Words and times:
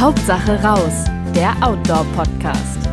Hauptsache 0.00 0.58
raus, 0.64 1.04
der 1.34 1.54
Outdoor-Podcast. 1.60 2.88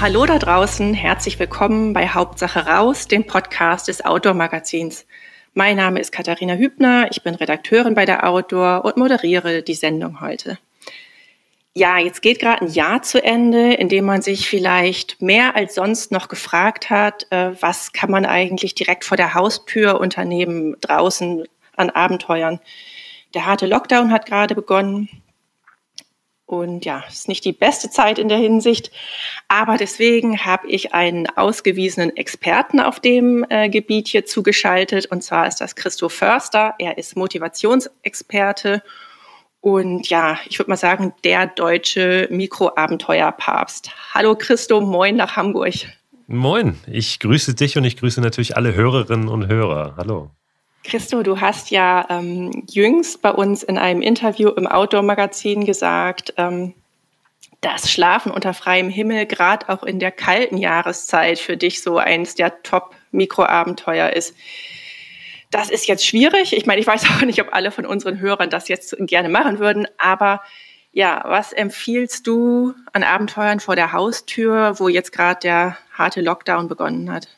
Hallo 0.00 0.24
da 0.26 0.38
draußen, 0.38 0.94
herzlich 0.94 1.40
willkommen 1.40 1.92
bei 1.92 2.06
Hauptsache 2.06 2.66
raus, 2.66 3.08
dem 3.08 3.26
Podcast 3.26 3.88
des 3.88 4.04
Outdoor-Magazins. 4.04 5.06
Mein 5.54 5.76
Name 5.76 5.98
ist 5.98 6.12
Katharina 6.12 6.54
Hübner, 6.54 7.08
ich 7.10 7.24
bin 7.24 7.34
Redakteurin 7.34 7.96
bei 7.96 8.04
der 8.04 8.28
Outdoor 8.28 8.84
und 8.84 8.96
moderiere 8.96 9.64
die 9.64 9.74
Sendung 9.74 10.20
heute. 10.20 10.56
Ja, 11.74 11.98
jetzt 11.98 12.22
geht 12.22 12.38
gerade 12.38 12.64
ein 12.64 12.70
Jahr 12.70 13.02
zu 13.02 13.20
Ende, 13.20 13.72
in 13.72 13.88
dem 13.88 14.04
man 14.04 14.22
sich 14.22 14.48
vielleicht 14.48 15.20
mehr 15.20 15.56
als 15.56 15.74
sonst 15.74 16.12
noch 16.12 16.28
gefragt 16.28 16.90
hat, 16.90 17.26
äh, 17.30 17.60
was 17.60 17.92
kann 17.92 18.12
man 18.12 18.24
eigentlich 18.24 18.76
direkt 18.76 19.04
vor 19.04 19.16
der 19.16 19.34
Haustür 19.34 20.00
unternehmen, 20.00 20.76
draußen 20.80 21.44
an 21.74 21.90
Abenteuern. 21.90 22.60
Der 23.34 23.46
harte 23.46 23.66
Lockdown 23.66 24.10
hat 24.12 24.26
gerade 24.26 24.54
begonnen. 24.54 25.08
Und 26.46 26.84
ja, 26.84 27.04
ist 27.08 27.28
nicht 27.28 27.44
die 27.44 27.52
beste 27.52 27.90
Zeit 27.90 28.18
in 28.18 28.28
der 28.28 28.38
Hinsicht. 28.38 28.90
Aber 29.46 29.76
deswegen 29.76 30.44
habe 30.44 30.68
ich 30.68 30.94
einen 30.94 31.28
ausgewiesenen 31.28 32.16
Experten 32.16 32.80
auf 32.80 32.98
dem 32.98 33.46
äh, 33.50 33.68
Gebiet 33.68 34.08
hier 34.08 34.26
zugeschaltet. 34.26 35.06
Und 35.06 35.22
zwar 35.22 35.46
ist 35.46 35.60
das 35.60 35.76
Christo 35.76 36.08
Förster. 36.08 36.74
Er 36.78 36.98
ist 36.98 37.16
Motivationsexperte 37.16 38.82
und 39.60 40.08
ja, 40.08 40.38
ich 40.48 40.58
würde 40.58 40.70
mal 40.70 40.76
sagen, 40.76 41.12
der 41.22 41.46
deutsche 41.46 42.28
Mikroabenteuerpapst. 42.30 43.90
Hallo 44.14 44.34
Christo, 44.34 44.80
moin 44.80 45.16
nach 45.16 45.36
Hamburg. 45.36 45.74
Moin, 46.26 46.78
ich 46.86 47.18
grüße 47.18 47.54
dich 47.54 47.76
und 47.76 47.84
ich 47.84 47.96
grüße 47.96 48.20
natürlich 48.20 48.56
alle 48.56 48.74
Hörerinnen 48.74 49.28
und 49.28 49.48
Hörer. 49.48 49.94
Hallo. 49.96 50.30
Christo, 50.82 51.22
du 51.22 51.40
hast 51.40 51.70
ja 51.70 52.06
ähm, 52.08 52.64
jüngst 52.68 53.20
bei 53.20 53.30
uns 53.30 53.62
in 53.62 53.76
einem 53.76 54.00
Interview 54.00 54.48
im 54.50 54.66
Outdoor-Magazin 54.66 55.64
gesagt, 55.64 56.34
ähm, 56.36 56.74
dass 57.60 57.90
Schlafen 57.90 58.32
unter 58.32 58.54
freiem 58.54 58.88
Himmel 58.88 59.26
gerade 59.26 59.68
auch 59.68 59.82
in 59.82 59.98
der 59.98 60.10
kalten 60.10 60.56
Jahreszeit 60.56 61.38
für 61.38 61.56
dich 61.56 61.82
so 61.82 61.98
eins 61.98 62.34
der 62.34 62.62
Top-Mikroabenteuer 62.62 64.10
ist. 64.10 64.34
Das 65.50 65.68
ist 65.68 65.86
jetzt 65.86 66.06
schwierig. 66.06 66.54
Ich 66.54 66.64
meine, 66.64 66.80
ich 66.80 66.86
weiß 66.86 67.04
auch 67.10 67.22
nicht, 67.22 67.40
ob 67.42 67.52
alle 67.52 67.70
von 67.70 67.84
unseren 67.84 68.18
Hörern 68.18 68.48
das 68.50 68.68
jetzt 68.68 68.96
gerne 69.00 69.28
machen 69.28 69.58
würden, 69.58 69.86
aber 69.98 70.40
ja, 70.92 71.22
was 71.24 71.52
empfiehlst 71.52 72.26
du 72.26 72.74
an 72.92 73.04
Abenteuern 73.04 73.60
vor 73.60 73.76
der 73.76 73.92
Haustür, 73.92 74.80
wo 74.80 74.88
jetzt 74.88 75.12
gerade 75.12 75.38
der 75.40 75.78
harte 75.92 76.20
Lockdown 76.20 76.66
begonnen 76.66 77.12
hat? 77.12 77.28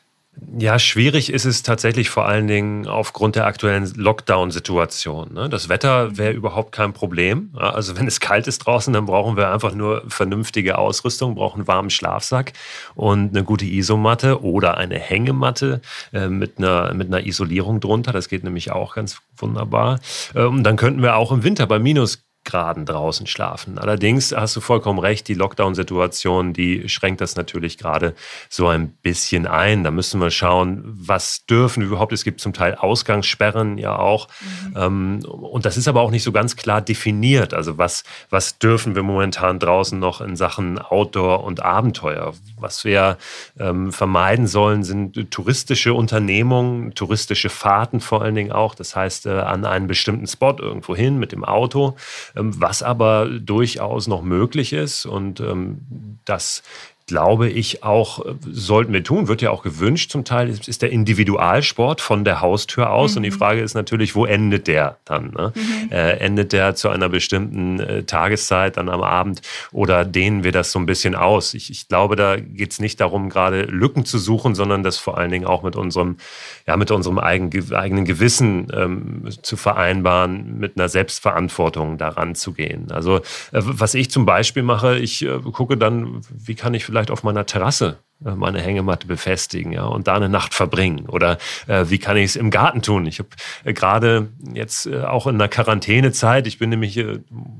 Ja, 0.57 0.79
schwierig 0.79 1.31
ist 1.31 1.45
es 1.45 1.61
tatsächlich 1.61 2.09
vor 2.09 2.25
allen 2.25 2.47
Dingen 2.47 2.87
aufgrund 2.87 3.35
der 3.35 3.45
aktuellen 3.45 3.91
Lockdown-Situation. 3.95 5.33
Ne? 5.33 5.47
Das 5.47 5.69
Wetter 5.69 6.17
wäre 6.17 6.33
überhaupt 6.33 6.71
kein 6.71 6.93
Problem. 6.93 7.51
Also 7.55 7.97
wenn 7.97 8.07
es 8.07 8.19
kalt 8.19 8.47
ist 8.47 8.59
draußen, 8.59 8.93
dann 8.93 9.05
brauchen 9.05 9.37
wir 9.37 9.51
einfach 9.51 9.73
nur 9.75 10.03
vernünftige 10.07 10.77
Ausrüstung, 10.77 11.35
brauchen 11.35 11.61
einen 11.61 11.67
warmen 11.67 11.89
Schlafsack 11.91 12.53
und 12.95 13.35
eine 13.35 13.43
gute 13.43 13.65
Isomatte 13.65 14.43
oder 14.43 14.77
eine 14.77 14.97
Hängematte 14.97 15.81
äh, 16.13 16.27
mit, 16.27 16.57
einer, 16.57 16.93
mit 16.93 17.07
einer 17.07 17.25
Isolierung 17.25 17.79
drunter. 17.79 18.11
Das 18.11 18.27
geht 18.27 18.43
nämlich 18.43 18.71
auch 18.71 18.95
ganz 18.95 19.17
wunderbar. 19.37 19.99
Und 20.33 20.41
ähm, 20.41 20.63
dann 20.63 20.77
könnten 20.77 21.01
wir 21.03 21.15
auch 21.15 21.31
im 21.31 21.43
Winter 21.43 21.67
bei 21.67 21.77
minus 21.77 22.23
Graden 22.45 22.85
draußen 22.85 23.25
schlafen. 23.25 23.77
Allerdings 23.77 24.33
hast 24.35 24.55
du 24.55 24.61
vollkommen 24.61 24.99
recht, 24.99 25.27
die 25.27 25.33
Lockdown-Situation, 25.33 26.53
die 26.53 26.89
schränkt 26.89 27.21
das 27.21 27.35
natürlich 27.35 27.77
gerade 27.77 28.15
so 28.49 28.67
ein 28.67 28.89
bisschen 28.89 29.47
ein. 29.47 29.83
Da 29.83 29.91
müssen 29.91 30.19
wir 30.19 30.29
schauen, 30.29 30.81
was 30.85 31.45
dürfen 31.45 31.81
wir 31.81 31.87
überhaupt. 31.87 32.11
Es 32.11 32.23
gibt 32.23 32.41
zum 32.41 32.53
Teil 32.53 32.75
Ausgangssperren 32.75 33.77
ja 33.77 33.97
auch. 33.97 34.27
Mhm. 34.73 34.73
Ähm, 34.75 35.19
und 35.25 35.65
das 35.65 35.77
ist 35.77 35.87
aber 35.87 36.01
auch 36.01 36.11
nicht 36.11 36.23
so 36.23 36.31
ganz 36.31 36.55
klar 36.55 36.81
definiert. 36.81 37.53
Also 37.53 37.77
was, 37.77 38.03
was 38.29 38.59
dürfen 38.59 38.95
wir 38.95 39.03
momentan 39.03 39.59
draußen 39.59 39.97
noch 39.97 40.19
in 40.19 40.35
Sachen 40.35 40.79
Outdoor 40.79 41.43
und 41.43 41.61
Abenteuer? 41.61 42.33
Was 42.59 42.83
wir 42.83 43.17
ähm, 43.59 43.91
vermeiden 43.91 44.47
sollen, 44.47 44.83
sind 44.83 45.31
touristische 45.31 45.93
Unternehmungen, 45.93 46.93
touristische 46.93 47.49
Fahrten 47.49 48.01
vor 48.01 48.21
allen 48.21 48.35
Dingen 48.35 48.51
auch. 48.51 48.75
Das 48.75 48.95
heißt, 48.95 49.27
äh, 49.27 49.31
an 49.31 49.65
einen 49.65 49.87
bestimmten 49.87 50.27
Spot 50.27 50.55
irgendwo 50.59 50.95
hin 50.95 51.17
mit 51.17 51.31
dem 51.31 51.45
Auto 51.45 51.95
was 52.35 52.81
aber 52.83 53.27
durchaus 53.27 54.07
noch 54.07 54.23
möglich 54.23 54.73
ist 54.73 55.05
und 55.05 55.39
ähm, 55.39 56.19
das 56.25 56.63
glaube 57.07 57.49
ich 57.49 57.83
auch, 57.83 58.25
äh, 58.25 58.33
sollten 58.49 58.93
wir 58.93 59.03
tun, 59.03 59.27
wird 59.27 59.41
ja 59.41 59.51
auch 59.51 59.63
gewünscht 59.63 60.11
zum 60.11 60.23
Teil, 60.23 60.49
ist 60.49 60.81
der 60.81 60.91
Individualsport 60.91 62.01
von 62.01 62.23
der 62.23 62.41
Haustür 62.41 62.91
aus. 62.91 63.11
Mhm. 63.11 63.17
Und 63.17 63.23
die 63.23 63.29
mhm. 63.31 63.35
Frage 63.35 63.61
ist 63.61 63.73
natürlich, 63.73 64.15
wo 64.15 64.25
endet 64.25 64.67
der 64.67 64.97
dann? 65.05 65.31
Ne? 65.31 65.51
Mhm. 65.55 65.91
Äh, 65.91 66.11
endet 66.17 66.53
der 66.53 66.75
zu 66.75 66.89
einer 66.89 67.09
bestimmten 67.09 67.79
äh, 67.79 68.03
Tageszeit 68.03 68.77
dann 68.77 68.89
am 68.89 69.01
Abend 69.01 69.41
oder 69.71 70.05
dehnen 70.05 70.43
wir 70.43 70.51
das 70.51 70.71
so 70.71 70.79
ein 70.79 70.85
bisschen 70.85 71.15
aus? 71.15 71.53
Ich, 71.53 71.69
ich 71.69 71.87
glaube, 71.87 72.15
da 72.15 72.37
geht 72.37 72.71
es 72.71 72.79
nicht 72.79 73.01
darum, 73.01 73.29
gerade 73.29 73.63
Lücken 73.63 74.05
zu 74.05 74.17
suchen, 74.17 74.55
sondern 74.55 74.83
das 74.83 74.97
vor 74.97 75.17
allen 75.17 75.31
Dingen 75.31 75.45
auch 75.45 75.63
mit 75.63 75.75
unserem, 75.75 76.17
ja, 76.65 76.77
mit 76.77 76.91
unserem 76.91 77.19
eigen, 77.19 77.51
eigenen 77.73 78.05
Gewissen 78.05 78.67
ähm, 78.73 79.29
zu 79.41 79.57
vereinbaren, 79.57 80.57
mit 80.57 80.77
einer 80.77 80.87
Selbstverantwortung 80.87 81.97
daran 81.97 82.35
zu 82.35 82.53
gehen. 82.53 82.91
Also, 82.91 83.17
äh, 83.17 83.21
was 83.51 83.93
ich 83.93 84.09
zum 84.09 84.25
Beispiel 84.25 84.63
mache, 84.63 84.97
ich 84.97 85.23
äh, 85.23 85.39
gucke 85.51 85.75
dann, 85.75 86.21
wie 86.29 86.55
kann 86.55 86.73
ich 86.73 86.85
vielleicht 86.85 86.92
auf 87.11 87.23
meiner 87.23 87.45
Terrasse 87.45 87.97
äh, 88.25 88.35
meine 88.35 88.61
Hängematte 88.61 89.07
befestigen 89.07 89.71
ja, 89.71 89.85
und 89.85 90.07
da 90.07 90.15
eine 90.15 90.29
Nacht 90.29 90.53
verbringen? 90.53 91.07
Oder 91.07 91.37
äh, 91.67 91.85
wie 91.89 91.99
kann 91.99 92.17
ich 92.17 92.25
es 92.25 92.35
im 92.35 92.51
Garten 92.51 92.81
tun? 92.81 93.05
Ich 93.05 93.19
habe 93.19 93.29
äh, 93.63 93.73
gerade 93.73 94.29
jetzt 94.53 94.85
äh, 94.85 95.01
auch 95.01 95.27
in 95.27 95.35
einer 95.35 95.47
Quarantänezeit, 95.47 96.47
ich 96.47 96.59
bin 96.59 96.69
nämlich 96.69 96.97
äh, 96.97 97.19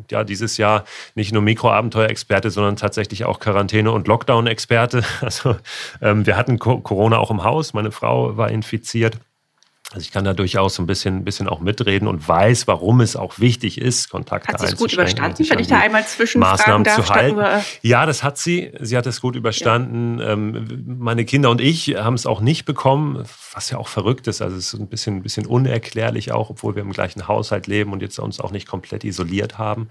ja 0.10 0.24
dieses 0.24 0.58
Jahr 0.58 0.86
nicht 1.16 1.34
nur 1.34 1.42
Mikroabenteuer-Experte, 1.42 2.50
sondern 2.50 2.76
tatsächlich 2.76 3.26
auch 3.26 3.40
Quarantäne- 3.40 3.92
und 3.92 4.08
Lockdown-Experte. 4.08 5.04
Also 5.24 5.56
ähm, 6.02 6.26
wir 6.26 6.36
hatten 6.38 6.60
Corona 6.60 7.18
auch 7.18 7.32
im 7.32 7.44
Haus, 7.44 7.74
meine 7.74 7.92
Frau 7.92 8.36
war 8.36 8.50
infiziert. 8.50 9.20
Also 9.94 10.06
ich 10.06 10.12
kann 10.12 10.26
da 10.26 10.34
durchaus 10.34 10.80
ein 10.80 10.88
bisschen, 10.88 11.18
ein 11.18 11.24
bisschen 11.24 11.48
auch 11.48 11.60
mitreden 11.60 12.08
und 12.08 12.28
weiß, 12.28 12.66
warum 12.68 13.00
es 13.00 13.16
auch 13.16 13.38
wichtig 13.38 13.80
ist, 13.80 14.10
Kontakte 14.10 14.52
Hat 14.52 14.60
sie 14.60 14.66
es 14.66 14.76
gut 14.76 14.92
überstanden, 14.92 15.48
wenn 15.48 15.60
ich 15.60 15.68
da 15.68 15.80
einmal 15.80 16.04
zwischen 16.08 16.40
Maßnahmen 16.40 16.84
darf, 16.84 17.06
zu 17.06 17.14
halten? 17.14 17.64
Ja, 17.84 18.08
das 18.08 18.24
hat 18.24 18.40
sie. 18.40 18.72
Sie 18.80 18.98
hat 18.98 19.06
es 19.06 19.22
gut 19.22 19.36
überstanden. 19.36 20.20
Ja. 20.20 20.34
Ähm, 20.34 20.84
meine 20.98 21.26
Kinder 21.26 21.52
und 21.52 21.62
ich 21.62 21.90
haben 21.96 22.16
es 22.16 22.26
auch 22.26 22.42
nicht 22.42 22.66
bekommen, 22.66 23.24
was 23.54 23.70
ja 23.70 23.78
auch 23.78 23.88
verrückt 23.88 24.26
ist. 24.28 24.42
Also 24.42 24.58
es 24.58 24.74
ist 24.74 24.80
ein 24.80 24.88
bisschen, 24.88 25.18
ein 25.18 25.22
bisschen 25.22 25.46
unerklärlich 25.46 26.32
auch, 26.32 26.50
obwohl 26.50 26.74
wir 26.74 26.82
im 26.82 26.92
gleichen 26.92 27.28
Haushalt 27.28 27.68
leben 27.68 27.94
und 27.94 28.02
jetzt 28.02 28.18
uns 28.18 28.40
auch 28.40 28.52
nicht 28.52 28.68
komplett 28.68 29.04
isoliert 29.04 29.60
haben. 29.60 29.90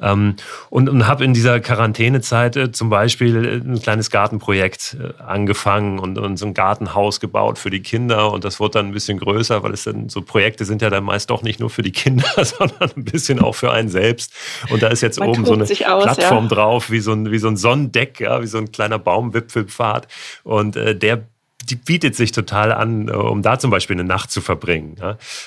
Ähm, 0.00 0.36
und, 0.70 0.88
und 0.88 1.06
habe 1.06 1.24
in 1.24 1.34
dieser 1.34 1.60
Quarantänezeit 1.60 2.56
äh, 2.56 2.72
zum 2.72 2.88
Beispiel 2.88 3.44
äh, 3.44 3.56
ein 3.56 3.82
kleines 3.82 4.10
Gartenprojekt 4.10 4.96
äh, 4.98 5.22
angefangen 5.22 5.98
und, 5.98 6.16
und 6.16 6.38
so 6.38 6.46
ein 6.46 6.54
Gartenhaus 6.54 7.20
gebaut 7.20 7.58
für 7.58 7.68
die 7.68 7.80
Kinder 7.80 8.32
und 8.32 8.44
das 8.44 8.58
wurde 8.58 8.78
dann 8.78 8.86
ein 8.86 8.92
bisschen 8.92 9.18
größer 9.18 9.41
größer, 9.42 9.62
weil 9.62 9.72
es 9.72 9.84
dann 9.84 10.08
so 10.08 10.22
Projekte 10.22 10.64
sind 10.64 10.82
ja 10.82 10.90
dann 10.90 11.04
meist 11.04 11.30
doch 11.30 11.42
nicht 11.42 11.60
nur 11.60 11.70
für 11.70 11.82
die 11.82 11.92
Kinder, 11.92 12.24
sondern 12.44 12.90
ein 12.96 13.04
bisschen 13.04 13.40
auch 13.40 13.54
für 13.54 13.72
einen 13.72 13.88
selbst. 13.88 14.32
Und 14.70 14.82
da 14.82 14.88
ist 14.88 15.00
jetzt 15.00 15.18
Man 15.18 15.28
oben 15.28 15.44
so 15.44 15.54
eine 15.54 15.64
aus, 15.64 16.04
Plattform 16.04 16.44
ja. 16.44 16.54
drauf, 16.54 16.90
wie 16.90 17.00
so 17.00 17.12
ein, 17.12 17.30
wie 17.30 17.38
so 17.38 17.48
ein 17.48 17.56
Sonnendeck, 17.56 18.20
ja, 18.20 18.40
wie 18.42 18.46
so 18.46 18.58
ein 18.58 18.70
kleiner 18.70 18.98
Baumwipfelpfad. 18.98 20.08
Und 20.44 20.76
äh, 20.76 20.96
der 20.96 21.24
die 21.68 21.76
bietet 21.76 22.16
sich 22.16 22.32
total 22.32 22.72
an, 22.72 23.08
äh, 23.08 23.12
um 23.12 23.42
da 23.42 23.58
zum 23.58 23.70
Beispiel 23.70 23.94
eine 23.96 24.04
Nacht 24.04 24.30
zu 24.30 24.40
verbringen. 24.40 24.96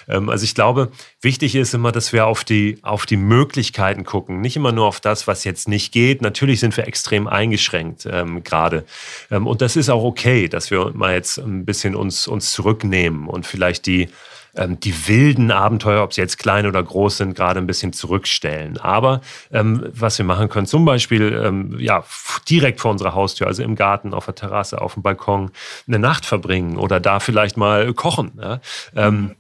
Ähm, 0.08 0.30
also 0.30 0.44
ich 0.44 0.56
glaube, 0.56 0.92
wichtig 1.22 1.56
ist 1.56 1.74
immer, 1.74 1.92
dass 1.92 2.14
wir 2.14 2.28
auf 2.28 2.44
die, 2.44 2.78
auf 2.82 3.06
die 3.06 3.18
Möglichkeiten 3.18 4.04
gucken, 4.04 4.42
nicht 4.42 4.56
immer 4.56 4.72
nur 4.72 4.86
auf 4.86 5.00
das, 5.00 5.28
was 5.28 5.44
jetzt 5.44 5.68
nicht 5.68 5.92
geht. 5.92 6.22
Natürlich 6.22 6.60
sind 6.60 6.76
wir 6.78 6.88
extrem 6.88 7.28
eingeschränkt 7.28 8.08
ähm, 8.10 8.44
gerade. 8.44 8.86
Ähm, 9.32 9.48
und 9.48 9.62
das 9.62 9.76
ist 9.76 9.90
auch 9.90 10.04
okay, 10.04 10.48
dass 10.48 10.72
wir 10.72 10.92
mal 10.94 11.14
jetzt 11.14 11.38
ein 11.38 11.66
bisschen 11.66 11.96
uns, 11.96 12.28
uns 12.28 12.52
zurücknehmen 12.52 13.28
und 13.28 13.46
vielleicht 13.46 13.86
die, 13.86 14.10
ähm, 14.56 14.80
die 14.80 15.08
wilden 15.08 15.52
Abenteuer, 15.52 16.04
ob 16.04 16.14
sie 16.14 16.22
jetzt 16.22 16.38
klein 16.38 16.66
oder 16.66 16.82
groß 16.82 17.18
sind, 17.18 17.36
gerade 17.36 17.60
ein 17.60 17.68
bisschen 17.68 17.94
zurückstellen. 17.94 18.78
Aber 18.78 19.22
ähm, 19.52 19.86
was 19.92 20.18
wir 20.18 20.26
machen 20.26 20.50
können, 20.50 20.68
zum 20.68 20.86
Beispiel 20.86 21.42
ähm, 21.44 21.78
ja, 21.80 22.04
direkt 22.50 22.80
vor 22.80 22.92
unserer 22.92 23.14
Haustür, 23.14 23.48
also 23.48 23.64
im 23.64 23.76
Garten, 23.76 24.14
auf 24.14 24.26
der 24.26 24.36
Terrasse, 24.36 24.82
auf 24.82 24.94
dem 24.94 25.04
Balkon, 25.04 25.52
eine 25.88 26.00
Nacht 26.00 26.26
verbringen 26.26 26.78
oder 26.78 27.00
da 27.00 27.20
vielleicht 27.20 27.58
mal 27.58 27.94
kochen. 27.94 28.34
Ja? 28.42 28.60
Ähm, 28.96 29.36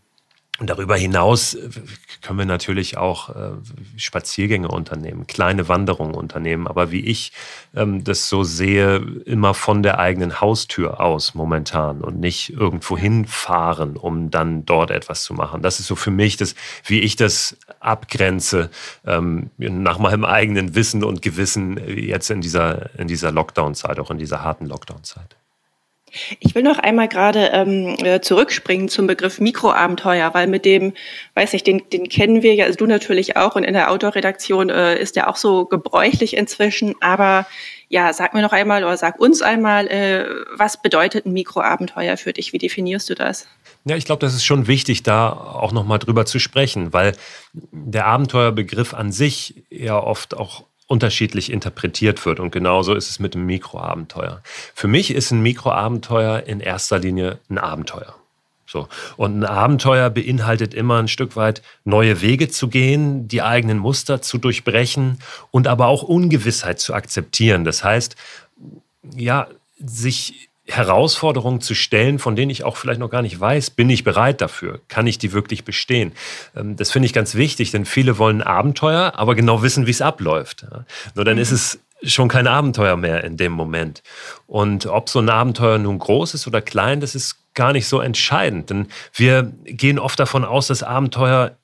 und 0.57 0.69
darüber 0.69 0.95
hinaus 0.95 1.53
äh, 1.55 1.69
können 2.21 2.39
wir 2.39 2.45
natürlich 2.45 2.97
auch 2.97 3.29
äh, 3.29 3.51
Spaziergänge 3.97 4.69
unternehmen, 4.69 5.27
kleine 5.27 5.67
Wanderungen 5.67 6.15
unternehmen. 6.15 6.67
Aber 6.67 6.91
wie 6.91 7.01
ich 7.01 7.33
ähm, 7.75 8.05
das 8.05 8.29
so 8.29 8.43
sehe, 8.43 8.97
immer 9.25 9.53
von 9.53 9.83
der 9.83 9.99
eigenen 9.99 10.39
Haustür 10.39 11.01
aus 11.01 11.35
momentan 11.35 12.01
und 12.01 12.19
nicht 12.19 12.51
irgendwo 12.51 12.97
hinfahren, 12.97 13.97
um 13.97 14.31
dann 14.31 14.65
dort 14.65 14.91
etwas 14.91 15.23
zu 15.23 15.33
machen. 15.33 15.61
Das 15.61 15.81
ist 15.81 15.87
so 15.87 15.95
für 15.95 16.11
mich 16.11 16.37
das, 16.37 16.55
wie 16.85 17.01
ich 17.01 17.17
das 17.17 17.57
abgrenze, 17.81 18.69
ähm, 19.05 19.49
nach 19.57 19.99
meinem 19.99 20.23
eigenen 20.23 20.73
Wissen 20.73 21.03
und 21.03 21.21
Gewissen 21.21 21.77
jetzt 21.85 22.29
in 22.29 22.39
dieser, 22.39 22.97
in 22.97 23.07
dieser 23.09 23.31
Lockdown-Zeit, 23.31 23.99
auch 23.99 24.09
in 24.09 24.17
dieser 24.17 24.41
harten 24.41 24.67
Lockdown-Zeit. 24.67 25.35
Ich 26.39 26.55
will 26.55 26.63
noch 26.63 26.79
einmal 26.79 27.07
gerade 27.07 27.51
ähm, 27.53 27.95
äh, 28.03 28.21
zurückspringen 28.21 28.89
zum 28.89 29.07
Begriff 29.07 29.39
Mikroabenteuer, 29.39 30.33
weil 30.33 30.47
mit 30.47 30.65
dem, 30.65 30.93
weiß 31.33 31.53
nicht, 31.53 31.67
den, 31.67 31.83
den 31.91 32.09
kennen 32.09 32.41
wir 32.41 32.53
ja, 32.55 32.65
also 32.65 32.77
du 32.77 32.85
natürlich 32.85 33.37
auch 33.37 33.55
und 33.55 33.63
in 33.63 33.73
der 33.73 33.91
Outdoor-Redaktion 33.91 34.69
äh, 34.69 34.99
ist 34.99 35.15
der 35.15 35.29
auch 35.29 35.35
so 35.35 35.65
gebräuchlich 35.65 36.35
inzwischen. 36.37 36.95
Aber 37.01 37.45
ja, 37.87 38.13
sag 38.13 38.33
mir 38.33 38.41
noch 38.41 38.51
einmal 38.51 38.83
oder 38.83 38.97
sag 38.97 39.19
uns 39.19 39.41
einmal, 39.41 39.87
äh, 39.87 40.25
was 40.55 40.81
bedeutet 40.81 41.25
ein 41.25 41.33
Mikroabenteuer 41.33 42.17
für 42.17 42.33
dich? 42.33 42.53
Wie 42.53 42.57
definierst 42.57 43.09
du 43.09 43.15
das? 43.15 43.47
Ja, 43.85 43.95
ich 43.95 44.05
glaube, 44.05 44.19
das 44.19 44.33
ist 44.33 44.43
schon 44.45 44.67
wichtig, 44.67 45.03
da 45.03 45.31
auch 45.31 45.71
nochmal 45.71 45.99
drüber 45.99 46.25
zu 46.25 46.39
sprechen, 46.39 46.93
weil 46.93 47.15
der 47.53 48.07
Abenteuerbegriff 48.07 48.93
an 48.93 49.11
sich 49.11 49.63
ja 49.69 49.97
oft 50.01 50.35
auch 50.35 50.63
unterschiedlich 50.87 51.51
interpretiert 51.51 52.25
wird. 52.25 52.39
Und 52.39 52.51
genauso 52.51 52.93
ist 52.93 53.09
es 53.09 53.19
mit 53.19 53.33
dem 53.33 53.45
Mikroabenteuer. 53.45 54.41
Für 54.73 54.87
mich 54.87 55.11
ist 55.11 55.31
ein 55.31 55.41
Mikroabenteuer 55.41 56.43
in 56.43 56.59
erster 56.59 56.99
Linie 56.99 57.39
ein 57.49 57.57
Abenteuer. 57.57 58.15
So. 58.67 58.87
Und 59.15 59.39
ein 59.39 59.45
Abenteuer 59.45 60.09
beinhaltet 60.09 60.73
immer 60.73 60.97
ein 60.99 61.07
Stück 61.07 61.35
weit 61.35 61.61
neue 61.83 62.21
Wege 62.21 62.49
zu 62.49 62.67
gehen, 62.67 63.27
die 63.27 63.41
eigenen 63.41 63.77
Muster 63.77 64.21
zu 64.21 64.37
durchbrechen 64.37 65.19
und 65.51 65.67
aber 65.67 65.87
auch 65.87 66.03
Ungewissheit 66.03 66.79
zu 66.79 66.93
akzeptieren. 66.93 67.63
Das 67.63 67.83
heißt, 67.83 68.15
ja, 69.15 69.47
sich 69.77 70.49
Herausforderungen 70.67 71.61
zu 71.61 71.75
stellen, 71.75 72.17
von 72.17 72.35
denen 72.35 72.49
ich 72.49 72.63
auch 72.63 72.75
vielleicht 72.75 72.99
noch 72.99 73.09
gar 73.09 73.21
nicht 73.21 73.39
weiß, 73.39 73.69
bin 73.71 73.89
ich 73.89 74.03
bereit 74.03 74.41
dafür? 74.41 74.81
Kann 74.87 75.05
ich 75.05 75.17
die 75.17 75.31
wirklich 75.31 75.63
bestehen? 75.63 76.13
Ähm, 76.55 76.75
das 76.75 76.91
finde 76.91 77.05
ich 77.05 77.13
ganz 77.13 77.35
wichtig, 77.35 77.71
denn 77.71 77.85
viele 77.85 78.17
wollen 78.17 78.41
Abenteuer, 78.41 79.13
aber 79.15 79.35
genau 79.35 79.61
wissen, 79.61 79.85
wie 79.85 79.91
es 79.91 80.01
abläuft. 80.01 80.65
Nur 81.13 81.25
dann 81.25 81.37
ist 81.37 81.51
es 81.51 81.79
schon 82.03 82.27
kein 82.27 82.47
Abenteuer 82.47 82.97
mehr 82.97 83.23
in 83.23 83.37
dem 83.37 83.51
Moment. 83.51 84.03
Und 84.47 84.85
ob 84.85 85.09
so 85.09 85.19
ein 85.19 85.29
Abenteuer 85.29 85.77
nun 85.77 85.99
groß 85.99 86.33
ist 86.33 86.47
oder 86.47 86.61
klein, 86.61 86.99
das 86.99 87.15
ist 87.15 87.53
gar 87.53 87.71
nicht 87.71 87.87
so 87.87 87.99
entscheidend. 87.99 88.69
Denn 88.69 88.87
wir 89.13 89.43
gehen 89.63 89.99
oft 89.99 90.19
davon 90.19 90.43
aus, 90.45 90.67
dass 90.67 90.83
Abenteuer 90.83 91.57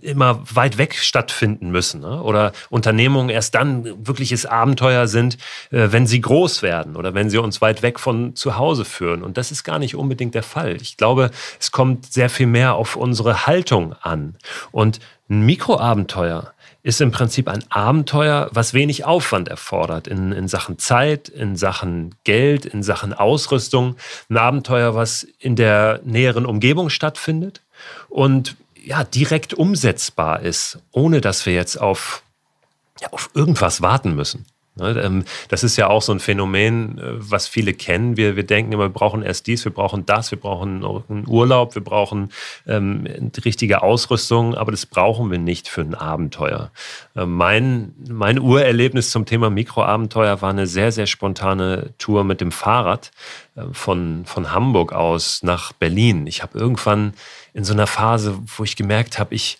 immer 0.00 0.42
weit 0.54 0.78
weg 0.78 0.94
stattfinden 0.94 1.70
müssen 1.70 2.00
ne? 2.00 2.22
oder 2.22 2.52
Unternehmungen 2.70 3.30
erst 3.30 3.54
dann 3.54 3.84
wirkliches 4.06 4.46
Abenteuer 4.46 5.06
sind, 5.08 5.38
äh, 5.70 5.88
wenn 5.90 6.06
sie 6.06 6.20
groß 6.20 6.62
werden 6.62 6.96
oder 6.96 7.14
wenn 7.14 7.30
sie 7.30 7.38
uns 7.38 7.60
weit 7.60 7.82
weg 7.82 7.98
von 7.98 8.34
zu 8.36 8.56
Hause 8.56 8.84
führen. 8.84 9.22
Und 9.22 9.36
das 9.36 9.50
ist 9.50 9.64
gar 9.64 9.78
nicht 9.78 9.96
unbedingt 9.96 10.34
der 10.34 10.42
Fall. 10.42 10.76
Ich 10.80 10.96
glaube, 10.96 11.30
es 11.58 11.72
kommt 11.72 12.12
sehr 12.12 12.30
viel 12.30 12.46
mehr 12.46 12.74
auf 12.74 12.96
unsere 12.96 13.46
Haltung 13.46 13.94
an. 14.00 14.36
Und 14.70 15.00
ein 15.28 15.44
Mikroabenteuer 15.44 16.52
ist 16.82 17.00
im 17.00 17.10
Prinzip 17.10 17.48
ein 17.48 17.64
Abenteuer, 17.70 18.48
was 18.52 18.72
wenig 18.72 19.04
Aufwand 19.04 19.48
erfordert 19.48 20.06
in, 20.06 20.32
in 20.32 20.48
Sachen 20.48 20.78
Zeit, 20.78 21.28
in 21.28 21.56
Sachen 21.56 22.14
Geld, 22.24 22.64
in 22.64 22.82
Sachen 22.82 23.12
Ausrüstung. 23.12 23.96
Ein 24.30 24.38
Abenteuer, 24.38 24.94
was 24.94 25.24
in 25.38 25.56
der 25.56 26.00
näheren 26.04 26.46
Umgebung 26.46 26.88
stattfindet 26.88 27.62
und 28.08 28.56
ja, 28.88 29.04
direkt 29.04 29.52
umsetzbar 29.52 30.40
ist, 30.40 30.78
ohne 30.92 31.20
dass 31.20 31.44
wir 31.44 31.52
jetzt 31.52 31.76
auf, 31.76 32.22
ja, 33.02 33.08
auf 33.12 33.28
irgendwas 33.34 33.82
warten 33.82 34.14
müssen. 34.14 34.46
Ne, 34.76 34.98
ähm, 35.02 35.24
das 35.48 35.64
ist 35.64 35.76
ja 35.76 35.88
auch 35.88 36.02
so 36.02 36.12
ein 36.12 36.20
Phänomen, 36.20 36.98
äh, 36.98 37.02
was 37.18 37.48
viele 37.48 37.74
kennen. 37.74 38.16
Wir, 38.16 38.36
wir 38.36 38.44
denken 38.44 38.72
immer, 38.72 38.84
wir 38.84 38.88
brauchen 38.88 39.22
erst 39.22 39.46
dies, 39.46 39.64
wir 39.64 39.72
brauchen 39.72 40.06
das, 40.06 40.30
wir 40.30 40.38
brauchen 40.38 40.84
einen 41.08 41.28
Urlaub, 41.28 41.74
wir 41.74 41.82
brauchen 41.82 42.30
ähm, 42.66 43.06
richtige 43.44 43.82
Ausrüstung, 43.82 44.54
aber 44.54 44.70
das 44.70 44.86
brauchen 44.86 45.30
wir 45.30 45.38
nicht 45.38 45.68
für 45.68 45.80
ein 45.82 45.94
Abenteuer. 45.94 46.70
Äh, 47.14 47.26
mein, 47.26 47.94
mein 48.08 48.38
Urerlebnis 48.38 49.10
zum 49.10 49.26
Thema 49.26 49.50
Mikroabenteuer 49.50 50.40
war 50.40 50.50
eine 50.50 50.66
sehr, 50.66 50.92
sehr 50.92 51.06
spontane 51.06 51.90
Tour 51.98 52.24
mit 52.24 52.40
dem 52.40 52.52
Fahrrad 52.52 53.10
äh, 53.56 53.64
von, 53.72 54.24
von 54.24 54.52
Hamburg 54.52 54.92
aus 54.92 55.42
nach 55.42 55.72
Berlin. 55.72 56.26
Ich 56.26 56.42
habe 56.42 56.58
irgendwann 56.58 57.12
in 57.58 57.64
so 57.64 57.72
einer 57.72 57.88
Phase, 57.88 58.38
wo 58.56 58.62
ich 58.62 58.76
gemerkt 58.76 59.18
habe, 59.18 59.34
ich, 59.34 59.58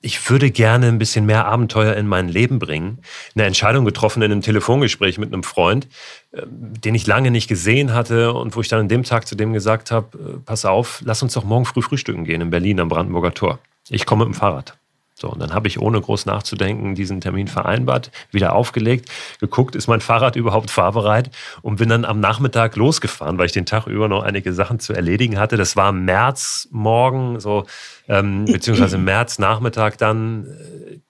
ich 0.00 0.30
würde 0.30 0.50
gerne 0.50 0.86
ein 0.86 0.98
bisschen 0.98 1.26
mehr 1.26 1.44
Abenteuer 1.44 1.94
in 1.94 2.06
mein 2.06 2.26
Leben 2.26 2.58
bringen. 2.58 3.02
Eine 3.34 3.44
Entscheidung 3.44 3.84
getroffen 3.84 4.22
in 4.22 4.32
einem 4.32 4.40
Telefongespräch 4.40 5.18
mit 5.18 5.30
einem 5.30 5.42
Freund, 5.42 5.88
äh, 6.32 6.42
den 6.46 6.94
ich 6.94 7.06
lange 7.06 7.30
nicht 7.30 7.46
gesehen 7.46 7.92
hatte 7.92 8.32
und 8.32 8.56
wo 8.56 8.62
ich 8.62 8.68
dann 8.68 8.80
an 8.80 8.88
dem 8.88 9.02
Tag 9.02 9.28
zu 9.28 9.34
dem 9.34 9.52
gesagt 9.52 9.90
habe, 9.90 10.18
äh, 10.18 10.38
pass 10.38 10.64
auf, 10.64 11.02
lass 11.04 11.22
uns 11.22 11.34
doch 11.34 11.44
morgen 11.44 11.66
früh 11.66 11.82
frühstücken 11.82 12.24
gehen 12.24 12.40
in 12.40 12.48
Berlin 12.48 12.80
am 12.80 12.88
Brandenburger 12.88 13.34
Tor. 13.34 13.58
Ich 13.90 14.06
komme 14.06 14.24
mit 14.24 14.34
dem 14.34 14.38
Fahrrad. 14.38 14.78
So, 15.20 15.28
und 15.28 15.40
dann 15.40 15.52
habe 15.52 15.66
ich 15.66 15.80
ohne 15.80 16.00
groß 16.00 16.26
nachzudenken 16.26 16.94
diesen 16.94 17.20
Termin 17.20 17.48
vereinbart, 17.48 18.12
wieder 18.30 18.54
aufgelegt, 18.54 19.10
geguckt, 19.40 19.74
ist 19.74 19.88
mein 19.88 20.00
Fahrrad 20.00 20.36
überhaupt 20.36 20.70
fahrbereit 20.70 21.30
und 21.60 21.76
bin 21.76 21.88
dann 21.88 22.04
am 22.04 22.20
Nachmittag 22.20 22.76
losgefahren, 22.76 23.36
weil 23.36 23.46
ich 23.46 23.52
den 23.52 23.66
Tag 23.66 23.88
über 23.88 24.06
noch 24.06 24.22
einige 24.22 24.52
Sachen 24.52 24.78
zu 24.78 24.92
erledigen 24.92 25.40
hatte. 25.40 25.56
Das 25.56 25.74
war 25.74 25.90
März 25.90 26.68
morgen, 26.70 27.40
so 27.40 27.66
ähm, 28.08 28.44
beziehungsweise 28.46 28.96
März 28.96 29.40
Nachmittag 29.40 29.98
dann 29.98 30.46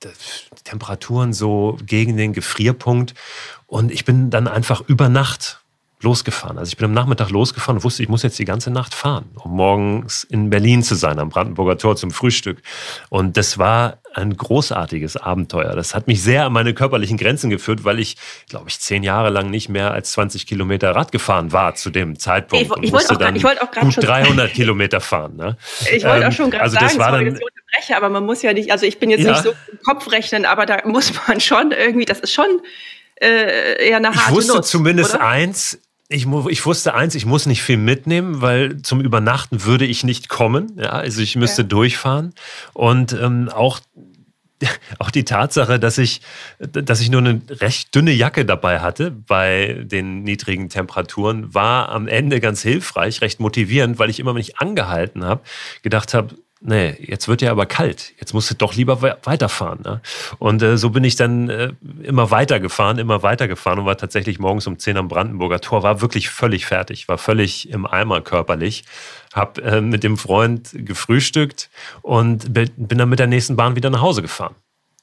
äh, 0.03 0.09
Temperaturen 0.65 1.35
so 1.35 1.77
gegen 1.85 2.17
den 2.17 2.33
Gefrierpunkt 2.33 3.13
und 3.67 3.93
ich 3.93 4.07
bin 4.07 4.31
dann 4.31 4.49
einfach 4.49 4.81
über 4.87 5.11
Nacht 5.11 5.61
losgefahren. 6.01 6.59
Also 6.59 6.71
ich 6.71 6.77
bin 6.77 6.85
am 6.85 6.93
Nachmittag 6.93 7.31
losgefahren 7.31 7.79
und 7.79 7.85
wusste, 7.85 8.03
ich 8.03 8.09
muss 8.09 8.23
jetzt 8.23 8.39
die 8.39 8.45
ganze 8.45 8.71
Nacht 8.71 8.95
fahren, 8.95 9.31
um 9.35 9.57
morgens 9.57 10.25
in 10.25 10.51
Berlin 10.51 10.83
zu 10.83 10.95
sein, 10.95 11.19
am 11.19 11.29
Brandenburger 11.29 11.77
Tor 11.77 11.97
zum 11.97 12.11
Frühstück. 12.11 12.59
Und 13.09 13.37
das 13.37 13.59
war 13.59 13.99
ein 14.15 14.37
großartiges 14.37 15.17
Abenteuer. 15.17 15.75
Das 15.75 15.95
hat 15.95 16.07
mich 16.07 16.23
sehr 16.23 16.47
an 16.47 16.53
meine 16.53 16.73
körperlichen 16.73 17.19
Grenzen 17.19 17.51
geführt, 17.51 17.85
weil 17.85 17.99
ich, 17.99 18.17
glaube 18.49 18.69
ich, 18.69 18.79
zehn 18.81 19.03
Jahre 19.03 19.31
lang 19.31 19.51
nicht 19.51 19.69
mehr 19.69 19.93
als 19.93 20.13
20 20.13 20.47
Kilometer 20.47 20.95
Rad 20.95 21.13
gefahren 21.13 21.53
war 21.53 21.75
zu 21.75 21.91
dem 21.91 22.19
Zeitpunkt. 22.19 22.65
Ich, 22.65 22.85
ich 22.85 22.93
wollte 22.93 23.15
auch, 23.15 23.19
grad, 23.19 23.37
ich 23.37 23.45
wollt 23.45 23.61
auch 23.61 23.71
gut 23.71 23.97
300 23.97 24.53
Kilometer 24.53 25.01
fahren. 25.01 25.37
Ne? 25.37 25.57
Ich 25.93 26.05
wollte 26.05 26.21
auch 26.21 26.31
ähm, 26.31 26.33
schon 26.33 26.51
gerade 26.51 26.63
also 26.63 26.79
sagen, 26.79 26.99
war 26.99 27.13
dann, 27.13 27.29
unterbreche, 27.29 27.97
aber 27.97 28.09
man 28.09 28.25
muss 28.25 28.43
ja 28.43 28.53
nicht, 28.53 28.71
also 28.71 28.87
ich 28.87 28.99
bin 28.99 29.11
jetzt 29.11 29.25
ja. 29.25 29.33
nicht 29.33 29.43
so 29.43 29.51
im 29.73 29.79
Kopf 29.85 30.11
rechnen, 30.11 30.45
aber 30.45 30.67
da 30.67 30.79
muss 30.85 31.13
man 31.27 31.41
schon 31.41 31.73
irgendwie, 31.73 32.05
das 32.05 32.21
ist 32.21 32.33
schon 32.33 32.63
äh, 33.21 33.89
eher 33.89 33.97
eine 33.97 34.09
harte 34.09 34.31
Ich 34.31 34.37
wusste 34.37 34.57
Nuss, 34.57 34.71
zumindest 34.71 35.15
oder? 35.15 35.27
eins, 35.27 35.79
ich, 36.09 36.27
ich, 36.27 36.67
wusste 36.67 36.95
eins, 36.95 37.15
ich 37.15 37.27
muss 37.27 37.47
nicht 37.47 37.63
viel 37.63 37.77
mitnehmen, 37.77 38.41
weil 38.41 38.81
zum 38.81 39.01
Übernachten 39.01 39.65
würde 39.65 39.85
ich 39.85 40.05
nicht 40.05 40.29
kommen. 40.29 40.73
Ja, 40.77 40.91
also 40.91 41.21
ich 41.21 41.37
müsste 41.37 41.63
ja. 41.63 41.69
durchfahren. 41.69 42.33
Und 42.73 43.13
ähm, 43.13 43.51
auch, 43.51 43.81
auch 44.99 45.11
die 45.11 45.25
Tatsache, 45.25 45.79
dass 45.79 45.99
ich, 45.99 46.23
dass 46.59 47.03
ich 47.03 47.11
nur 47.11 47.21
eine 47.21 47.43
recht 47.51 47.95
dünne 47.95 48.13
Jacke 48.13 48.47
dabei 48.47 48.81
hatte 48.81 49.11
bei 49.11 49.83
den 49.85 50.23
niedrigen 50.23 50.71
Temperaturen, 50.71 51.55
war 51.55 51.91
am 51.91 52.09
Ende 52.09 52.41
ganz 52.41 52.63
hilfreich, 52.63 53.21
recht 53.21 53.39
motivierend, 53.39 53.99
weil 53.99 54.09
ich 54.09 54.19
immer, 54.19 54.35
wenn 54.35 54.41
ich 54.41 54.59
angehalten 54.59 55.25
habe, 55.25 55.43
gedacht 55.83 56.15
habe, 56.15 56.37
nee, 56.61 56.97
jetzt 57.01 57.29
wird 57.29 57.43
ja 57.43 57.51
aber 57.51 57.67
kalt, 57.67 58.13
jetzt 58.19 58.35
musst 58.35 58.51
du 58.51 58.55
doch 58.55 58.75
lieber 58.75 59.03
weiterfahren. 59.03 59.81
Ne? 59.85 60.01
Und 60.39 60.63
äh, 60.63 60.77
so 60.77 60.91
bin 60.91 61.05
ich 61.05 61.17
dann 61.17 61.49
äh, 61.49 61.73
immer 62.03 62.31
weitergefahren, 62.31 62.99
immer 62.99 63.23
weitergefahren 63.23 63.79
und 63.79 63.87
war 63.87 63.97
tatsächlich 63.97 64.39
morgens 64.39 64.67
um 64.67 64.79
10 64.79 64.97
am 64.97 65.09
Brandenburger 65.09 65.61
Tor, 65.61 65.83
war 65.83 66.01
wirklich 66.01 66.31
völlig 66.31 66.67
fertig, 66.67 67.09
war 67.09 67.19
völlig 67.19 67.71
im 67.71 67.87
Eimer 67.87 68.21
körperlich, 68.21 68.85
hab 69.33 69.59
äh, 69.59 69.81
mit 69.81 70.05
dem 70.05 70.17
Freund 70.17 70.71
gefrühstückt 70.73 71.71
und 72.03 72.53
bin 72.53 72.99
dann 72.99 73.09
mit 73.09 73.19
der 73.19 73.27
nächsten 73.27 73.57
Bahn 73.57 73.77
wieder 73.77 73.91
nach 73.91 74.03
Hause 74.03 74.23
gefahren. 74.23 74.55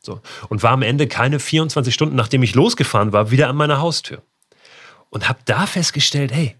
So. 0.01 0.21
Und 0.49 0.61
war 0.61 0.71
am 0.71 0.83
Ende 0.83 1.07
keine 1.07 1.39
24 1.39 1.93
Stunden, 1.93 2.15
nachdem 2.15 2.43
ich 2.43 2.53
losgefahren 2.53 3.11
war, 3.11 3.31
wieder 3.31 3.49
an 3.49 3.55
meiner 3.55 3.79
Haustür. 3.79 4.21
Und 5.09 5.27
habe 5.29 5.39
da 5.45 5.65
festgestellt, 5.65 6.31
hey, 6.31 6.55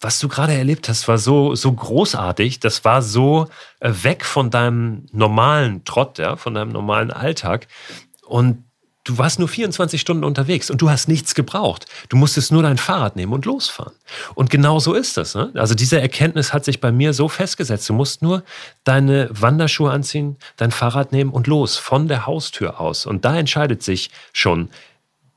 was 0.00 0.20
du 0.20 0.28
gerade 0.28 0.54
erlebt 0.54 0.88
hast, 0.88 1.08
war 1.08 1.18
so, 1.18 1.54
so 1.54 1.72
großartig. 1.72 2.60
Das 2.60 2.84
war 2.84 3.02
so 3.02 3.48
äh, 3.80 3.92
weg 4.02 4.24
von 4.24 4.50
deinem 4.50 5.06
normalen 5.12 5.84
Trott, 5.84 6.18
ja, 6.18 6.36
von 6.36 6.54
deinem 6.54 6.70
normalen 6.70 7.10
Alltag. 7.10 7.66
Und 8.24 8.64
du 9.04 9.18
warst 9.18 9.38
nur 9.38 9.48
24 9.48 10.00
Stunden 10.00 10.22
unterwegs 10.22 10.70
und 10.70 10.82
du 10.82 10.90
hast 10.90 11.08
nichts 11.08 11.34
gebraucht. 11.34 11.86
Du 12.10 12.16
musstest 12.16 12.52
nur 12.52 12.62
dein 12.62 12.78
Fahrrad 12.78 13.16
nehmen 13.16 13.32
und 13.32 13.44
losfahren. 13.44 13.94
Und 14.34 14.50
genau 14.50 14.78
so 14.78 14.94
ist 14.94 15.16
das. 15.16 15.34
Ne? 15.34 15.50
Also 15.54 15.74
diese 15.74 16.00
Erkenntnis 16.00 16.52
hat 16.52 16.64
sich 16.64 16.80
bei 16.80 16.92
mir 16.92 17.12
so 17.12 17.28
festgesetzt. 17.28 17.88
Du 17.88 17.94
musst 17.94 18.22
nur 18.22 18.44
deine 18.84 19.28
Wanderschuhe 19.32 19.90
anziehen, 19.90 20.36
dein 20.56 20.70
Fahrrad 20.70 21.10
nehmen 21.10 21.30
und 21.30 21.46
los 21.46 21.76
von 21.76 22.06
der 22.06 22.26
Haustür 22.26 22.80
aus. 22.80 23.06
Und 23.06 23.24
da 23.24 23.36
entscheidet 23.36 23.82
sich 23.82 24.10
schon, 24.32 24.68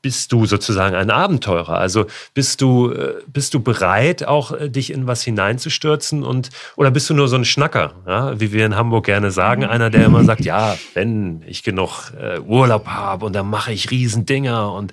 bist 0.02 0.32
du 0.32 0.46
sozusagen 0.46 0.94
ein 0.94 1.10
Abenteurer? 1.10 1.78
Also 1.78 2.06
bist 2.34 2.60
du, 2.60 2.90
äh, 2.90 3.14
bist 3.26 3.54
du 3.54 3.60
bereit, 3.60 4.26
auch 4.26 4.52
äh, 4.52 4.68
dich 4.68 4.92
in 4.92 5.06
was 5.06 5.22
hineinzustürzen 5.22 6.24
und 6.24 6.50
oder 6.76 6.90
bist 6.90 7.08
du 7.08 7.14
nur 7.14 7.28
so 7.28 7.36
ein 7.36 7.44
Schnacker, 7.44 7.94
ja? 8.06 8.38
wie 8.38 8.52
wir 8.52 8.66
in 8.66 8.76
Hamburg 8.76 9.06
gerne 9.06 9.30
sagen, 9.30 9.64
einer, 9.64 9.90
der 9.90 10.04
immer 10.04 10.24
sagt, 10.24 10.44
ja, 10.44 10.76
wenn 10.94 11.42
ich 11.46 11.62
genug 11.62 12.12
äh, 12.20 12.40
Urlaub 12.40 12.88
habe 12.88 13.24
und 13.24 13.32
dann 13.32 13.48
mache 13.48 13.72
ich 13.72 13.90
Riesendinger 13.90 14.72
und 14.72 14.92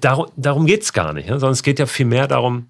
darum, 0.00 0.26
darum 0.36 0.66
geht 0.66 0.82
es 0.82 0.92
gar 0.92 1.12
nicht, 1.12 1.28
ja? 1.28 1.34
sondern 1.34 1.52
es 1.52 1.62
geht 1.62 1.78
ja 1.78 1.86
vielmehr 1.86 2.28
darum, 2.28 2.68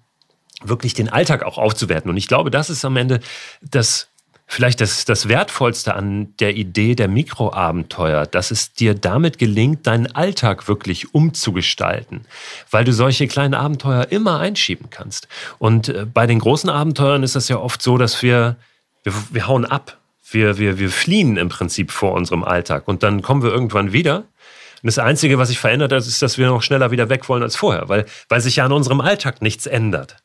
wirklich 0.63 0.93
den 0.93 1.09
Alltag 1.09 1.43
auch 1.43 1.57
aufzuwerten. 1.57 2.09
Und 2.09 2.17
ich 2.17 2.27
glaube, 2.27 2.49
das 2.49 2.69
ist 2.69 2.85
am 2.85 2.97
Ende 2.97 3.19
das 3.61 4.09
vielleicht 4.53 4.81
das, 4.81 5.03
das 5.05 5.27
Wertvollste 5.27 5.95
an 5.95 6.35
der 6.37 6.55
Idee 6.55 6.93
der 6.93 7.07
Mikroabenteuer, 7.07 8.27
dass 8.27 8.51
es 8.51 8.73
dir 8.73 8.93
damit 8.93 9.39
gelingt, 9.39 9.87
deinen 9.87 10.13
Alltag 10.15 10.67
wirklich 10.67 11.13
umzugestalten, 11.13 12.25
weil 12.69 12.85
du 12.85 12.93
solche 12.93 13.27
kleinen 13.27 13.55
Abenteuer 13.55 14.07
immer 14.11 14.39
einschieben 14.39 14.89
kannst. 14.91 15.27
Und 15.57 15.89
äh, 15.89 16.05
bei 16.05 16.27
den 16.27 16.39
großen 16.39 16.69
Abenteuern 16.69 17.23
ist 17.23 17.35
das 17.35 17.49
ja 17.49 17.57
oft 17.57 17.81
so, 17.81 17.97
dass 17.97 18.21
wir, 18.21 18.57
wir, 19.03 19.13
wir 19.31 19.47
hauen 19.47 19.65
ab. 19.65 19.97
Wir, 20.29 20.57
wir, 20.57 20.79
wir 20.79 20.89
fliehen 20.89 21.37
im 21.37 21.49
Prinzip 21.49 21.91
vor 21.91 22.13
unserem 22.13 22.43
Alltag 22.43 22.87
und 22.87 23.03
dann 23.03 23.21
kommen 23.21 23.43
wir 23.43 23.51
irgendwann 23.51 23.91
wieder 23.91 24.23
und 24.83 24.87
das 24.87 24.99
Einzige, 24.99 25.37
was 25.37 25.47
sich 25.47 25.59
verändert 25.59 25.93
hat, 25.93 25.99
ist, 25.99 26.21
dass 26.21 26.37
wir 26.37 26.47
noch 26.47 26.61
schneller 26.61 26.91
wieder 26.91 27.07
weg 27.07 27.29
wollen 27.29 27.41
als 27.41 27.55
vorher, 27.55 27.87
weil, 27.87 28.05
weil 28.27 28.41
sich 28.41 28.57
ja 28.57 28.65
an 28.65 28.73
unserem 28.73 28.99
Alltag 28.99 29.41
nichts 29.41 29.65
ändert. 29.65 30.17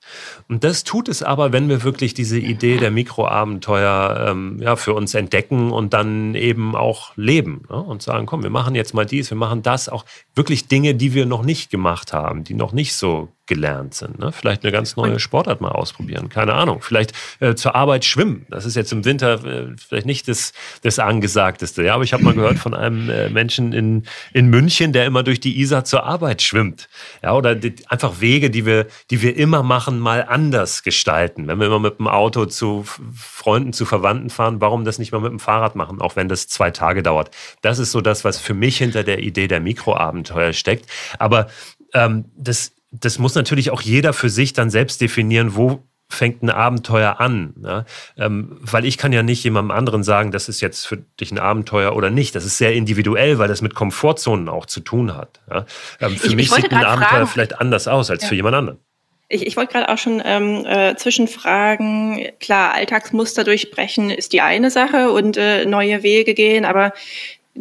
Und 0.48 0.64
das 0.64 0.84
tut 0.84 1.08
es 1.08 1.22
aber, 1.22 1.52
wenn 1.52 1.68
wir 1.68 1.82
wirklich 1.82 2.14
diese 2.14 2.38
Idee 2.38 2.78
der 2.78 2.90
Mikroabenteuer 2.90 4.28
ähm, 4.28 4.58
ja, 4.60 4.76
für 4.76 4.94
uns 4.94 5.14
entdecken 5.14 5.70
und 5.70 5.92
dann 5.92 6.34
eben 6.34 6.74
auch 6.74 7.12
leben 7.16 7.62
ne? 7.68 7.76
und 7.76 8.02
sagen, 8.02 8.26
komm, 8.26 8.42
wir 8.42 8.50
machen 8.50 8.74
jetzt 8.74 8.94
mal 8.94 9.06
dies, 9.06 9.30
wir 9.30 9.36
machen 9.36 9.62
das, 9.62 9.88
auch 9.88 10.04
wirklich 10.34 10.68
Dinge, 10.68 10.94
die 10.94 11.14
wir 11.14 11.26
noch 11.26 11.42
nicht 11.42 11.70
gemacht 11.70 12.12
haben, 12.12 12.44
die 12.44 12.54
noch 12.54 12.72
nicht 12.72 12.94
so 12.94 13.28
gelernt 13.48 13.94
sind. 13.94 14.20
Ne? 14.20 14.30
Vielleicht 14.30 14.62
eine 14.62 14.70
ganz 14.70 14.94
neue 14.94 15.18
Sportart 15.18 15.60
mal 15.60 15.72
ausprobieren, 15.72 16.28
keine 16.28 16.52
Ahnung. 16.54 16.80
Vielleicht 16.82 17.12
äh, 17.40 17.54
zur 17.54 17.74
Arbeit 17.74 18.04
schwimmen. 18.04 18.46
Das 18.50 18.64
ist 18.64 18.76
jetzt 18.76 18.92
im 18.92 19.04
Winter 19.04 19.44
äh, 19.44 19.74
vielleicht 19.76 20.06
nicht 20.06 20.28
das, 20.28 20.52
das 20.82 21.00
Angesagteste. 21.00 21.82
Ja, 21.82 21.94
aber 21.94 22.04
ich 22.04 22.12
habe 22.12 22.22
mal 22.22 22.34
gehört 22.34 22.58
von 22.58 22.74
einem 22.74 23.10
äh, 23.10 23.28
Menschen 23.30 23.72
in, 23.72 24.04
in 24.32 24.48
München, 24.48 24.92
der 24.92 25.06
immer 25.06 25.22
durch 25.24 25.40
die 25.40 25.58
Isar 25.58 25.84
zur 25.84 26.04
Arbeit 26.04 26.42
schwimmt. 26.42 26.88
Ja, 27.22 27.34
oder 27.34 27.56
die, 27.56 27.74
einfach 27.88 28.20
Wege, 28.20 28.50
die 28.50 28.66
wir, 28.66 28.86
die 29.10 29.22
wir 29.22 29.36
immer 29.36 29.62
machen, 29.62 29.98
mal 29.99 30.25
anders 30.28 30.83
gestalten. 30.83 31.47
Wenn 31.47 31.59
wir 31.59 31.67
immer 31.67 31.81
mit 31.81 31.99
dem 31.99 32.09
Auto 32.09 32.47
zu 32.47 32.85
Freunden, 33.14 33.73
zu 33.73 33.85
Verwandten 33.85 34.31
fahren, 34.31 34.61
warum 34.61 34.85
das 34.85 34.99
nicht 34.99 35.12
mal 35.12 35.21
mit 35.21 35.31
dem 35.31 35.40
Fahrrad 35.40 35.75
machen, 35.76 36.00
auch 36.00 36.17
wenn 36.17 36.28
das 36.28 36.49
zwei 36.49 36.71
Tage 36.71 37.02
dauert. 37.02 37.31
Das 37.62 37.78
ist 37.78 37.93
so 37.93 38.00
das, 38.00 38.25
was 38.25 38.38
für 38.38 38.55
mich 38.55 38.78
hinter 38.78 39.05
der 39.05 39.21
Idee 39.21 39.49
der 39.49 39.61
Mikroabenteuer 39.61 40.52
steckt. 40.52 40.87
Aber 41.19 41.49
ähm, 41.95 42.26
das 42.37 42.73
das 42.90 43.19
muss 43.19 43.35
natürlich 43.35 43.71
auch 43.71 43.83
jeder 43.83 44.12
für 44.12 44.31
sich 44.31 44.52
dann 44.52 44.71
selbst 44.71 45.00
definieren, 45.00 45.55
wo 45.55 45.85
fängt 46.11 46.43
ein 46.43 46.50
Abenteuer 46.50 47.21
an. 47.21 47.52
Ne? 47.59 47.85
Ähm, 48.17 48.57
weil 48.61 48.87
ich 48.87 48.97
kann 48.97 49.12
ja 49.12 49.23
nicht 49.23 49.45
jemandem 49.45 49.76
anderen 49.76 50.02
sagen, 50.02 50.31
das 50.31 50.49
ist 50.49 50.62
jetzt 50.62 50.87
für 50.87 50.97
dich 50.97 51.31
ein 51.33 51.38
Abenteuer 51.38 51.95
oder 51.95 52.09
nicht. 52.09 52.35
Das 52.35 52.47
ist 52.47 52.57
sehr 52.57 52.73
individuell, 52.73 53.38
weil 53.38 53.49
das 53.49 53.61
mit 53.61 53.75
Komfortzonen 53.75 54.49
auch 54.49 54.64
zu 54.64 54.81
tun 54.81 55.14
hat. 55.14 55.40
Ja? 55.50 55.67
Ähm, 56.00 56.17
für 56.17 56.28
ich, 56.28 56.37
mich 56.37 56.47
ich 56.47 56.55
sieht 56.55 56.73
ein 56.73 56.85
Abenteuer 56.85 57.09
fragen. 57.09 57.26
vielleicht 57.26 57.61
anders 57.61 57.88
aus 57.88 58.11
als 58.11 58.23
ja. 58.23 58.28
für 58.28 58.35
jemand 58.35 58.57
anderen. 58.57 58.78
Ich, 59.30 59.47
ich 59.47 59.56
wollte 59.56 59.73
gerade 59.73 59.90
auch 59.90 59.99
schon 59.99 60.23
ähm, 60.25 60.64
äh, 60.64 60.97
zwischenfragen, 60.97 62.28
klar, 62.40 62.73
Alltagsmuster 62.73 63.44
durchbrechen 63.44 64.11
ist 64.11 64.32
die 64.32 64.40
eine 64.40 64.70
Sache 64.70 65.12
und 65.12 65.37
äh, 65.37 65.66
neue 65.66 66.02
Wege 66.02 66.35
gehen, 66.35 66.64
aber 66.64 66.94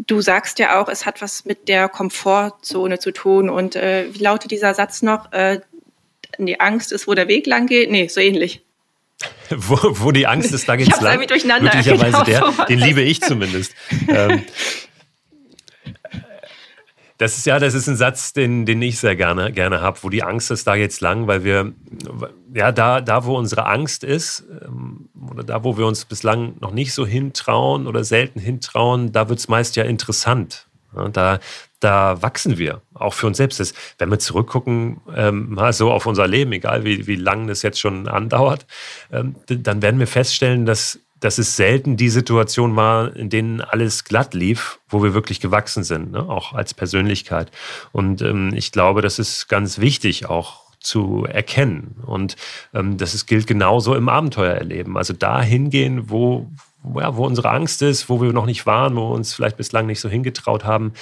Du 0.05 0.21
sagst 0.21 0.59
ja 0.59 0.79
auch, 0.79 0.89
es 0.89 1.07
hat 1.07 1.21
was 1.23 1.45
mit 1.45 1.67
der 1.67 1.89
Komfortzone 1.89 2.99
zu 2.99 3.11
tun. 3.11 3.49
Und 3.49 3.75
äh, 3.75 4.05
wie 4.13 4.19
lautet 4.19 4.51
dieser 4.51 4.75
Satz 4.75 5.01
noch? 5.01 5.31
Äh, 5.31 5.61
die 6.37 6.59
Angst 6.59 6.91
ist, 6.91 7.07
wo 7.07 7.15
der 7.15 7.27
Weg 7.27 7.47
lang 7.47 7.65
geht? 7.65 7.89
Nee, 7.89 8.07
so 8.07 8.19
ähnlich. 8.19 8.61
wo, 9.49 9.77
wo 9.81 10.11
die 10.11 10.27
Angst 10.27 10.53
ist, 10.53 10.69
da 10.69 10.75
geht's 10.75 10.95
ich 10.95 11.01
lang. 11.01 11.25
durcheinander. 11.25 11.71
Möglicherweise 11.75 12.11
genau 12.11 12.23
der, 12.23 12.51
so 12.51 12.63
den 12.65 12.79
liebe 12.79 13.01
ich 13.01 13.21
zumindest. 13.21 13.73
ähm, 14.07 14.43
das 17.17 17.37
ist 17.37 17.45
ja, 17.45 17.59
das 17.59 17.73
ist 17.73 17.87
ein 17.87 17.95
Satz, 17.95 18.33
den, 18.33 18.65
den 18.65 18.81
ich 18.81 18.99
sehr 18.99 19.15
gerne, 19.15 19.51
gerne 19.51 19.81
habe, 19.81 19.99
wo 20.03 20.09
die 20.09 20.23
Angst 20.23 20.51
ist, 20.51 20.67
da 20.67 20.75
geht's 20.75 21.01
lang, 21.01 21.27
weil 21.27 21.43
wir, 21.43 21.73
ja, 22.53 22.71
da, 22.71 23.01
da, 23.01 23.25
wo 23.25 23.35
unsere 23.37 23.65
Angst 23.65 24.03
ist, 24.03 24.45
ähm, 24.63 25.09
oder 25.29 25.43
da, 25.43 25.63
wo 25.63 25.77
wir 25.77 25.87
uns 25.87 26.05
bislang 26.05 26.55
noch 26.59 26.71
nicht 26.71 26.93
so 26.93 27.05
hintrauen 27.05 27.87
oder 27.87 28.03
selten 28.03 28.39
hintrauen, 28.39 29.11
da 29.11 29.29
wird's 29.29 29.47
meist 29.47 29.75
ja 29.75 29.83
interessant. 29.83 30.67
Da, 31.13 31.39
da 31.79 32.21
wachsen 32.21 32.57
wir, 32.57 32.81
auch 32.93 33.13
für 33.13 33.27
uns 33.27 33.37
selbst. 33.37 33.59
Das, 33.59 33.73
wenn 33.99 34.09
wir 34.09 34.19
zurückgucken, 34.19 35.01
ähm, 35.15 35.53
mal 35.53 35.73
so 35.73 35.91
auf 35.91 36.05
unser 36.07 36.27
Leben, 36.27 36.51
egal 36.53 36.85
wie, 36.85 37.05
wie 37.05 37.15
lang 37.15 37.47
das 37.47 37.61
jetzt 37.61 37.79
schon 37.79 38.07
andauert, 38.07 38.65
ähm, 39.11 39.35
dann 39.47 39.81
werden 39.81 39.99
wir 39.99 40.07
feststellen, 40.07 40.65
dass 40.65 40.99
dass 41.19 41.37
es 41.37 41.55
selten 41.55 41.97
die 41.97 42.09
Situation 42.09 42.75
war, 42.75 43.15
in 43.15 43.29
denen 43.29 43.61
alles 43.61 44.03
glatt 44.03 44.33
lief, 44.33 44.79
wo 44.87 45.03
wir 45.03 45.13
wirklich 45.13 45.39
gewachsen 45.39 45.83
sind, 45.83 46.11
ne? 46.11 46.27
auch 46.29 46.53
als 46.53 46.73
Persönlichkeit. 46.73 47.51
Und 47.91 48.21
ähm, 48.21 48.53
ich 48.55 48.71
glaube, 48.71 49.01
das 49.01 49.19
ist 49.19 49.47
ganz 49.47 49.79
wichtig 49.79 50.27
auch 50.27 50.67
zu 50.79 51.25
erkennen. 51.25 51.95
Und 52.05 52.35
ähm, 52.73 52.97
das 52.97 53.13
ist, 53.13 53.25
gilt 53.25 53.47
genauso 53.47 53.95
im 53.95 54.09
Abenteuererleben. 54.09 54.95
Also 54.95 55.13
da 55.13 55.41
hingehen, 55.41 56.09
wo, 56.09 56.49
ja, 56.95 57.15
wo 57.15 57.25
unsere 57.25 57.49
Angst 57.49 57.81
ist, 57.81 58.09
wo 58.09 58.21
wir 58.21 58.31
noch 58.31 58.45
nicht 58.45 58.65
waren, 58.65 58.95
wo 58.95 59.09
wir 59.09 59.15
uns 59.15 59.33
vielleicht 59.33 59.57
bislang 59.57 59.87
nicht 59.87 59.99
so 59.99 60.09
hingetraut 60.09 60.65
haben 60.65 60.93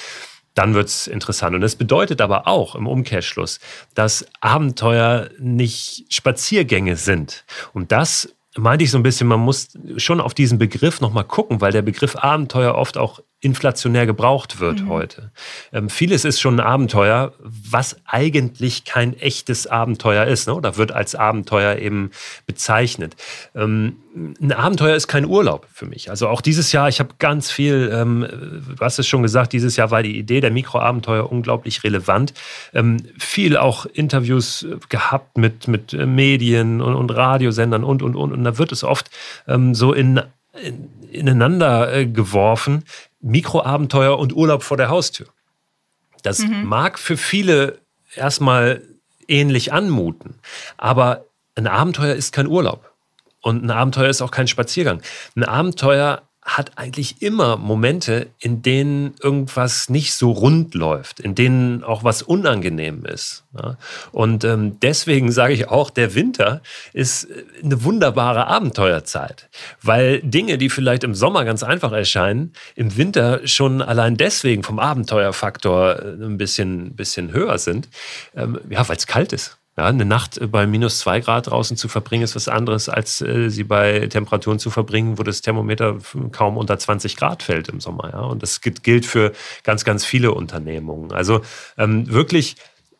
dann 0.55 0.73
wird 0.73 0.87
es 0.87 1.07
interessant. 1.07 1.53
Und 1.53 1.61
das 1.61 1.75
bedeutet 1.75 2.21
aber 2.21 2.47
auch 2.47 2.75
im 2.75 2.87
Umkehrschluss, 2.87 3.59
dass 3.93 4.25
Abenteuer 4.39 5.29
nicht 5.37 6.05
Spaziergänge 6.09 6.95
sind. 6.95 7.43
Und 7.73 7.91
das 7.91 8.33
meinte 8.57 8.83
ich 8.83 8.91
so 8.91 8.97
ein 8.97 9.03
bisschen, 9.03 9.27
man 9.27 9.39
muss 9.39 9.69
schon 9.97 10.21
auf 10.21 10.33
diesen 10.33 10.57
Begriff 10.57 11.01
nochmal 11.01 11.25
gucken, 11.25 11.61
weil 11.61 11.71
der 11.71 11.81
Begriff 11.81 12.15
Abenteuer 12.15 12.75
oft 12.75 12.97
auch 12.97 13.19
inflationär 13.45 14.07
gebraucht 14.07 14.59
wird 14.59 14.81
mhm. 14.81 14.89
heute. 14.89 15.31
Ähm, 15.71 15.89
vieles 15.89 16.25
ist 16.25 16.41
schon 16.41 16.59
ein 16.59 16.65
Abenteuer, 16.65 17.33
was 17.39 17.95
eigentlich 18.05 18.83
kein 18.85 19.17
echtes 19.19 19.67
Abenteuer 19.67 20.25
ist, 20.25 20.47
ne? 20.47 20.55
oder 20.55 20.77
wird 20.77 20.91
als 20.91 21.13
Abenteuer 21.13 21.77
eben 21.77 22.09
bezeichnet. 22.47 23.15
Ähm, 23.53 23.97
ein 24.15 24.51
Abenteuer 24.51 24.95
ist 24.95 25.07
kein 25.07 25.25
Urlaub 25.25 25.67
für 25.71 25.85
mich. 25.85 26.09
Also 26.09 26.27
auch 26.27 26.41
dieses 26.41 26.71
Jahr, 26.71 26.89
ich 26.89 26.99
habe 26.99 27.09
ganz 27.19 27.51
viel, 27.51 27.91
ähm, 27.93 28.25
du 28.29 28.83
hast 28.83 28.97
es 28.97 29.07
schon 29.07 29.21
gesagt, 29.21 29.53
dieses 29.53 29.75
Jahr 29.75 29.91
war 29.91 30.01
die 30.01 30.17
Idee 30.17 30.39
der 30.39 30.51
Mikroabenteuer 30.51 31.31
unglaublich 31.31 31.83
relevant. 31.83 32.33
Ähm, 32.73 32.97
viel 33.19 33.57
auch 33.57 33.85
Interviews 33.85 34.65
gehabt 34.89 35.37
mit, 35.37 35.67
mit 35.67 35.93
Medien 35.93 36.81
und, 36.81 36.95
und 36.95 37.11
Radiosendern 37.11 37.83
und, 37.83 38.01
und, 38.01 38.15
und. 38.15 38.31
Und 38.31 38.43
da 38.43 38.57
wird 38.57 38.71
es 38.71 38.83
oft 38.83 39.11
ähm, 39.47 39.75
so 39.75 39.93
in 39.93 40.21
ineinander 41.11 41.93
äh, 41.93 42.05
geworfen, 42.05 42.83
Mikroabenteuer 43.21 44.17
und 44.17 44.33
Urlaub 44.33 44.63
vor 44.63 44.77
der 44.77 44.89
Haustür. 44.89 45.27
Das 46.23 46.39
mhm. 46.39 46.65
mag 46.65 46.99
für 46.99 47.17
viele 47.17 47.79
erstmal 48.15 48.81
ähnlich 49.27 49.73
anmuten, 49.73 50.35
aber 50.77 51.25
ein 51.55 51.67
Abenteuer 51.67 52.15
ist 52.15 52.33
kein 52.33 52.47
Urlaub. 52.47 52.91
Und 53.41 53.63
ein 53.63 53.71
Abenteuer 53.71 54.09
ist 54.09 54.21
auch 54.21 54.31
kein 54.31 54.47
Spaziergang. 54.47 55.01
Ein 55.35 55.43
Abenteuer 55.43 56.23
hat 56.45 56.77
eigentlich 56.77 57.23
immer 57.23 57.57
Momente, 57.57 58.27
in 58.37 58.61
denen 58.61 59.15
irgendwas 59.21 59.89
nicht 59.89 60.13
so 60.13 60.31
rund 60.31 60.75
läuft, 60.75 61.19
in 61.19 61.33
denen 61.33 61.83
auch 61.83 62.03
was 62.03 62.21
unangenehm 62.21 63.03
ist. 63.03 63.43
Und 64.11 64.43
ähm, 64.43 64.79
deswegen 64.79 65.31
sage 65.31 65.53
ich 65.53 65.69
auch, 65.69 65.89
der 65.89 66.13
Winter 66.13 66.61
ist 66.93 67.27
eine 67.63 67.83
wunderbare 67.83 68.45
Abenteuerzeit, 68.45 69.49
weil 69.81 70.21
Dinge, 70.21 70.59
die 70.59 70.69
vielleicht 70.69 71.03
im 71.03 71.15
Sommer 71.15 71.45
ganz 71.45 71.63
einfach 71.63 71.91
erscheinen, 71.91 72.53
im 72.75 72.95
Winter 72.95 73.47
schon 73.47 73.81
allein 73.81 74.15
deswegen 74.15 74.61
vom 74.61 74.77
Abenteuerfaktor 74.77 75.99
äh, 75.99 76.25
ein 76.25 76.37
bisschen, 76.37 76.95
bisschen 76.95 77.31
höher 77.31 77.57
sind, 77.57 77.89
ähm, 78.35 78.59
ja, 78.69 78.87
weil 78.87 78.97
es 78.97 79.07
kalt 79.07 79.33
ist. 79.33 79.57
Ja, 79.77 79.87
eine 79.87 80.05
Nacht 80.05 80.39
bei 80.51 80.65
minus 80.67 80.99
zwei 80.99 81.19
Grad 81.19 81.47
draußen 81.47 81.75
zu 81.75 81.89
verbringen, 81.89 82.23
ist 82.23 82.35
was 82.35 82.47
anderes, 82.47 82.87
als 82.87 83.19
äh, 83.19 83.49
sie 83.49 83.65
bei 83.65 84.07
Temperaturen 84.07 84.57
zu 84.57 84.69
verbringen, 84.69 85.17
wo 85.17 85.23
das 85.23 85.41
Thermometer 85.41 85.97
kaum 86.31 86.55
unter 86.55 86.79
20 86.79 87.17
Grad 87.17 87.43
fällt 87.43 87.67
im 87.67 87.81
Sommer. 87.81 88.09
Ja? 88.13 88.21
Und 88.21 88.41
das 88.41 88.61
gilt 88.61 89.05
für 89.05 89.33
ganz, 89.63 89.83
ganz 89.83 90.05
viele 90.05 90.31
Unternehmungen. 90.31 91.11
Also 91.11 91.41
ähm, 91.77 92.09
wirklich 92.09 92.55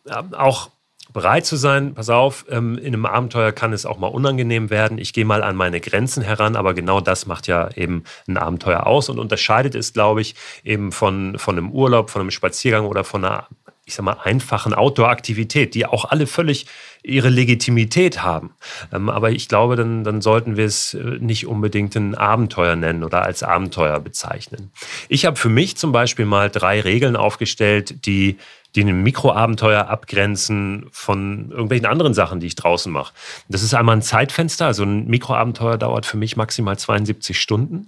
äh, 0.05 0.21
auch 0.35 0.69
bereit 1.13 1.45
zu 1.45 1.55
sein, 1.55 1.93
pass 1.93 2.09
auf, 2.09 2.45
ähm, 2.49 2.77
in 2.77 2.87
einem 2.87 3.05
Abenteuer 3.05 3.53
kann 3.53 3.71
es 3.71 3.85
auch 3.85 3.97
mal 3.97 4.07
unangenehm 4.07 4.69
werden. 4.69 4.97
Ich 4.97 5.13
gehe 5.13 5.23
mal 5.23 5.43
an 5.43 5.55
meine 5.55 5.79
Grenzen 5.79 6.23
heran, 6.23 6.57
aber 6.57 6.73
genau 6.73 6.99
das 6.99 7.25
macht 7.25 7.47
ja 7.47 7.69
eben 7.75 8.03
ein 8.27 8.35
Abenteuer 8.35 8.85
aus 8.85 9.07
und 9.07 9.17
unterscheidet 9.17 9.75
es, 9.75 9.93
glaube 9.93 10.19
ich, 10.19 10.35
eben 10.65 10.91
von, 10.91 11.39
von 11.39 11.57
einem 11.57 11.71
Urlaub, 11.71 12.09
von 12.09 12.19
einem 12.19 12.31
Spaziergang 12.31 12.85
oder 12.85 13.05
von 13.05 13.23
einer 13.23 13.47
ich 13.85 13.95
sag 13.95 14.03
mal, 14.03 14.17
einfachen 14.23 14.73
Outdoor-Aktivität, 14.73 15.75
die 15.75 15.85
auch 15.85 16.05
alle 16.05 16.25
völlig 16.27 16.65
ihre 17.03 17.29
Legitimität 17.29 18.23
haben. 18.23 18.55
Ähm, 18.91 19.09
aber 19.09 19.31
ich 19.31 19.47
glaube, 19.47 19.75
dann, 19.75 20.03
dann 20.03 20.21
sollten 20.21 20.57
wir 20.57 20.65
es 20.65 20.95
äh, 20.95 21.17
nicht 21.19 21.45
unbedingt 21.45 21.95
ein 21.95 22.15
Abenteuer 22.15 22.75
nennen 22.75 23.03
oder 23.03 23.21
als 23.21 23.43
Abenteuer 23.43 23.99
bezeichnen. 23.99 24.71
Ich 25.07 25.25
habe 25.25 25.37
für 25.37 25.49
mich 25.49 25.77
zum 25.77 25.91
Beispiel 25.91 26.25
mal 26.25 26.49
drei 26.49 26.81
Regeln 26.81 27.15
aufgestellt, 27.15 28.05
die 28.05 28.37
die 28.75 28.81
ein 28.81 29.03
Mikroabenteuer 29.03 29.87
abgrenzen 29.87 30.87
von 30.91 31.49
irgendwelchen 31.49 31.85
anderen 31.85 32.13
Sachen, 32.13 32.41
die 32.41 32.47
ich 32.47 32.55
draußen 32.55 32.91
mache. 32.91 33.13
Das 33.47 33.63
ist 33.63 33.73
einmal 33.73 33.95
ein 33.95 34.01
Zeitfenster, 34.01 34.65
also 34.65 34.83
ein 34.83 35.07
Mikroabenteuer 35.07 35.77
dauert 35.77 36.05
für 36.05 36.17
mich 36.17 36.35
maximal 36.35 36.77
72 36.77 37.39
Stunden. 37.39 37.87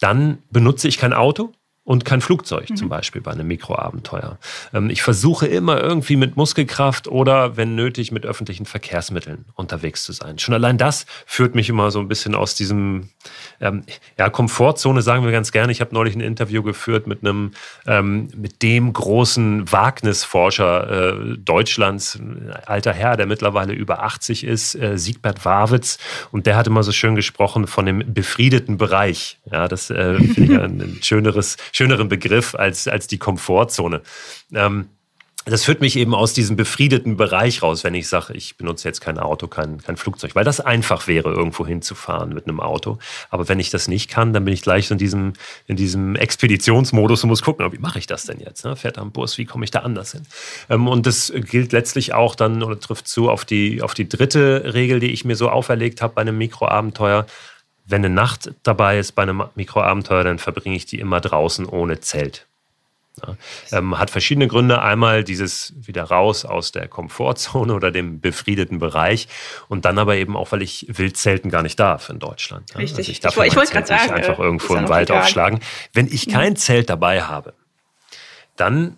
Dann 0.00 0.38
benutze 0.50 0.88
ich 0.88 0.98
kein 0.98 1.12
Auto, 1.12 1.52
und 1.84 2.06
kein 2.06 2.22
Flugzeug 2.22 2.70
mhm. 2.70 2.76
zum 2.76 2.88
Beispiel 2.88 3.20
bei 3.20 3.30
einem 3.30 3.46
Mikroabenteuer. 3.46 4.38
Ähm, 4.72 4.88
ich 4.88 5.02
versuche 5.02 5.46
immer 5.46 5.80
irgendwie 5.80 6.16
mit 6.16 6.36
Muskelkraft 6.36 7.08
oder 7.08 7.56
wenn 7.56 7.74
nötig 7.74 8.10
mit 8.10 8.24
öffentlichen 8.24 8.64
Verkehrsmitteln 8.64 9.44
unterwegs 9.54 10.02
zu 10.02 10.12
sein. 10.12 10.38
Schon 10.38 10.54
allein 10.54 10.78
das 10.78 11.04
führt 11.26 11.54
mich 11.54 11.68
immer 11.68 11.90
so 11.90 12.00
ein 12.00 12.08
bisschen 12.08 12.34
aus 12.34 12.54
diesem 12.54 13.10
ähm, 13.60 13.84
ja, 14.18 14.30
Komfortzone, 14.30 15.02
sagen 15.02 15.24
wir 15.24 15.32
ganz 15.32 15.52
gerne. 15.52 15.72
Ich 15.72 15.80
habe 15.82 15.94
neulich 15.94 16.14
ein 16.14 16.20
Interview 16.20 16.62
geführt 16.62 17.06
mit 17.06 17.20
einem 17.20 17.52
ähm, 17.86 18.28
mit 18.34 18.62
dem 18.62 18.92
großen 18.92 19.70
Wagnisforscher 19.70 21.12
äh, 21.12 21.38
Deutschlands, 21.38 22.18
alter 22.64 22.94
Herr, 22.94 23.16
der 23.18 23.26
mittlerweile 23.26 23.74
über 23.74 24.02
80 24.02 24.44
ist, 24.44 24.74
äh, 24.74 24.96
Siegbert 24.96 25.44
Warwitz. 25.44 25.98
Und 26.32 26.46
der 26.46 26.56
hat 26.56 26.66
immer 26.66 26.82
so 26.82 26.92
schön 26.92 27.14
gesprochen 27.14 27.66
von 27.66 27.84
dem 27.84 28.14
befriedeten 28.14 28.78
Bereich. 28.78 29.38
Ja, 29.52 29.68
das 29.68 29.90
äh, 29.90 30.14
finde 30.14 30.54
ich 30.54 30.60
ein, 30.60 30.80
ein 30.80 30.98
schöneres 31.02 31.58
schöneren 31.74 32.08
Begriff 32.08 32.54
als, 32.54 32.88
als 32.88 33.06
die 33.06 33.18
Komfortzone. 33.18 34.02
Ähm, 34.54 34.88
das 35.46 35.64
führt 35.64 35.82
mich 35.82 35.96
eben 35.96 36.14
aus 36.14 36.32
diesem 36.32 36.56
befriedeten 36.56 37.18
Bereich 37.18 37.62
raus, 37.62 37.84
wenn 37.84 37.92
ich 37.92 38.08
sage, 38.08 38.32
ich 38.32 38.56
benutze 38.56 38.88
jetzt 38.88 39.02
kein 39.02 39.18
Auto, 39.18 39.46
kein, 39.46 39.76
kein 39.82 39.98
Flugzeug, 39.98 40.34
weil 40.34 40.44
das 40.44 40.58
einfach 40.60 41.06
wäre, 41.06 41.30
irgendwo 41.30 41.66
hinzufahren 41.66 42.32
mit 42.32 42.48
einem 42.48 42.60
Auto. 42.60 42.98
Aber 43.28 43.46
wenn 43.46 43.60
ich 43.60 43.68
das 43.68 43.86
nicht 43.86 44.08
kann, 44.08 44.32
dann 44.32 44.46
bin 44.46 44.54
ich 44.54 44.62
gleich 44.62 44.90
in 44.90 44.96
diesem, 44.96 45.34
in 45.66 45.76
diesem 45.76 46.16
Expeditionsmodus 46.16 47.24
und 47.24 47.28
muss 47.28 47.42
gucken, 47.42 47.70
wie 47.72 47.78
mache 47.78 47.98
ich 47.98 48.06
das 48.06 48.24
denn 48.24 48.40
jetzt? 48.40 48.64
Ne? 48.64 48.74
Fährt 48.74 48.96
am 48.96 49.12
Bus, 49.12 49.36
wie 49.36 49.44
komme 49.44 49.64
ich 49.64 49.70
da 49.70 49.80
anders 49.80 50.12
hin? 50.12 50.22
Ähm, 50.70 50.88
und 50.88 51.06
das 51.06 51.30
gilt 51.34 51.72
letztlich 51.72 52.14
auch 52.14 52.34
dann 52.36 52.62
oder 52.62 52.80
trifft 52.80 53.06
zu 53.06 53.28
auf 53.28 53.44
die, 53.44 53.82
auf 53.82 53.92
die 53.92 54.08
dritte 54.08 54.72
Regel, 54.72 54.98
die 54.98 55.12
ich 55.12 55.26
mir 55.26 55.36
so 55.36 55.50
auferlegt 55.50 56.00
habe 56.00 56.14
bei 56.14 56.22
einem 56.22 56.38
Mikroabenteuer 56.38 57.26
wenn 57.84 58.04
eine 58.04 58.14
Nacht 58.14 58.52
dabei 58.62 58.98
ist 58.98 59.12
bei 59.12 59.22
einem 59.22 59.44
Mikroabenteuer, 59.54 60.24
dann 60.24 60.38
verbringe 60.38 60.76
ich 60.76 60.86
die 60.86 61.00
immer 61.00 61.20
draußen 61.20 61.66
ohne 61.66 62.00
Zelt. 62.00 62.46
Ja, 63.22 63.36
ähm, 63.78 63.96
hat 63.96 64.10
verschiedene 64.10 64.48
Gründe. 64.48 64.82
Einmal 64.82 65.22
dieses 65.22 65.72
wieder 65.76 66.02
raus 66.02 66.44
aus 66.44 66.72
der 66.72 66.88
Komfortzone 66.88 67.72
oder 67.72 67.92
dem 67.92 68.20
befriedeten 68.20 68.80
Bereich 68.80 69.28
und 69.68 69.84
dann 69.84 69.98
aber 69.98 70.16
eben 70.16 70.36
auch, 70.36 70.50
weil 70.50 70.62
ich 70.62 70.86
Wildzelten 70.88 71.48
gar 71.48 71.62
nicht 71.62 71.78
darf 71.78 72.08
in 72.08 72.18
Deutschland. 72.18 72.70
Ja. 72.72 72.78
Richtig. 72.78 72.98
Also 72.98 73.12
ich 73.12 73.20
darf 73.20 73.36
ich, 73.36 73.44
ich 73.44 73.56
wollte 73.56 73.72
gerade 73.72 73.86
sagen, 73.86 74.10
einfach 74.12 74.38
äh, 74.38 74.42
irgendwo 74.42 74.74
im 74.74 74.88
Wald 74.88 75.10
egal. 75.10 75.22
aufschlagen. 75.22 75.60
Wenn 75.92 76.08
ich 76.08 76.28
kein 76.28 76.54
mhm. 76.54 76.56
Zelt 76.56 76.90
dabei 76.90 77.22
habe, 77.22 77.54
dann 78.56 78.96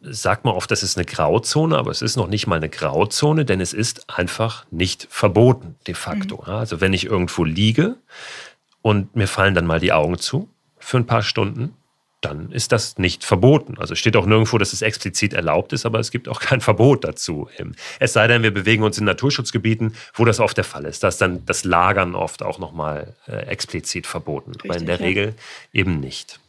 sagt 0.00 0.44
man 0.44 0.54
oft, 0.54 0.70
das 0.70 0.82
ist 0.82 0.96
eine 0.96 1.04
Grauzone, 1.04 1.76
aber 1.76 1.90
es 1.90 2.02
ist 2.02 2.16
noch 2.16 2.28
nicht 2.28 2.46
mal 2.46 2.56
eine 2.56 2.68
Grauzone, 2.68 3.44
denn 3.44 3.60
es 3.60 3.72
ist 3.72 4.08
einfach 4.08 4.64
nicht 4.70 5.08
verboten, 5.10 5.76
de 5.86 5.94
facto. 5.94 6.42
Mhm. 6.46 6.52
Also 6.52 6.80
wenn 6.80 6.92
ich 6.92 7.06
irgendwo 7.06 7.44
liege 7.44 7.96
und 8.82 9.16
mir 9.16 9.26
fallen 9.26 9.54
dann 9.54 9.66
mal 9.66 9.80
die 9.80 9.92
Augen 9.92 10.18
zu 10.18 10.48
für 10.78 10.98
ein 10.98 11.06
paar 11.06 11.22
Stunden, 11.22 11.74
dann 12.20 12.50
ist 12.50 12.72
das 12.72 12.98
nicht 12.98 13.24
verboten. 13.24 13.78
Also 13.78 13.94
steht 13.94 14.16
auch 14.16 14.26
nirgendwo, 14.26 14.58
dass 14.58 14.72
es 14.72 14.82
explizit 14.82 15.34
erlaubt 15.34 15.72
ist, 15.72 15.86
aber 15.86 16.00
es 16.00 16.10
gibt 16.10 16.28
auch 16.28 16.40
kein 16.40 16.60
Verbot 16.68 17.04
dazu. 17.04 17.48
Es 18.00 18.12
sei 18.12 18.26
denn, 18.26 18.42
wir 18.42 18.52
bewegen 18.52 18.82
uns 18.82 18.98
in 18.98 19.04
Naturschutzgebieten, 19.04 19.94
wo 20.14 20.24
das 20.24 20.40
oft 20.40 20.56
der 20.56 20.64
Fall 20.64 20.84
ist. 20.84 21.04
Da 21.04 21.08
ist 21.08 21.20
dann 21.20 21.44
das 21.46 21.64
Lagern 21.64 22.14
oft 22.14 22.42
auch 22.42 22.58
nochmal 22.58 23.14
äh, 23.26 23.46
explizit 23.46 24.06
verboten, 24.06 24.52
Richtig, 24.52 24.70
aber 24.70 24.80
in 24.80 24.86
der 24.86 24.98
ja. 24.98 25.06
Regel 25.06 25.34
eben 25.72 26.00
nicht. 26.00 26.40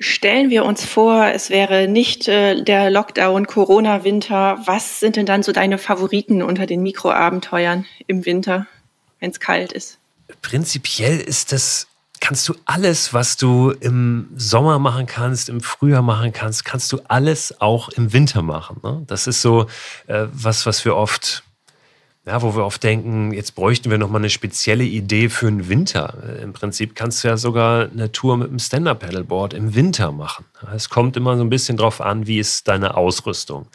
Stellen 0.00 0.50
wir 0.50 0.64
uns 0.64 0.84
vor, 0.84 1.26
es 1.26 1.50
wäre 1.50 1.88
nicht 1.88 2.28
äh, 2.28 2.62
der 2.62 2.88
Lockdown, 2.90 3.46
Corona-Winter. 3.46 4.58
Was 4.64 5.00
sind 5.00 5.16
denn 5.16 5.26
dann 5.26 5.42
so 5.42 5.50
deine 5.50 5.78
Favoriten 5.78 6.42
unter 6.42 6.66
den 6.66 6.82
Mikroabenteuern 6.82 7.84
im 8.06 8.24
Winter, 8.24 8.66
wenn 9.18 9.30
es 9.30 9.40
kalt 9.40 9.72
ist? 9.72 9.98
Prinzipiell 10.40 11.18
ist 11.18 11.50
das, 11.50 11.88
kannst 12.20 12.48
du 12.48 12.54
alles, 12.64 13.12
was 13.12 13.36
du 13.36 13.70
im 13.70 14.28
Sommer 14.36 14.78
machen 14.78 15.06
kannst, 15.06 15.48
im 15.48 15.60
Frühjahr 15.60 16.02
machen 16.02 16.32
kannst, 16.32 16.64
kannst 16.64 16.92
du 16.92 17.00
alles 17.08 17.60
auch 17.60 17.88
im 17.88 18.12
Winter 18.12 18.42
machen. 18.42 18.80
Ne? 18.84 19.02
Das 19.08 19.26
ist 19.26 19.42
so 19.42 19.66
äh, 20.06 20.26
was, 20.30 20.64
was 20.64 20.84
wir 20.84 20.94
oft 20.94 21.42
ja, 22.28 22.42
wo 22.42 22.54
wir 22.54 22.64
oft 22.64 22.82
denken, 22.82 23.32
jetzt 23.32 23.54
bräuchten 23.54 23.90
wir 23.90 23.96
noch 23.98 24.10
mal 24.10 24.18
eine 24.18 24.30
spezielle 24.30 24.84
Idee 24.84 25.30
für 25.30 25.46
den 25.46 25.68
Winter. 25.68 26.14
Äh, 26.22 26.42
Im 26.42 26.52
Prinzip 26.52 26.94
kannst 26.94 27.24
du 27.24 27.28
ja 27.28 27.36
sogar 27.36 27.90
eine 27.90 28.12
Tour 28.12 28.36
mit 28.36 28.48
einem 28.48 28.58
Stand-Up-Paddleboard 28.58 29.54
im 29.54 29.74
Winter 29.74 30.12
machen. 30.12 30.44
Es 30.74 30.88
kommt 30.88 31.16
immer 31.16 31.36
so 31.36 31.44
ein 31.44 31.50
bisschen 31.50 31.76
drauf 31.76 32.00
an, 32.00 32.26
wie 32.26 32.38
ist 32.38 32.66
deine 32.68 32.96
Ausrüstung. 32.96 33.66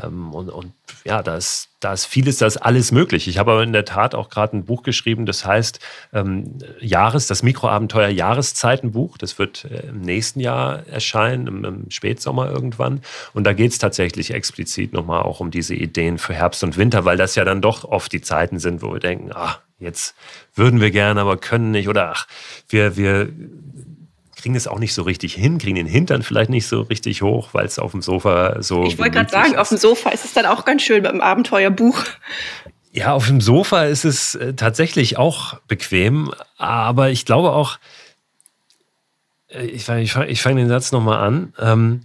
Ähm, 0.00 0.32
und, 0.32 0.48
und 0.48 0.72
ja, 1.04 1.22
da 1.22 1.36
ist, 1.36 1.68
da 1.80 1.92
ist 1.92 2.06
vieles, 2.06 2.38
da 2.38 2.46
ist 2.46 2.58
alles 2.58 2.92
möglich. 2.92 3.26
Ich 3.26 3.38
habe 3.38 3.52
aber 3.52 3.62
in 3.62 3.72
der 3.72 3.84
Tat 3.84 4.14
auch 4.14 4.28
gerade 4.28 4.56
ein 4.56 4.64
Buch 4.64 4.82
geschrieben, 4.82 5.26
das 5.26 5.44
heißt 5.44 5.80
ähm, 6.12 6.58
Jahres, 6.80 7.26
das 7.26 7.42
Mikroabenteuer 7.42 8.08
Jahreszeitenbuch. 8.08 9.18
Das 9.18 9.38
wird 9.38 9.64
äh, 9.64 9.88
im 9.88 10.02
nächsten 10.02 10.40
Jahr 10.40 10.86
erscheinen, 10.86 11.46
im, 11.46 11.64
im 11.64 11.90
Spätsommer 11.90 12.50
irgendwann. 12.50 13.00
Und 13.32 13.44
da 13.44 13.52
geht 13.52 13.72
es 13.72 13.78
tatsächlich 13.78 14.32
explizit 14.32 14.92
nochmal 14.92 15.22
auch 15.22 15.40
um 15.40 15.50
diese 15.50 15.74
Ideen 15.74 16.18
für 16.18 16.34
Herbst 16.34 16.62
und 16.62 16.76
Winter, 16.76 17.04
weil 17.04 17.16
das 17.16 17.34
ja 17.34 17.44
dann 17.44 17.62
doch 17.62 17.84
oft 17.84 18.12
die 18.12 18.20
Zeiten 18.20 18.58
sind, 18.58 18.82
wo 18.82 18.92
wir 18.92 19.00
denken, 19.00 19.32
ah, 19.32 19.56
jetzt 19.78 20.14
würden 20.54 20.80
wir 20.80 20.90
gerne, 20.90 21.20
aber 21.20 21.38
können 21.38 21.70
nicht. 21.70 21.88
Oder 21.88 22.12
ach, 22.12 22.26
wir, 22.68 22.96
wir 22.96 23.30
kriegen 24.40 24.54
es 24.54 24.66
auch 24.66 24.78
nicht 24.78 24.94
so 24.94 25.02
richtig 25.02 25.34
hin, 25.34 25.58
kriegen 25.58 25.76
den 25.76 25.86
Hintern 25.86 26.22
vielleicht 26.22 26.50
nicht 26.50 26.66
so 26.66 26.82
richtig 26.82 27.22
hoch, 27.22 27.50
weil 27.52 27.66
es 27.66 27.78
auf 27.78 27.92
dem 27.92 28.02
Sofa 28.02 28.62
so. 28.62 28.84
Ich 28.84 28.98
wollte 28.98 29.12
gerade 29.12 29.30
sagen, 29.30 29.52
ist. 29.52 29.58
auf 29.58 29.68
dem 29.68 29.78
Sofa 29.78 30.10
ist 30.10 30.24
es 30.24 30.32
dann 30.32 30.46
auch 30.46 30.64
ganz 30.64 30.82
schön 30.82 31.02
mit 31.02 31.12
dem 31.12 31.20
Abenteuerbuch. 31.20 32.04
Ja, 32.92 33.12
auf 33.12 33.26
dem 33.26 33.40
Sofa 33.40 33.84
ist 33.84 34.04
es 34.04 34.34
äh, 34.34 34.54
tatsächlich 34.54 35.16
auch 35.16 35.60
bequem, 35.68 36.32
aber 36.56 37.10
ich 37.10 37.24
glaube 37.24 37.52
auch, 37.52 37.78
äh, 39.48 39.64
ich 39.66 39.84
fange 39.84 40.02
ich 40.02 40.16
ich 40.16 40.42
fang 40.42 40.56
den 40.56 40.68
Satz 40.68 40.90
nochmal 40.90 41.18
an. 41.18 41.54
Ähm, 41.58 42.00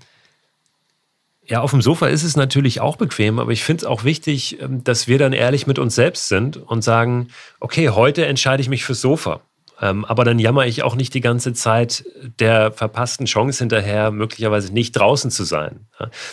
ja, 1.47 1.61
auf 1.61 1.71
dem 1.71 1.81
Sofa 1.81 2.07
ist 2.07 2.23
es 2.23 2.35
natürlich 2.35 2.81
auch 2.81 2.97
bequem, 2.97 3.39
aber 3.39 3.51
ich 3.51 3.63
finde 3.63 3.81
es 3.81 3.85
auch 3.85 4.03
wichtig, 4.03 4.61
ähm, 4.61 4.83
dass 4.83 5.07
wir 5.07 5.17
dann 5.17 5.33
ehrlich 5.33 5.67
mit 5.67 5.79
uns 5.79 5.95
selbst 5.95 6.27
sind 6.27 6.57
und 6.57 6.83
sagen, 6.83 7.29
okay, 7.59 7.89
heute 7.89 8.25
entscheide 8.25 8.61
ich 8.61 8.69
mich 8.69 8.83
fürs 8.83 9.01
Sofa. 9.01 9.41
Ähm, 9.81 10.05
aber 10.05 10.23
dann 10.23 10.39
jammer 10.39 10.65
ich 10.65 10.83
auch 10.83 10.95
nicht 10.95 11.13
die 11.13 11.21
ganze 11.21 11.53
Zeit 11.53 12.05
der 12.39 12.71
verpassten 12.71 13.25
Chance 13.25 13.59
hinterher, 13.59 14.11
möglicherweise 14.11 14.73
nicht 14.73 14.93
draußen 14.93 15.31
zu 15.31 15.43
sein. 15.43 15.87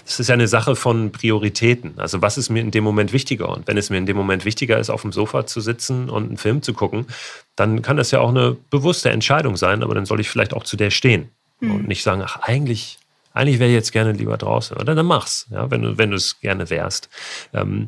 Das 0.04 0.20
ist 0.20 0.28
ja 0.28 0.34
eine 0.34 0.48
Sache 0.48 0.76
von 0.76 1.12
Prioritäten. 1.12 1.94
Also 1.96 2.22
was 2.22 2.38
ist 2.38 2.50
mir 2.50 2.60
in 2.60 2.70
dem 2.70 2.84
Moment 2.84 3.12
wichtiger? 3.12 3.48
Und 3.48 3.66
wenn 3.66 3.76
es 3.76 3.90
mir 3.90 3.98
in 3.98 4.06
dem 4.06 4.16
Moment 4.16 4.44
wichtiger 4.44 4.78
ist, 4.78 4.90
auf 4.90 5.02
dem 5.02 5.12
Sofa 5.12 5.46
zu 5.46 5.60
sitzen 5.60 6.08
und 6.08 6.28
einen 6.28 6.36
Film 6.36 6.62
zu 6.62 6.72
gucken, 6.72 7.06
dann 7.56 7.82
kann 7.82 7.96
das 7.96 8.10
ja 8.10 8.20
auch 8.20 8.30
eine 8.30 8.56
bewusste 8.70 9.10
Entscheidung 9.10 9.56
sein, 9.56 9.82
aber 9.82 9.94
dann 9.94 10.06
soll 10.06 10.20
ich 10.20 10.30
vielleicht 10.30 10.54
auch 10.54 10.64
zu 10.64 10.76
der 10.76 10.90
stehen 10.90 11.30
mhm. 11.60 11.74
und 11.74 11.88
nicht 11.88 12.02
sagen, 12.02 12.22
ach 12.24 12.40
eigentlich 12.42 12.98
eigentlich 13.34 13.58
wäre 13.58 13.70
ich 13.70 13.74
jetzt 13.74 13.92
gerne 13.92 14.12
lieber 14.12 14.36
draußen. 14.36 14.76
Oder 14.76 14.94
dann 14.94 15.06
mach's, 15.06 15.46
ja, 15.50 15.70
wenn 15.70 15.82
du, 15.82 15.98
wenn 15.98 16.10
du 16.10 16.16
es 16.16 16.40
gerne 16.40 16.68
wärst. 16.68 17.08
Ähm, 17.54 17.86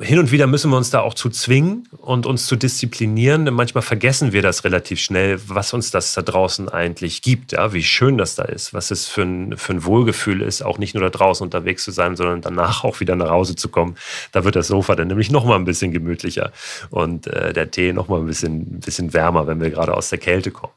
hin 0.00 0.18
und 0.18 0.30
wieder 0.30 0.46
müssen 0.46 0.70
wir 0.70 0.76
uns 0.76 0.90
da 0.90 1.00
auch 1.00 1.14
zu 1.14 1.30
zwingen 1.30 1.88
und 1.98 2.26
uns 2.26 2.46
zu 2.46 2.56
disziplinieren, 2.56 3.44
denn 3.44 3.54
manchmal 3.54 3.82
vergessen 3.82 4.32
wir 4.32 4.42
das 4.42 4.64
relativ 4.64 5.00
schnell, 5.00 5.38
was 5.46 5.72
uns 5.72 5.90
das 5.90 6.14
da 6.14 6.22
draußen 6.22 6.68
eigentlich 6.68 7.22
gibt, 7.22 7.52
ja, 7.52 7.72
wie 7.72 7.82
schön 7.82 8.18
das 8.18 8.34
da 8.34 8.44
ist, 8.44 8.74
was 8.74 8.90
es 8.90 9.06
für 9.06 9.22
ein, 9.22 9.56
für 9.56 9.72
ein 9.72 9.84
Wohlgefühl 9.84 10.42
ist, 10.42 10.62
auch 10.62 10.78
nicht 10.78 10.94
nur 10.94 11.02
da 11.02 11.10
draußen 11.10 11.44
unterwegs 11.44 11.84
zu 11.84 11.90
sein, 11.90 12.16
sondern 12.16 12.40
danach 12.40 12.84
auch 12.84 13.00
wieder 13.00 13.16
nach 13.16 13.30
Hause 13.30 13.56
zu 13.56 13.68
kommen. 13.68 13.96
Da 14.32 14.44
wird 14.44 14.56
das 14.56 14.68
Sofa 14.68 14.94
dann 14.96 15.08
nämlich 15.08 15.30
noch 15.30 15.44
mal 15.44 15.56
ein 15.56 15.64
bisschen 15.64 15.92
gemütlicher 15.92 16.52
und 16.90 17.26
äh, 17.26 17.52
der 17.52 17.70
Tee 17.70 17.92
noch 17.92 18.08
mal 18.08 18.20
ein 18.20 18.26
bisschen, 18.26 18.76
ein 18.76 18.80
bisschen 18.80 19.12
wärmer, 19.14 19.46
wenn 19.46 19.60
wir 19.60 19.70
gerade 19.70 19.94
aus 19.94 20.10
der 20.10 20.18
Kälte 20.18 20.50
kommen. 20.50 20.74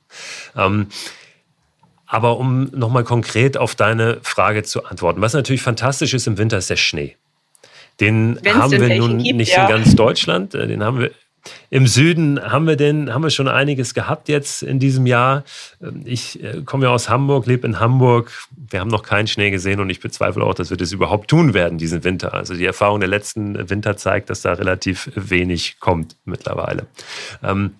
Ähm, 0.55 0.87
aber 2.05 2.37
um 2.37 2.71
nochmal 2.71 3.03
konkret 3.03 3.55
auf 3.55 3.75
deine 3.75 4.17
Frage 4.23 4.63
zu 4.63 4.83
antworten, 4.85 5.21
was 5.21 5.33
natürlich 5.33 5.61
fantastisch 5.61 6.15
ist 6.15 6.25
im 6.25 6.39
Winter, 6.39 6.57
ist 6.57 6.69
der 6.69 6.75
Schnee. 6.75 7.15
Den 7.99 8.39
Wenn's 8.41 8.55
haben 8.55 8.71
wir 8.71 8.97
nun 8.97 9.17
gibt, 9.19 9.37
nicht 9.37 9.53
ja. 9.53 9.63
in 9.63 9.69
ganz 9.69 9.95
Deutschland. 9.95 10.55
Äh, 10.55 10.67
den 10.67 10.83
haben 10.83 10.99
wir 10.99 11.11
im 11.69 11.87
Süden 11.87 12.41
haben 12.41 12.67
wir 12.67 12.75
den, 12.75 13.13
haben 13.13 13.23
wir 13.23 13.29
schon 13.29 13.47
einiges 13.47 13.93
gehabt 13.93 14.27
jetzt 14.29 14.63
in 14.63 14.79
diesem 14.79 15.05
Jahr. 15.05 15.43
Ähm, 15.81 16.01
ich 16.05 16.43
äh, 16.43 16.61
komme 16.63 16.85
ja 16.85 16.91
aus 16.91 17.09
Hamburg, 17.09 17.45
lebe 17.45 17.67
in 17.67 17.79
Hamburg. 17.79 18.31
Wir 18.55 18.79
haben 18.79 18.89
noch 18.89 19.03
keinen 19.03 19.27
Schnee 19.27 19.51
gesehen 19.51 19.79
und 19.79 19.89
ich 19.89 19.99
bezweifle 19.99 20.43
auch, 20.43 20.53
dass 20.53 20.69
wir 20.69 20.77
das 20.77 20.91
überhaupt 20.91 21.29
tun 21.29 21.53
werden 21.53 21.77
diesen 21.77 22.03
Winter. 22.03 22.33
Also 22.33 22.53
die 22.55 22.65
Erfahrung 22.65 22.99
der 22.99 23.09
letzten 23.09 23.69
Winter 23.69 23.97
zeigt, 23.97 24.29
dass 24.29 24.41
da 24.41 24.53
relativ 24.53 25.11
wenig 25.15 25.79
kommt 25.79 26.15
mittlerweile. 26.25 26.87
Ähm, 27.43 27.71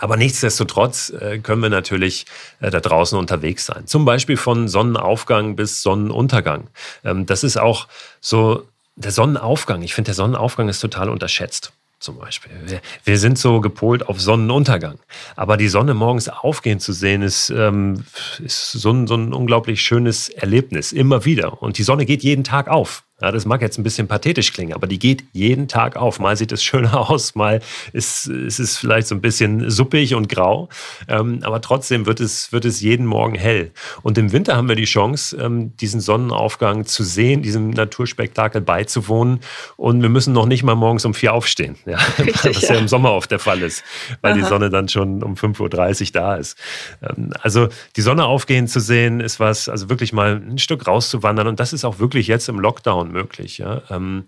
aber 0.00 0.16
nichtsdestotrotz 0.16 1.10
äh, 1.10 1.38
können 1.38 1.60
wir 1.60 1.70
natürlich 1.70 2.26
da 2.60 2.70
draußen 2.70 3.18
unterwegs 3.18 3.66
sein. 3.66 3.86
Zum 3.86 4.04
Beispiel 4.04 4.36
von 4.36 4.68
Sonnenaufgang 4.68 5.56
bis 5.56 5.82
Sonnenuntergang. 5.82 6.68
Ähm, 7.04 7.26
das 7.26 7.42
ist 7.42 7.56
auch 7.56 7.88
so 8.20 8.64
der 8.98 9.12
Sonnenaufgang, 9.12 9.82
ich 9.82 9.94
finde, 9.94 10.08
der 10.08 10.14
Sonnenaufgang 10.14 10.68
ist 10.68 10.80
total 10.80 11.08
unterschätzt. 11.08 11.72
Zum 12.00 12.16
Beispiel. 12.16 12.52
Wir, 12.64 12.80
wir, 13.02 13.18
sind 13.18 13.38
so 13.38 13.60
gepolt 13.60 14.08
auf 14.08 14.20
Sonnenuntergang. 14.20 15.00
Aber 15.34 15.56
die 15.56 15.66
Sonne 15.66 15.94
morgens 15.94 16.28
aufgehen 16.28 16.78
zu 16.78 16.92
sehen, 16.92 17.22
ist, 17.22 17.50
ähm, 17.50 18.04
ist 18.38 18.70
so, 18.70 18.92
ein, 18.92 19.08
so 19.08 19.16
ein 19.16 19.32
unglaublich 19.32 19.82
schönes 19.82 20.28
Erlebnis. 20.28 20.92
Immer 20.92 21.24
wieder. 21.24 21.60
Und 21.60 21.76
die 21.76 21.82
Sonne 21.82 22.06
geht 22.06 22.22
jeden 22.22 22.44
Tag 22.44 22.68
auf. 22.68 23.02
Ja, 23.20 23.32
das 23.32 23.46
mag 23.46 23.62
jetzt 23.62 23.78
ein 23.78 23.82
bisschen 23.82 24.06
pathetisch 24.06 24.52
klingen, 24.52 24.74
aber 24.74 24.86
die 24.86 25.00
geht 25.00 25.24
jeden 25.32 25.66
Tag 25.66 25.96
auf. 25.96 26.20
Mal 26.20 26.36
sieht 26.36 26.52
es 26.52 26.62
schöner 26.68 27.10
aus, 27.10 27.34
mal 27.34 27.60
ist, 27.92 28.28
ist 28.28 28.60
es 28.60 28.76
vielleicht 28.76 29.08
so 29.08 29.14
ein 29.16 29.20
bisschen 29.20 29.68
suppig 29.70 30.14
und 30.14 30.28
grau. 30.28 30.68
Ähm, 31.08 31.40
aber 31.42 31.60
trotzdem 31.60 32.06
wird 32.06 32.20
es, 32.20 32.52
wird 32.52 32.64
es 32.64 32.80
jeden 32.80 33.06
Morgen 33.06 33.34
hell. 33.34 33.72
Und 34.02 34.18
im 34.18 34.30
Winter 34.30 34.56
haben 34.56 34.68
wir 34.68 34.76
die 34.76 34.84
Chance, 34.84 35.36
ähm, 35.36 35.76
diesen 35.78 36.00
Sonnenaufgang 36.00 36.84
zu 36.84 37.02
sehen, 37.02 37.42
diesem 37.42 37.70
Naturspektakel 37.70 38.60
beizuwohnen. 38.60 39.40
Und 39.76 40.00
wir 40.00 40.10
müssen 40.10 40.32
noch 40.32 40.46
nicht 40.46 40.62
mal 40.62 40.76
morgens 40.76 41.04
um 41.04 41.12
vier 41.12 41.34
aufstehen, 41.34 41.74
ja, 41.86 41.98
Richtig, 42.20 42.56
was 42.56 42.62
ja. 42.68 42.74
ja. 42.74 42.80
im 42.80 42.86
Sommer 42.86 43.12
oft 43.14 43.32
der 43.32 43.40
Fall 43.40 43.62
ist, 43.62 43.82
weil 44.20 44.32
Aha. 44.32 44.40
die 44.40 44.46
Sonne 44.46 44.70
dann 44.70 44.88
schon 44.88 45.24
um 45.24 45.34
5.30 45.34 45.60
Uhr 45.60 46.12
da 46.12 46.36
ist. 46.36 46.56
Ähm, 47.02 47.32
also 47.42 47.68
die 47.96 48.02
Sonne 48.02 48.26
aufgehen 48.26 48.68
zu 48.68 48.78
sehen, 48.78 49.18
ist 49.18 49.40
was, 49.40 49.68
also 49.68 49.88
wirklich 49.88 50.12
mal 50.12 50.36
ein 50.36 50.58
Stück 50.58 50.86
rauszuwandern. 50.86 51.48
Und 51.48 51.58
das 51.58 51.72
ist 51.72 51.84
auch 51.84 51.98
wirklich 51.98 52.28
jetzt 52.28 52.48
im 52.48 52.60
Lockdown 52.60 53.07
möglich. 53.12 53.58
Ja? 53.58 53.82
Ähm, 53.90 54.24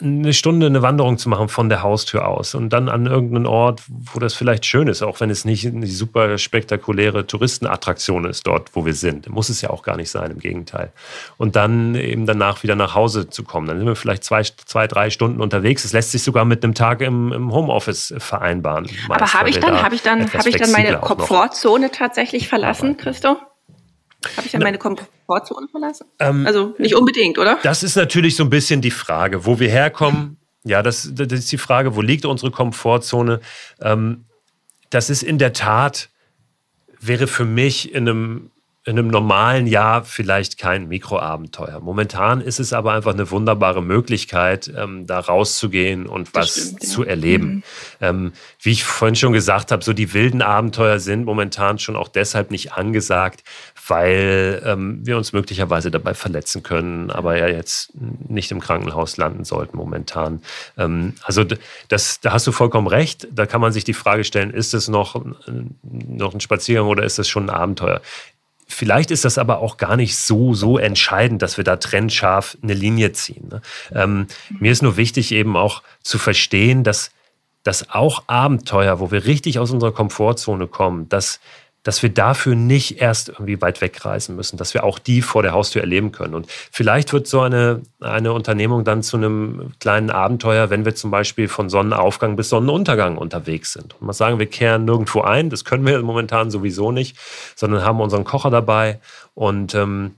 eine 0.00 0.32
Stunde 0.32 0.66
eine 0.66 0.82
Wanderung 0.82 1.18
zu 1.18 1.28
machen 1.28 1.48
von 1.48 1.68
der 1.68 1.82
Haustür 1.82 2.26
aus 2.26 2.54
und 2.54 2.70
dann 2.70 2.88
an 2.88 3.06
irgendeinen 3.06 3.46
Ort, 3.46 3.82
wo 3.88 4.20
das 4.20 4.34
vielleicht 4.34 4.66
schön 4.66 4.88
ist, 4.88 5.02
auch 5.02 5.20
wenn 5.20 5.30
es 5.30 5.44
nicht 5.44 5.66
eine 5.66 5.86
super 5.86 6.38
spektakuläre 6.38 7.26
Touristenattraktion 7.26 8.24
ist, 8.24 8.46
dort, 8.46 8.74
wo 8.74 8.86
wir 8.86 8.94
sind. 8.94 9.28
Muss 9.28 9.48
es 9.48 9.60
ja 9.60 9.70
auch 9.70 9.82
gar 9.82 9.96
nicht 9.96 10.10
sein, 10.10 10.30
im 10.30 10.38
Gegenteil. 10.38 10.92
Und 11.36 11.56
dann 11.56 11.94
eben 11.94 12.26
danach 12.26 12.62
wieder 12.62 12.76
nach 12.76 12.94
Hause 12.94 13.28
zu 13.28 13.42
kommen. 13.44 13.66
Dann 13.66 13.78
sind 13.78 13.86
wir 13.86 13.96
vielleicht 13.96 14.24
zwei, 14.24 14.42
zwei 14.42 14.86
drei 14.86 15.10
Stunden 15.10 15.40
unterwegs. 15.40 15.84
Es 15.84 15.92
lässt 15.92 16.12
sich 16.12 16.22
sogar 16.22 16.44
mit 16.44 16.64
einem 16.64 16.74
Tag 16.74 17.00
im, 17.00 17.32
im 17.32 17.52
Homeoffice 17.52 18.14
vereinbaren. 18.18 18.88
Aber 19.08 19.32
habe 19.32 19.50
ich, 19.50 19.58
dann, 19.58 19.82
hab 19.82 19.92
ich 19.92 20.02
dann, 20.02 20.32
habe 20.32 20.48
ich 20.48 20.56
dann 20.56 20.72
meine 20.72 20.98
Komfortzone 20.98 21.90
tatsächlich 21.90 22.48
verlassen, 22.48 22.96
Christo? 22.96 23.36
Habe 24.36 24.46
ich 24.46 24.52
dann 24.52 24.62
meine 24.62 24.78
Komfortzone 24.78 25.68
verlassen? 25.68 26.06
Ähm, 26.18 26.46
also 26.46 26.74
nicht 26.78 26.94
unbedingt, 26.94 27.38
oder? 27.38 27.58
Das 27.62 27.82
ist 27.82 27.96
natürlich 27.96 28.36
so 28.36 28.44
ein 28.44 28.50
bisschen 28.50 28.80
die 28.80 28.90
Frage, 28.90 29.44
wo 29.46 29.58
wir 29.58 29.68
herkommen. 29.68 30.38
Ja, 30.64 30.82
das, 30.82 31.10
das 31.12 31.32
ist 31.32 31.50
die 31.50 31.58
Frage, 31.58 31.96
wo 31.96 32.00
liegt 32.02 32.24
unsere 32.24 32.52
Komfortzone? 32.52 33.40
Ähm, 33.80 34.24
das 34.90 35.10
ist 35.10 35.22
in 35.22 35.38
der 35.38 35.52
Tat, 35.52 36.08
wäre 37.00 37.26
für 37.26 37.44
mich 37.44 37.92
in 37.94 38.08
einem 38.08 38.50
in 38.84 38.98
einem 38.98 39.08
normalen 39.08 39.68
Jahr 39.68 40.04
vielleicht 40.04 40.58
kein 40.58 40.88
Mikroabenteuer. 40.88 41.78
Momentan 41.78 42.40
ist 42.40 42.58
es 42.58 42.72
aber 42.72 42.92
einfach 42.92 43.12
eine 43.12 43.30
wunderbare 43.30 43.80
Möglichkeit, 43.80 44.72
ähm, 44.76 45.06
da 45.06 45.20
rauszugehen 45.20 46.06
und 46.06 46.34
was 46.34 46.50
stimmt, 46.50 46.82
zu 46.82 47.04
ja. 47.04 47.10
erleben. 47.10 47.46
Mhm. 47.46 47.62
Ähm, 48.00 48.32
wie 48.60 48.72
ich 48.72 48.82
vorhin 48.82 49.14
schon 49.14 49.32
gesagt 49.32 49.70
habe, 49.70 49.84
so 49.84 49.92
die 49.92 50.12
wilden 50.14 50.42
Abenteuer 50.42 50.98
sind 50.98 51.24
momentan 51.24 51.78
schon 51.78 51.94
auch 51.94 52.08
deshalb 52.08 52.50
nicht 52.50 52.72
angesagt, 52.72 53.44
weil 53.86 54.60
ähm, 54.64 55.06
wir 55.06 55.16
uns 55.16 55.32
möglicherweise 55.32 55.92
dabei 55.92 56.14
verletzen 56.14 56.64
können, 56.64 57.10
aber 57.10 57.36
ja 57.36 57.46
jetzt 57.46 57.92
nicht 57.94 58.50
im 58.50 58.58
Krankenhaus 58.58 59.16
landen 59.16 59.44
sollten 59.44 59.76
momentan. 59.76 60.42
Ähm, 60.76 61.14
also 61.22 61.44
das, 61.88 62.20
da 62.20 62.32
hast 62.32 62.48
du 62.48 62.52
vollkommen 62.52 62.88
recht. 62.88 63.28
Da 63.30 63.46
kann 63.46 63.60
man 63.60 63.72
sich 63.72 63.84
die 63.84 63.94
Frage 63.94 64.24
stellen, 64.24 64.50
ist 64.50 64.74
es 64.74 64.88
noch, 64.88 65.24
noch 65.82 66.34
ein 66.34 66.40
Spaziergang 66.40 66.88
oder 66.88 67.04
ist 67.04 67.20
es 67.20 67.28
schon 67.28 67.48
ein 67.48 67.50
Abenteuer? 67.50 68.00
Vielleicht 68.72 69.10
ist 69.10 69.24
das 69.24 69.38
aber 69.38 69.58
auch 69.58 69.76
gar 69.76 69.96
nicht 69.96 70.16
so, 70.16 70.54
so 70.54 70.78
entscheidend, 70.78 71.42
dass 71.42 71.56
wir 71.56 71.64
da 71.64 71.76
trennscharf 71.76 72.56
eine 72.62 72.74
Linie 72.74 73.12
ziehen. 73.12 73.48
Ne? 73.48 73.62
Ähm, 73.94 74.26
mir 74.58 74.72
ist 74.72 74.82
nur 74.82 74.96
wichtig, 74.96 75.32
eben 75.32 75.56
auch 75.56 75.82
zu 76.02 76.18
verstehen, 76.18 76.82
dass, 76.84 77.10
dass 77.62 77.90
auch 77.90 78.24
Abenteuer, 78.28 78.98
wo 78.98 79.10
wir 79.10 79.26
richtig 79.26 79.58
aus 79.58 79.70
unserer 79.70 79.92
Komfortzone 79.92 80.66
kommen, 80.66 81.08
dass 81.08 81.40
dass 81.82 82.02
wir 82.02 82.10
dafür 82.10 82.54
nicht 82.54 83.00
erst 83.00 83.30
irgendwie 83.30 83.60
weit 83.60 83.80
wegreisen 83.80 84.36
müssen, 84.36 84.56
dass 84.56 84.74
wir 84.74 84.84
auch 84.84 84.98
die 84.98 85.22
vor 85.22 85.42
der 85.42 85.52
Haustür 85.52 85.82
erleben 85.82 86.12
können. 86.12 86.34
Und 86.34 86.46
vielleicht 86.48 87.12
wird 87.12 87.26
so 87.26 87.40
eine, 87.40 87.82
eine 88.00 88.32
Unternehmung 88.32 88.84
dann 88.84 89.02
zu 89.02 89.16
einem 89.16 89.72
kleinen 89.80 90.10
Abenteuer, 90.10 90.70
wenn 90.70 90.84
wir 90.84 90.94
zum 90.94 91.10
Beispiel 91.10 91.48
von 91.48 91.68
Sonnenaufgang 91.68 92.36
bis 92.36 92.48
Sonnenuntergang 92.50 93.18
unterwegs 93.18 93.72
sind. 93.72 93.94
Und 93.94 94.06
mal 94.06 94.12
sagen, 94.12 94.38
wir 94.38 94.46
kehren 94.46 94.84
nirgendwo 94.84 95.22
ein, 95.22 95.50
das 95.50 95.64
können 95.64 95.86
wir 95.86 96.00
momentan 96.02 96.50
sowieso 96.50 96.92
nicht, 96.92 97.16
sondern 97.56 97.82
haben 97.82 98.00
unseren 98.00 98.24
Kocher 98.24 98.50
dabei 98.50 99.00
und 99.34 99.74
ähm, 99.74 100.12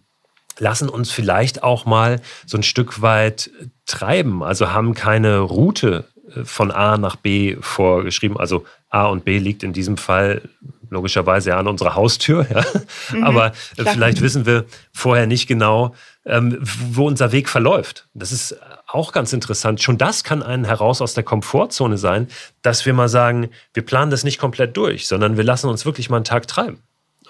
lassen 0.59 0.88
uns 0.88 1.11
vielleicht 1.11 1.62
auch 1.62 1.87
mal 1.87 2.20
so 2.46 2.57
ein 2.57 2.62
Stück 2.62 3.03
weit 3.03 3.50
treiben. 3.87 4.42
Also 4.42 4.70
haben 4.70 4.94
keine 4.94 5.38
Route 5.38 6.05
äh, 6.35 6.44
von 6.44 6.70
A 6.70 6.98
nach 6.98 7.16
B 7.16 7.57
vorgeschrieben. 7.61 8.38
Also 8.38 8.64
A 8.94 9.07
und 9.07 9.24
B 9.24 9.38
liegt 9.38 9.62
in 9.64 9.72
diesem 9.72 9.96
Fall 9.96 10.42
logischerweise 10.88 11.50
ja 11.50 11.59
an 11.59 11.66
unserer 11.66 11.96
Haustür. 11.96 12.46
Ja. 12.48 12.64
Mhm, 13.12 13.24
Aber 13.24 13.46
äh, 13.76 13.85
vielleicht 13.85 14.20
wissen 14.20 14.46
wir 14.46 14.64
vorher 14.92 15.26
nicht 15.26 15.46
genau, 15.46 15.94
ähm, 16.24 16.59
wo 16.62 17.07
unser 17.07 17.33
Weg 17.33 17.48
verläuft. 17.48 18.07
Das 18.14 18.30
ist 18.30 18.57
auch 18.87 19.12
ganz 19.12 19.33
interessant. 19.33 19.83
Schon 19.83 19.98
das 19.98 20.22
kann 20.22 20.42
einen 20.42 20.64
heraus 20.64 21.02
aus 21.02 21.14
der 21.14 21.24
Komfortzone 21.24 21.98
sein, 21.98 22.28
dass 22.62 22.87
wir 22.87 22.94
mal 22.94 23.09
sagen, 23.09 23.50
wir 23.72 23.85
planen 23.85 24.12
das 24.12 24.22
nicht 24.22 24.38
komplett 24.38 24.76
durch, 24.76 25.09
sondern 25.09 25.37
wir 25.37 25.44
lassen 25.44 25.68
uns 25.68 25.85
wirklich 25.85 26.09
mal 26.09 26.16
einen 26.16 26.24
Tag 26.24 26.46
treiben. 26.46 26.78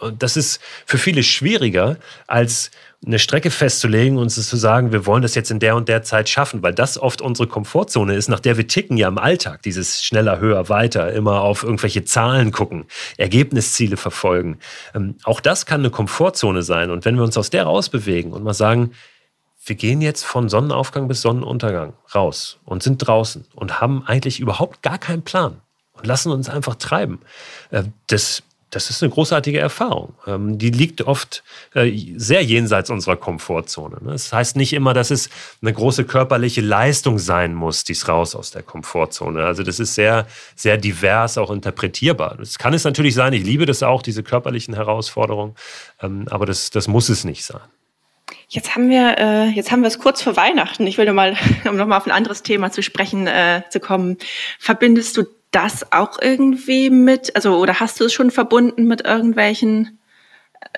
Und 0.00 0.22
das 0.22 0.36
ist 0.36 0.60
für 0.86 0.98
viele 0.98 1.22
schwieriger, 1.22 1.96
als 2.26 2.70
eine 3.06 3.18
Strecke 3.18 3.50
festzulegen 3.50 4.18
und 4.18 4.30
zu 4.30 4.56
sagen, 4.56 4.92
wir 4.92 5.06
wollen 5.06 5.22
das 5.22 5.34
jetzt 5.34 5.50
in 5.50 5.58
der 5.58 5.76
und 5.76 5.88
der 5.88 6.02
Zeit 6.02 6.28
schaffen, 6.28 6.62
weil 6.62 6.74
das 6.74 6.98
oft 6.98 7.20
unsere 7.20 7.48
Komfortzone 7.48 8.14
ist, 8.14 8.28
nach 8.28 8.40
der 8.40 8.56
wir 8.56 8.66
ticken 8.66 8.96
ja 8.96 9.08
im 9.08 9.18
Alltag. 9.18 9.62
Dieses 9.62 10.02
schneller, 10.02 10.40
höher, 10.40 10.68
weiter, 10.68 11.12
immer 11.12 11.42
auf 11.42 11.62
irgendwelche 11.62 12.04
Zahlen 12.04 12.50
gucken, 12.50 12.86
Ergebnisziele 13.16 13.96
verfolgen. 13.96 14.58
Ähm, 14.94 15.16
auch 15.24 15.40
das 15.40 15.66
kann 15.66 15.80
eine 15.80 15.90
Komfortzone 15.90 16.62
sein. 16.62 16.90
Und 16.90 17.04
wenn 17.04 17.16
wir 17.16 17.24
uns 17.24 17.36
aus 17.36 17.50
der 17.50 17.64
rausbewegen 17.64 18.32
und 18.32 18.42
mal 18.42 18.54
sagen, 18.54 18.92
wir 19.66 19.76
gehen 19.76 20.00
jetzt 20.00 20.24
von 20.24 20.48
Sonnenaufgang 20.48 21.08
bis 21.08 21.22
Sonnenuntergang 21.22 21.94
raus 22.14 22.58
und 22.64 22.82
sind 22.82 22.98
draußen 22.98 23.46
und 23.54 23.80
haben 23.80 24.04
eigentlich 24.06 24.40
überhaupt 24.40 24.82
gar 24.82 24.98
keinen 24.98 25.22
Plan 25.22 25.60
und 25.92 26.06
lassen 26.06 26.32
uns 26.32 26.48
einfach 26.48 26.74
treiben. 26.74 27.20
Äh, 27.70 27.84
das 28.06 28.42
das 28.74 28.90
ist 28.90 29.02
eine 29.02 29.10
großartige 29.10 29.58
Erfahrung. 29.58 30.14
Ähm, 30.26 30.58
die 30.58 30.70
liegt 30.70 31.02
oft 31.02 31.44
äh, 31.74 31.92
sehr 32.16 32.42
jenseits 32.42 32.90
unserer 32.90 33.16
Komfortzone. 33.16 33.96
Ne? 34.02 34.12
Das 34.12 34.32
heißt 34.32 34.56
nicht 34.56 34.72
immer, 34.72 34.94
dass 34.94 35.10
es 35.10 35.30
eine 35.62 35.72
große 35.72 36.04
körperliche 36.04 36.60
Leistung 36.60 37.18
sein 37.18 37.54
muss, 37.54 37.84
dies 37.84 38.08
raus 38.08 38.34
aus 38.34 38.50
der 38.50 38.62
Komfortzone. 38.62 39.44
Also 39.44 39.62
das 39.62 39.78
ist 39.78 39.94
sehr, 39.94 40.26
sehr 40.56 40.76
divers 40.76 41.38
auch 41.38 41.50
interpretierbar. 41.50 42.36
Das 42.38 42.58
kann 42.58 42.74
es 42.74 42.84
natürlich 42.84 43.14
sein. 43.14 43.32
Ich 43.32 43.44
liebe 43.44 43.66
das 43.66 43.82
auch, 43.82 44.02
diese 44.02 44.22
körperlichen 44.22 44.74
Herausforderungen. 44.74 45.54
Ähm, 46.02 46.26
aber 46.30 46.46
das, 46.46 46.70
das 46.70 46.88
muss 46.88 47.08
es 47.08 47.24
nicht 47.24 47.44
sein. 47.44 47.60
Jetzt 48.48 48.74
haben 48.74 48.90
wir, 48.90 49.16
äh, 49.18 49.48
jetzt 49.50 49.70
haben 49.70 49.82
wir 49.82 49.88
es 49.88 49.98
kurz 49.98 50.22
vor 50.22 50.36
Weihnachten. 50.36 50.86
Ich 50.86 50.98
will 50.98 51.06
noch 51.06 51.14
mal, 51.14 51.36
um 51.68 51.76
nochmal 51.76 51.98
auf 51.98 52.06
ein 52.06 52.12
anderes 52.12 52.42
Thema 52.42 52.70
zu 52.72 52.82
sprechen 52.82 53.26
äh, 53.26 53.62
zu 53.70 53.80
kommen. 53.80 54.18
Verbindest 54.58 55.16
du 55.16 55.24
das 55.54 55.92
auch 55.92 56.18
irgendwie 56.20 56.90
mit, 56.90 57.34
also 57.36 57.56
oder 57.56 57.80
hast 57.80 58.00
du 58.00 58.04
es 58.04 58.12
schon 58.12 58.30
verbunden 58.30 58.84
mit 58.84 59.04
irgendwelchen 59.04 59.98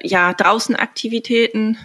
ja, 0.02 0.34
draußen 0.34 0.76
Aktivitäten? 0.76 1.78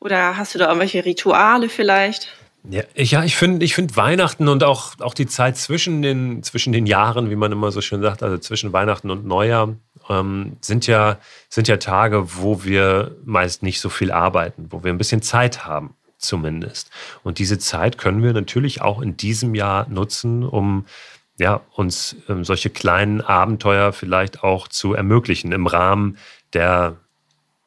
Oder 0.00 0.36
hast 0.36 0.54
du 0.54 0.58
da 0.58 0.66
irgendwelche 0.66 1.04
Rituale 1.04 1.68
vielleicht? 1.68 2.32
Ja, 2.70 2.82
ich, 2.94 3.12
ja, 3.12 3.24
ich 3.24 3.36
finde 3.36 3.64
ich 3.64 3.74
find 3.74 3.96
Weihnachten 3.96 4.48
und 4.48 4.62
auch, 4.64 4.92
auch 5.00 5.14
die 5.14 5.26
Zeit 5.26 5.56
zwischen 5.56 6.02
den, 6.02 6.42
zwischen 6.42 6.72
den 6.72 6.86
Jahren, 6.86 7.30
wie 7.30 7.36
man 7.36 7.52
immer 7.52 7.70
so 7.70 7.80
schön 7.80 8.02
sagt, 8.02 8.22
also 8.22 8.38
zwischen 8.38 8.72
Weihnachten 8.72 9.10
und 9.10 9.26
Neujahr, 9.26 9.74
ähm, 10.08 10.56
sind, 10.60 10.86
ja, 10.86 11.18
sind 11.48 11.68
ja 11.68 11.76
Tage, 11.76 12.36
wo 12.36 12.64
wir 12.64 13.16
meist 13.24 13.62
nicht 13.62 13.80
so 13.80 13.88
viel 13.88 14.10
arbeiten, 14.10 14.66
wo 14.70 14.84
wir 14.84 14.92
ein 14.92 14.98
bisschen 14.98 15.22
Zeit 15.22 15.66
haben, 15.66 15.94
zumindest. 16.18 16.90
Und 17.22 17.38
diese 17.38 17.58
Zeit 17.58 17.98
können 17.98 18.22
wir 18.22 18.32
natürlich 18.32 18.82
auch 18.82 19.00
in 19.00 19.16
diesem 19.16 19.54
Jahr 19.54 19.88
nutzen, 19.88 20.44
um 20.44 20.84
ja, 21.38 21.60
uns 21.74 22.16
ähm, 22.28 22.44
solche 22.44 22.68
kleinen 22.70 23.20
Abenteuer 23.20 23.92
vielleicht 23.92 24.42
auch 24.42 24.68
zu 24.68 24.94
ermöglichen 24.94 25.52
im 25.52 25.66
Rahmen 25.66 26.18
der, 26.52 26.96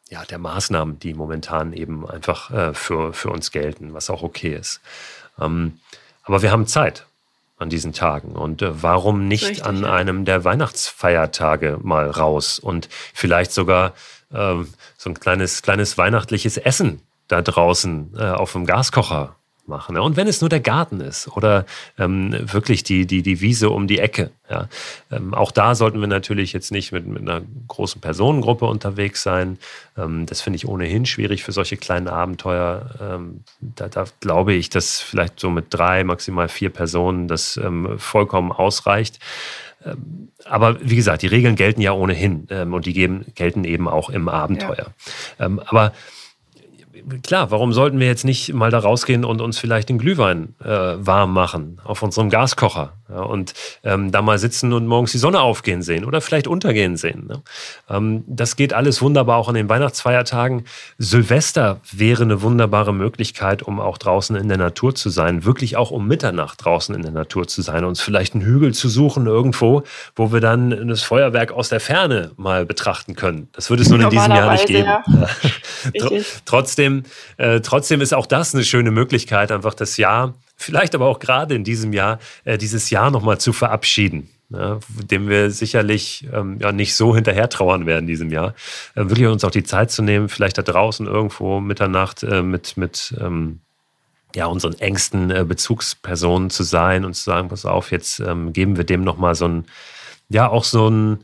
ja, 0.10 0.24
der 0.26 0.40
Maßnahmen, 0.40 1.00
die 1.00 1.14
momentan 1.14 1.74
eben 1.74 2.08
einfach 2.08 2.52
äh, 2.52 2.74
für, 2.74 3.14
für 3.14 3.30
uns 3.30 3.52
gelten, 3.52 3.94
was 3.94 4.10
auch 4.10 4.24
okay 4.24 4.54
ist. 4.56 4.82
Ähm, 5.40 5.80
aber 6.24 6.42
wir 6.42 6.52
haben 6.52 6.68
Zeit 6.68 7.06
an 7.58 7.70
diesen 7.70 7.94
Tagen. 7.94 8.34
Und 8.34 8.62
äh, 8.62 8.84
warum 8.84 9.28
nicht 9.28 9.46
Richtig, 9.46 9.66
an 9.66 9.84
ja. 9.84 9.94
einem 9.94 10.26
der 10.26 10.44
Weihnachtsfeiertage 10.44 11.80
mal 11.82 12.10
raus 12.10 12.60
und 12.60 12.90
vielleicht 13.14 13.54
sogar 13.54 13.94
äh, 14.34 14.56
so 14.98 15.10
ein 15.10 15.20
kleines, 15.20 15.62
kleines 15.62 15.98
weihnachtliches 15.98 16.58
Essen 16.58 17.02
da 17.28 17.42
draußen 17.42 18.16
äh, 18.18 18.24
auf 18.24 18.52
dem 18.52 18.66
Gaskocher 18.66 19.38
machen. 19.66 19.98
Und 19.98 20.18
wenn 20.18 20.28
es 20.28 20.42
nur 20.42 20.50
der 20.50 20.60
Garten 20.60 21.02
ist 21.02 21.28
oder 21.30 21.66
ähm, 21.98 22.36
wirklich 22.52 22.84
die, 22.84 23.06
die, 23.06 23.22
die 23.22 23.42
Wiese 23.42 23.70
um 23.70 23.88
die 23.88 24.00
Ecke. 24.00 24.32
Ja. 24.50 24.68
Ähm, 25.12 25.34
auch 25.34 25.52
da 25.52 25.76
sollten 25.76 26.00
wir 26.00 26.08
natürlich 26.08 26.54
jetzt 26.54 26.72
nicht 26.72 26.92
mit, 26.92 27.08
mit 27.08 27.22
einer 27.22 27.42
großen 27.68 28.02
Personengruppe 28.02 28.66
unterwegs 28.66 29.24
sein. 29.24 29.58
Ähm, 29.98 30.26
das 30.26 30.42
finde 30.42 30.58
ich 30.58 30.68
ohnehin 30.68 31.06
schwierig 31.06 31.44
für 31.44 31.52
solche 31.52 31.78
kleinen 31.78 32.08
Abenteuer. 32.08 32.90
Ähm, 33.02 33.44
da, 33.60 33.88
da, 33.88 34.06
glaube 34.20 34.54
ich, 34.54 34.70
dass 34.70 35.00
vielleicht 35.00 35.40
so 35.40 35.50
mit 35.50 35.68
drei, 35.70 36.04
maximal 36.04 36.50
vier 36.50 36.70
Personen 36.70 37.28
das 37.28 37.58
ähm, 37.58 37.98
vollkommen 37.98 38.52
ausreicht. 38.52 39.20
Ähm, 39.86 40.30
aber 40.46 40.78
wie 40.82 40.96
gesagt, 40.96 41.22
die 41.22 41.28
Regeln 41.28 41.56
gelten 41.56 41.82
ja 41.82 41.92
ohnehin 41.92 42.46
und 42.46 42.86
die 42.88 42.94
geben, 42.94 43.26
gelten 43.36 43.64
eben 43.64 43.88
auch 43.88 44.10
im 44.10 44.28
Abenteuer. 44.28 44.88
Ja. 45.38 45.50
aber 45.68 45.94
klar, 47.24 47.52
warum 47.52 47.74
sollten 47.74 48.00
wir 48.00 48.08
jetzt 48.08 48.26
nicht 48.26 48.54
mal 48.54 48.72
da 48.72 48.80
rausgehen 48.80 49.26
und 49.26 49.42
uns 49.42 49.58
vielleicht 49.58 49.90
den 49.90 49.98
Glühwein 49.98 50.56
äh, 50.64 50.68
warm 50.68 51.34
machen 51.34 51.80
auf 51.84 52.02
unserem 52.04 52.30
Gaskocher 52.30 52.94
ja, 53.10 53.22
und 53.22 53.54
ähm, 53.84 54.12
da 54.12 54.22
mal 54.22 54.40
sitzen 54.40 54.74
und 54.74 54.88
morgens 54.88 55.12
die 55.12 55.18
Sonne 55.18 55.42
aufgehen 55.42 55.82
sehen 55.82 56.06
oder 56.06 56.22
vielleicht 56.22 56.48
untergehen 56.48 56.98
sehen. 56.98 57.28
Ne? 57.28 57.42
Ähm, 57.90 58.24
das 58.28 58.56
geht 58.56 58.74
alles 58.74 59.02
wunderbar 59.02 59.38
auch 59.38 59.50
an 59.50 59.56
den 59.56 59.70
Weihnachtsfeiertagen. 59.70 60.66
Silvester 60.98 61.82
wäre 61.92 62.24
eine 62.24 62.42
wunderbare 62.42 62.94
Möglichkeit, 62.94 63.64
um 63.64 63.80
auch 63.80 63.98
draußen 63.98 64.36
in 64.36 64.48
der 64.48 64.58
Natur 64.58 64.96
zu 64.96 65.10
sein, 65.10 65.46
wirklich 65.46 65.78
auch 65.78 65.92
um 65.92 66.08
Mitternacht 66.08 66.64
draußen 66.64 66.96
in 66.96 67.02
der 67.02 67.12
Natur 67.12 67.48
zu 67.48 67.62
sein, 67.62 67.84
uns 67.84 68.02
vielleicht 68.02 68.34
einen 68.34 68.44
Hügel 68.44 68.74
zu 68.74 68.90
suchen 68.90 69.26
irgendwo, 69.26 69.84
wo 70.16 70.32
wir 70.32 70.40
dann 70.40 70.88
das 70.88 71.04
Feuerwerk 71.04 71.52
aus 71.52 71.70
der 71.70 71.80
Ferne 71.80 72.32
mal 72.38 72.66
betrachten 72.66 73.16
können. 73.16 73.50
Das 73.54 73.70
würde 73.70 73.84
es 73.84 73.90
nun 73.90 74.02
in 74.02 74.10
diesem 74.10 74.32
Jahr 74.32 74.52
nicht 74.52 74.68
geben. 74.68 74.88
Ja. 75.94 76.10
trotzdem, 76.46 76.91
äh, 77.38 77.62
trotzdem 77.62 78.02
ist 78.02 78.14
auch 78.14 78.26
das 78.26 78.54
eine 78.54 78.64
schöne 78.64 78.92
Möglichkeit, 78.92 79.52
einfach 79.52 79.74
das 79.74 79.98
Jahr, 79.98 80.36
vielleicht 80.58 80.96
aber 80.96 81.08
auch 81.08 81.20
gerade 81.20 81.56
in 81.56 81.64
diesem 81.64 81.94
Jahr, 81.94 82.20
äh, 82.44 82.58
dieses 82.58 82.90
Jahr 82.90 83.12
nochmal 83.12 83.40
zu 83.40 83.54
verabschieden. 83.54 84.30
Ja, 84.50 84.80
dem 85.10 85.30
wir 85.30 85.50
sicherlich 85.50 86.28
ähm, 86.34 86.58
ja 86.60 86.74
nicht 86.74 86.96
so 86.96 87.16
hinterher 87.16 87.48
trauern 87.48 87.86
werden 87.86 88.02
in 88.02 88.08
diesem 88.08 88.32
Jahr. 88.32 88.54
Äh, 88.96 89.08
wirklich 89.08 89.28
uns 89.28 89.46
auch 89.46 89.52
die 89.52 89.64
Zeit 89.64 89.92
zu 89.92 90.02
nehmen, 90.02 90.28
vielleicht 90.28 90.58
da 90.58 90.62
draußen 90.62 91.08
irgendwo 91.08 91.62
Mitternacht 91.62 92.24
äh, 92.24 92.42
mit, 92.42 92.76
mit 92.76 93.16
ähm, 93.22 93.62
ja, 94.36 94.48
unseren 94.48 94.74
engsten 94.80 95.32
äh, 95.32 95.46
Bezugspersonen 95.48 96.50
zu 96.50 96.64
sein 96.64 97.06
und 97.06 97.14
zu 97.14 97.24
sagen, 97.24 97.50
pass 97.50 97.66
auf, 97.66 97.92
jetzt 97.92 98.20
ähm, 98.20 98.52
geben 98.54 98.78
wir 98.78 98.84
dem 98.84 99.04
nochmal 99.04 99.36
so 99.36 99.48
ein, 99.48 99.66
ja, 100.30 100.50
auch 100.50 100.66
so 100.66 100.90
ein, 100.90 101.24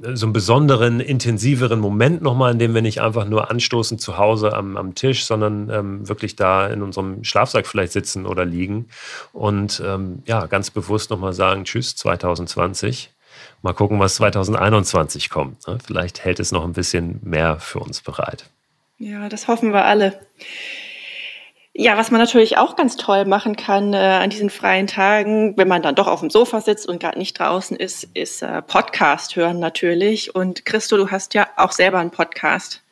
so 0.00 0.26
einen 0.26 0.32
besonderen, 0.32 1.00
intensiveren 1.00 1.78
Moment 1.78 2.22
nochmal, 2.22 2.52
in 2.52 2.58
dem 2.58 2.74
wir 2.74 2.82
nicht 2.82 3.02
einfach 3.02 3.26
nur 3.26 3.50
anstoßen 3.50 3.98
zu 3.98 4.16
Hause 4.16 4.54
am, 4.54 4.76
am 4.76 4.94
Tisch, 4.94 5.24
sondern 5.24 5.68
ähm, 5.70 6.08
wirklich 6.08 6.34
da 6.34 6.66
in 6.66 6.82
unserem 6.82 7.24
Schlafsack 7.24 7.66
vielleicht 7.66 7.92
sitzen 7.92 8.26
oder 8.26 8.44
liegen 8.44 8.88
und 9.32 9.82
ähm, 9.84 10.22
ja, 10.26 10.46
ganz 10.46 10.70
bewusst 10.70 11.10
nochmal 11.10 11.34
sagen, 11.34 11.64
tschüss 11.64 11.94
2020. 11.96 13.10
Mal 13.62 13.74
gucken, 13.74 14.00
was 14.00 14.16
2021 14.16 15.30
kommt. 15.30 15.66
Ne? 15.68 15.78
Vielleicht 15.84 16.24
hält 16.24 16.40
es 16.40 16.52
noch 16.52 16.64
ein 16.64 16.72
bisschen 16.72 17.20
mehr 17.22 17.60
für 17.60 17.78
uns 17.78 18.00
bereit. 18.00 18.46
Ja, 18.98 19.28
das 19.28 19.46
hoffen 19.48 19.72
wir 19.72 19.84
alle. 19.84 20.20
Ja, 21.74 21.96
was 21.96 22.10
man 22.10 22.20
natürlich 22.20 22.58
auch 22.58 22.76
ganz 22.76 22.96
toll 22.96 23.24
machen 23.24 23.56
kann 23.56 23.94
äh, 23.94 23.96
an 23.96 24.28
diesen 24.28 24.50
freien 24.50 24.86
Tagen, 24.86 25.56
wenn 25.56 25.68
man 25.68 25.80
dann 25.80 25.94
doch 25.94 26.06
auf 26.06 26.20
dem 26.20 26.28
Sofa 26.28 26.60
sitzt 26.60 26.86
und 26.86 27.00
gerade 27.00 27.18
nicht 27.18 27.38
draußen 27.38 27.78
ist, 27.78 28.04
ist 28.12 28.42
äh, 28.42 28.60
Podcast 28.60 29.36
hören 29.36 29.58
natürlich. 29.58 30.34
Und 30.34 30.66
Christo, 30.66 30.98
du 30.98 31.10
hast 31.10 31.32
ja 31.32 31.48
auch 31.56 31.72
selber 31.72 31.98
einen 31.98 32.10
Podcast. 32.10 32.82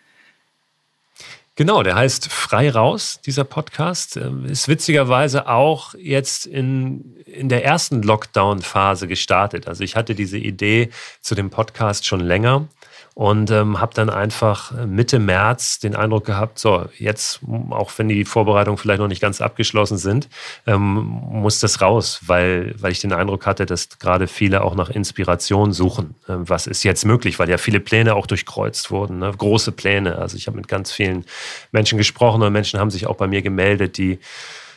Genau, 1.56 1.82
der 1.82 1.94
heißt 1.94 2.32
Frei 2.32 2.70
raus, 2.70 3.20
dieser 3.26 3.44
Podcast. 3.44 4.16
Ähm, 4.16 4.46
ist 4.46 4.66
witzigerweise 4.66 5.46
auch 5.46 5.92
jetzt 5.98 6.46
in, 6.46 7.16
in 7.26 7.50
der 7.50 7.66
ersten 7.66 8.00
Lockdown-Phase 8.02 9.06
gestartet. 9.08 9.68
Also 9.68 9.84
ich 9.84 9.94
hatte 9.94 10.14
diese 10.14 10.38
Idee 10.38 10.88
zu 11.20 11.34
dem 11.34 11.50
Podcast 11.50 12.06
schon 12.06 12.20
länger 12.20 12.66
und 13.14 13.50
ähm, 13.50 13.80
habe 13.80 13.92
dann 13.94 14.08
einfach 14.08 14.72
Mitte 14.86 15.18
März 15.18 15.78
den 15.78 15.94
Eindruck 15.94 16.24
gehabt, 16.24 16.58
so 16.58 16.86
jetzt, 16.96 17.40
auch 17.70 17.90
wenn 17.96 18.08
die 18.08 18.24
Vorbereitungen 18.24 18.78
vielleicht 18.78 19.00
noch 19.00 19.08
nicht 19.08 19.20
ganz 19.20 19.40
abgeschlossen 19.40 19.98
sind, 19.98 20.28
ähm, 20.66 21.20
muss 21.30 21.60
das 21.60 21.80
raus, 21.80 22.20
weil, 22.26 22.74
weil 22.80 22.92
ich 22.92 23.00
den 23.00 23.12
Eindruck 23.12 23.46
hatte, 23.46 23.66
dass 23.66 23.98
gerade 23.98 24.26
viele 24.26 24.62
auch 24.62 24.74
nach 24.74 24.90
Inspiration 24.90 25.72
suchen. 25.72 26.14
Ähm, 26.28 26.48
was 26.48 26.66
ist 26.66 26.82
jetzt 26.84 27.04
möglich, 27.04 27.38
weil 27.38 27.50
ja 27.50 27.58
viele 27.58 27.80
Pläne 27.80 28.14
auch 28.14 28.26
durchkreuzt 28.26 28.90
wurden, 28.90 29.18
ne? 29.18 29.32
große 29.36 29.72
Pläne. 29.72 30.16
Also 30.18 30.36
ich 30.36 30.46
habe 30.46 30.56
mit 30.56 30.68
ganz 30.68 30.92
vielen 30.92 31.24
Menschen 31.72 31.98
gesprochen 31.98 32.42
und 32.42 32.52
Menschen 32.52 32.78
haben 32.78 32.90
sich 32.90 33.06
auch 33.06 33.16
bei 33.16 33.26
mir 33.26 33.42
gemeldet, 33.42 33.98
die 33.98 34.18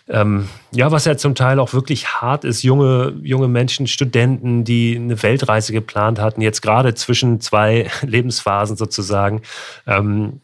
ähm, 0.10 0.50
ja, 0.74 0.92
was 0.92 1.06
ja 1.06 1.16
zum 1.16 1.34
Teil 1.34 1.60
auch 1.60 1.74
wirklich 1.74 2.08
hart 2.08 2.44
ist, 2.44 2.62
junge, 2.62 3.14
junge 3.22 3.48
Menschen, 3.48 3.88
Studenten, 3.88 4.66
die 4.66 4.98
eine 4.98 5.22
Weltreise 5.24 5.72
geplant 5.72 6.20
hatten, 6.20 6.42
jetzt 6.42 6.62
gerade 6.62 6.94
zwischen 6.94 7.40
zwei 7.40 7.90
Lebensphasen 8.02 8.76
sozusagen, 8.76 9.42
ähm, 9.88 10.42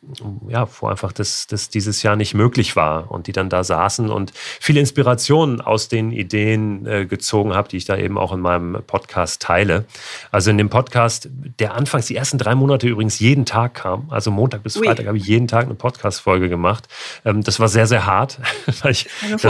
ja, 0.47 0.67
wo 0.79 0.87
einfach 0.87 1.11
das, 1.11 1.47
das 1.47 1.69
dieses 1.69 2.03
Jahr 2.03 2.15
nicht 2.15 2.33
möglich 2.33 2.77
war 2.77 3.11
und 3.11 3.27
die 3.27 3.33
dann 3.33 3.49
da 3.49 3.63
saßen 3.63 4.09
und 4.09 4.31
viele 4.33 4.79
Inspirationen 4.79 5.59
aus 5.59 5.89
den 5.89 6.11
Ideen 6.11 6.85
äh, 6.85 7.05
gezogen 7.05 7.53
habe, 7.53 7.67
die 7.67 7.77
ich 7.77 7.85
da 7.85 7.97
eben 7.97 8.17
auch 8.17 8.31
in 8.31 8.39
meinem 8.39 8.81
Podcast 8.87 9.41
teile. 9.41 9.85
Also 10.31 10.51
in 10.51 10.57
dem 10.57 10.69
Podcast, 10.69 11.27
der 11.59 11.73
anfangs 11.73 12.05
die 12.05 12.15
ersten 12.15 12.37
drei 12.37 12.55
Monate 12.55 12.87
übrigens 12.87 13.19
jeden 13.19 13.45
Tag 13.45 13.73
kam, 13.73 14.07
also 14.09 14.31
Montag 14.31 14.63
bis 14.63 14.77
Freitag 14.77 15.07
habe 15.07 15.17
ich 15.17 15.25
jeden 15.25 15.47
Tag 15.47 15.65
eine 15.65 15.75
Podcast-Folge 15.75 16.47
gemacht. 16.47 16.87
Ähm, 17.25 17.43
das 17.43 17.59
war 17.59 17.67
sehr, 17.67 17.87
sehr 17.87 18.05
hart, 18.05 18.39
weil 18.83 18.91
ich 18.91 19.07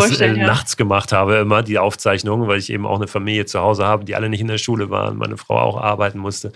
das 0.08 0.22
äh, 0.22 0.34
ja. 0.34 0.46
nachts 0.46 0.78
gemacht 0.78 1.12
habe, 1.12 1.38
immer 1.38 1.64
die 1.64 1.80
Aufzeichnungen, 1.80 2.48
weil 2.48 2.60
ich 2.60 2.72
eben 2.72 2.86
auch 2.86 2.98
eine 2.98 3.08
Familie 3.08 3.46
zu 3.46 3.60
Hause 3.60 3.86
habe, 3.86 4.06
die 4.06 4.16
alle 4.16 4.30
nicht 4.30 4.42
in 4.42 4.48
der 4.48 4.58
Schule 4.58 4.90
waren, 4.90 5.18
meine 5.18 5.38
Frau 5.38 5.58
auch 5.60 5.78
arbeiten 5.78 6.20
musste. 6.20 6.52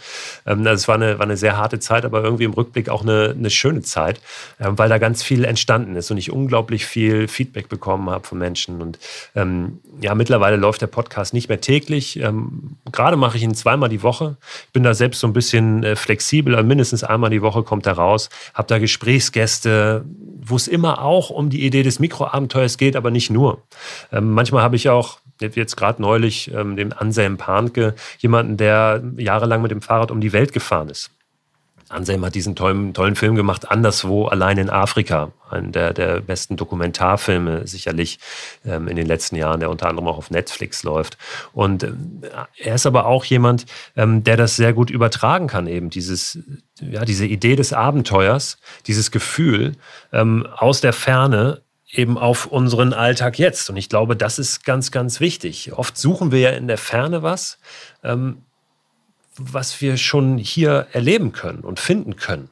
Ähm, 0.45 0.65
es 0.65 0.87
war 0.87 0.95
eine, 0.95 1.19
war 1.19 1.25
eine 1.25 1.37
sehr 1.37 1.57
harte 1.57 1.79
Zeit, 1.79 2.05
aber 2.05 2.23
irgendwie 2.23 2.43
im 2.43 2.53
Rückblick 2.53 2.89
auch 2.89 3.01
eine, 3.01 3.35
eine 3.37 3.49
schöne 3.49 3.81
Zeit, 3.81 4.21
äh, 4.59 4.65
weil 4.69 4.89
da 4.89 4.97
ganz 4.97 5.23
viel 5.23 5.45
entstanden 5.45 5.95
ist 5.95 6.11
und 6.11 6.17
ich 6.17 6.31
unglaublich 6.31 6.85
viel 6.85 7.27
Feedback 7.27 7.69
bekommen 7.69 8.09
habe 8.09 8.25
von 8.27 8.37
Menschen. 8.37 8.81
Und 8.81 8.99
ähm, 9.35 9.79
ja, 10.01 10.15
mittlerweile 10.15 10.55
läuft 10.55 10.81
der 10.81 10.87
Podcast 10.87 11.33
nicht 11.33 11.49
mehr 11.49 11.61
täglich. 11.61 12.19
Ähm, 12.19 12.77
gerade 12.91 13.17
mache 13.17 13.37
ich 13.37 13.43
ihn 13.43 13.55
zweimal 13.55 13.89
die 13.89 14.03
Woche. 14.03 14.37
Ich 14.67 14.73
bin 14.73 14.83
da 14.83 14.93
selbst 14.93 15.19
so 15.19 15.27
ein 15.27 15.33
bisschen 15.33 15.83
äh, 15.83 15.95
flexibel, 15.95 16.61
mindestens 16.63 17.03
einmal 17.03 17.29
die 17.29 17.41
Woche 17.41 17.63
kommt 17.63 17.85
er 17.85 17.93
raus, 17.93 18.29
habe 18.53 18.67
da 18.67 18.79
Gesprächsgäste, 18.79 20.05
wo 20.45 20.55
es 20.55 20.67
immer 20.67 21.01
auch 21.01 21.29
um 21.29 21.49
die 21.49 21.65
Idee 21.65 21.83
des 21.83 21.99
Mikroabenteuers 21.99 22.77
geht, 22.77 22.95
aber 22.95 23.11
nicht 23.11 23.29
nur. 23.33 23.61
Ähm, 24.11 24.31
manchmal 24.31 24.63
habe 24.63 24.75
ich 24.75 24.89
auch 24.89 25.19
jetzt 25.41 25.75
gerade 25.75 26.01
neulich 26.01 26.53
ähm, 26.53 26.77
den 26.77 26.93
Anselm 26.93 27.37
Panke, 27.37 27.95
jemanden, 28.19 28.55
der 28.55 29.03
jahrelang 29.17 29.61
mit 29.61 29.71
dem 29.71 29.81
Fahrrad 29.81 30.11
um 30.11 30.21
die 30.21 30.31
Welt 30.31 30.53
gefahren 30.53 30.89
ist. 30.89 31.11
Anselm 31.93 32.25
hat 32.25 32.35
diesen 32.35 32.55
tollen, 32.55 32.93
tollen 32.93 33.15
Film 33.15 33.35
gemacht, 33.35 33.69
Anderswo, 33.69 34.25
allein 34.25 34.57
in 34.57 34.69
Afrika. 34.69 35.31
Einen 35.49 35.71
der, 35.71 35.93
der 35.93 36.21
besten 36.21 36.57
Dokumentarfilme 36.57 37.67
sicherlich 37.67 38.19
ähm, 38.65 38.87
in 38.87 38.95
den 38.95 39.05
letzten 39.05 39.35
Jahren, 39.35 39.59
der 39.59 39.69
unter 39.69 39.87
anderem 39.87 40.07
auch 40.07 40.17
auf 40.17 40.31
Netflix 40.31 40.83
läuft. 40.83 41.17
Und 41.53 41.83
ähm, 41.83 42.21
er 42.57 42.75
ist 42.75 42.85
aber 42.85 43.05
auch 43.05 43.23
jemand, 43.25 43.65
ähm, 43.95 44.23
der 44.23 44.37
das 44.37 44.55
sehr 44.55 44.73
gut 44.73 44.89
übertragen 44.89 45.47
kann, 45.47 45.67
eben 45.67 45.89
dieses, 45.89 46.39
ja, 46.81 47.05
diese 47.05 47.25
Idee 47.25 47.55
des 47.55 47.73
Abenteuers, 47.73 48.57
dieses 48.87 49.11
Gefühl 49.11 49.73
ähm, 50.11 50.47
aus 50.57 50.81
der 50.81 50.93
Ferne 50.93 51.61
eben 51.93 52.17
auf 52.17 52.47
unseren 52.47 52.91
Alltag 52.93 53.39
jetzt. 53.39 53.69
Und 53.69 53.77
ich 53.77 53.87
glaube, 53.87 54.15
das 54.15 54.39
ist 54.39 54.65
ganz, 54.65 54.91
ganz 54.91 55.19
wichtig. 55.19 55.71
Oft 55.73 55.97
suchen 55.97 56.31
wir 56.31 56.39
ja 56.39 56.49
in 56.49 56.67
der 56.67 56.77
Ferne 56.77 57.23
was, 57.23 57.59
ähm, 58.03 58.41
was 59.37 59.79
wir 59.79 59.97
schon 59.97 60.37
hier 60.37 60.87
erleben 60.91 61.31
können 61.31 61.59
und 61.59 61.79
finden 61.79 62.15
können. 62.15 62.49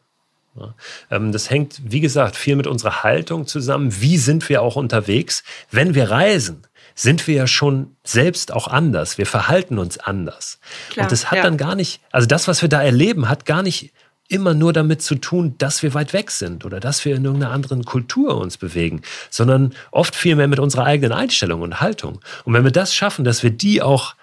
Ähm, 1.10 1.32
das 1.32 1.50
hängt, 1.50 1.82
wie 1.84 2.02
gesagt, 2.02 2.36
viel 2.36 2.56
mit 2.56 2.68
unserer 2.68 3.04
Haltung 3.04 3.48
zusammen. 3.48 4.02
Wie 4.02 4.18
sind 4.18 4.50
wir 4.50 4.62
auch 4.62 4.76
unterwegs? 4.76 5.44
Wenn 5.72 5.96
wir 5.96 6.12
reisen, 6.12 6.68
sind 6.94 7.26
wir 7.28 7.36
ja 7.36 7.48
schon 7.48 7.96
selbst 8.04 8.52
auch 8.52 8.68
anders. 8.68 9.18
Wir 9.18 9.26
verhalten 9.26 9.80
uns 9.80 9.98
anders. 9.98 10.60
Klar, 10.90 11.06
und 11.06 11.12
das 11.12 11.32
hat 11.32 11.38
ja. 11.38 11.44
dann 11.44 11.58
gar 11.58 11.76
nicht, 11.76 12.02
also 12.12 12.28
das, 12.28 12.48
was 12.48 12.62
wir 12.62 12.70
da 12.70 12.82
erleben, 12.82 13.30
hat 13.30 13.46
gar 13.46 13.64
nicht 13.64 13.94
immer 14.32 14.54
nur 14.54 14.74
damit 14.74 15.02
zu 15.02 15.16
tun, 15.16 15.56
dass 15.58 15.84
wir 15.84 15.94
weit 15.94 16.14
weg 16.14 16.32
sind 16.32 16.66
oder 16.66 16.80
dass 16.80 17.04
wir 17.06 17.16
in 17.16 17.26
irgendeiner 17.26 17.52
anderen 17.52 17.84
Kultur 17.84 18.38
uns 18.38 18.58
bewegen, 18.58 19.02
sondern 19.30 19.74
oft 19.92 20.16
vielmehr 20.16 20.48
mit 20.48 20.60
unserer 20.60 20.86
eigenen 20.86 21.12
Einstellung 21.12 21.62
und 21.62 21.82
Haltung. 21.82 22.20
Und 22.46 22.54
wenn 22.54 22.64
wir 22.64 22.72
das 22.72 22.96
schaffen, 22.96 23.26
dass 23.26 23.44
wir 23.44 23.52
die 23.52 23.82
auch 23.82 24.16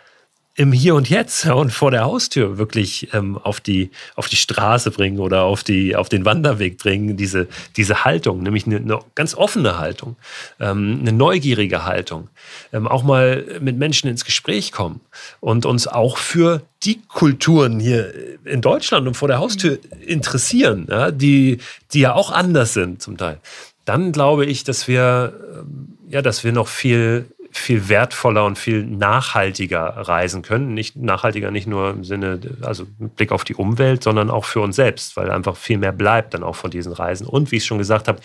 im 0.58 0.72
Hier 0.72 0.96
und 0.96 1.08
Jetzt 1.08 1.46
und 1.46 1.72
vor 1.72 1.92
der 1.92 2.02
Haustür 2.02 2.58
wirklich 2.58 3.14
ähm, 3.14 3.38
auf, 3.38 3.60
die, 3.60 3.92
auf 4.16 4.28
die 4.28 4.34
Straße 4.34 4.90
bringen 4.90 5.20
oder 5.20 5.44
auf, 5.44 5.62
die, 5.62 5.94
auf 5.94 6.08
den 6.08 6.24
Wanderweg 6.24 6.78
bringen, 6.78 7.16
diese, 7.16 7.46
diese 7.76 8.04
Haltung, 8.04 8.42
nämlich 8.42 8.66
eine, 8.66 8.78
eine 8.78 8.98
ganz 9.14 9.36
offene 9.36 9.78
Haltung, 9.78 10.16
ähm, 10.58 10.98
eine 11.00 11.12
neugierige 11.12 11.84
Haltung, 11.84 12.28
ähm, 12.72 12.88
auch 12.88 13.04
mal 13.04 13.44
mit 13.60 13.78
Menschen 13.78 14.10
ins 14.10 14.24
Gespräch 14.24 14.72
kommen 14.72 15.00
und 15.38 15.64
uns 15.64 15.86
auch 15.86 16.18
für 16.18 16.62
die 16.82 17.02
Kulturen 17.06 17.78
hier 17.78 18.12
in 18.44 18.60
Deutschland 18.60 19.06
und 19.06 19.14
vor 19.14 19.28
der 19.28 19.38
Haustür 19.38 19.78
interessieren, 20.04 20.88
ja, 20.90 21.12
die, 21.12 21.58
die 21.92 22.00
ja 22.00 22.14
auch 22.14 22.32
anders 22.32 22.74
sind 22.74 23.00
zum 23.00 23.16
Teil, 23.16 23.38
dann 23.84 24.10
glaube 24.10 24.44
ich, 24.44 24.64
dass 24.64 24.88
wir, 24.88 25.34
ähm, 25.54 25.98
ja, 26.08 26.20
dass 26.20 26.42
wir 26.42 26.50
noch 26.50 26.66
viel 26.66 27.26
viel 27.58 27.88
wertvoller 27.88 28.44
und 28.44 28.58
viel 28.58 28.84
nachhaltiger 28.84 29.80
reisen 29.80 30.42
können. 30.42 30.74
Nicht 30.74 30.96
nachhaltiger 30.96 31.50
nicht 31.50 31.66
nur 31.66 31.90
im 31.90 32.04
Sinne, 32.04 32.40
also 32.62 32.86
mit 32.98 33.16
Blick 33.16 33.32
auf 33.32 33.44
die 33.44 33.54
Umwelt, 33.54 34.02
sondern 34.02 34.30
auch 34.30 34.44
für 34.44 34.60
uns 34.60 34.76
selbst, 34.76 35.16
weil 35.16 35.30
einfach 35.30 35.56
viel 35.56 35.78
mehr 35.78 35.92
bleibt 35.92 36.34
dann 36.34 36.42
auch 36.42 36.56
von 36.56 36.70
diesen 36.70 36.92
Reisen. 36.92 37.26
Und 37.26 37.52
wie 37.52 37.56
ich 37.56 37.64
schon 37.64 37.78
gesagt 37.78 38.08
habe, 38.08 38.20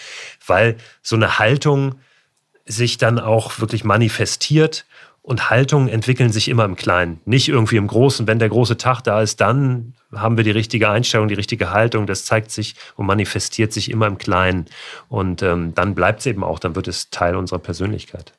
weil 0.46 0.78
so 1.02 1.16
eine 1.16 1.40
Haltung 1.40 1.96
sich 2.66 2.98
dann 2.98 3.20
auch 3.20 3.60
wirklich 3.60 3.84
manifestiert 3.84 4.86
und 5.24 5.50
Haltungen 5.50 5.88
entwickeln 5.88 6.32
sich 6.32 6.50
immer 6.50 6.66
im 6.66 6.76
Kleinen, 6.76 7.22
nicht 7.26 7.48
irgendwie 7.48 7.78
im 7.78 7.88
Großen. 7.88 8.28
Wenn 8.28 8.40
der 8.40 8.50
große 8.50 8.78
Tag 8.78 9.02
da 9.02 9.22
ist, 9.22 9.40
dann 9.40 9.94
haben 10.14 10.36
wir 10.36 10.44
die 10.44 10.52
richtige 10.52 10.90
Einstellung, 10.90 11.30
die 11.30 11.34
richtige 11.34 11.72
Haltung. 11.72 12.08
Das 12.08 12.26
zeigt 12.26 12.52
sich 12.52 12.76
und 12.98 13.06
manifestiert 13.06 13.72
sich 13.72 13.90
immer 13.90 14.06
im 14.08 14.18
Kleinen. 14.18 14.66
Und 15.08 15.42
ähm, 15.42 15.74
dann 15.76 15.96
bleibt 15.96 16.20
es 16.20 16.26
eben 16.26 16.44
auch, 16.44 16.60
dann 16.60 16.76
wird 16.76 16.90
es 16.90 17.10
Teil 17.10 17.38
unserer 17.38 17.60
Persönlichkeit. 17.60 18.34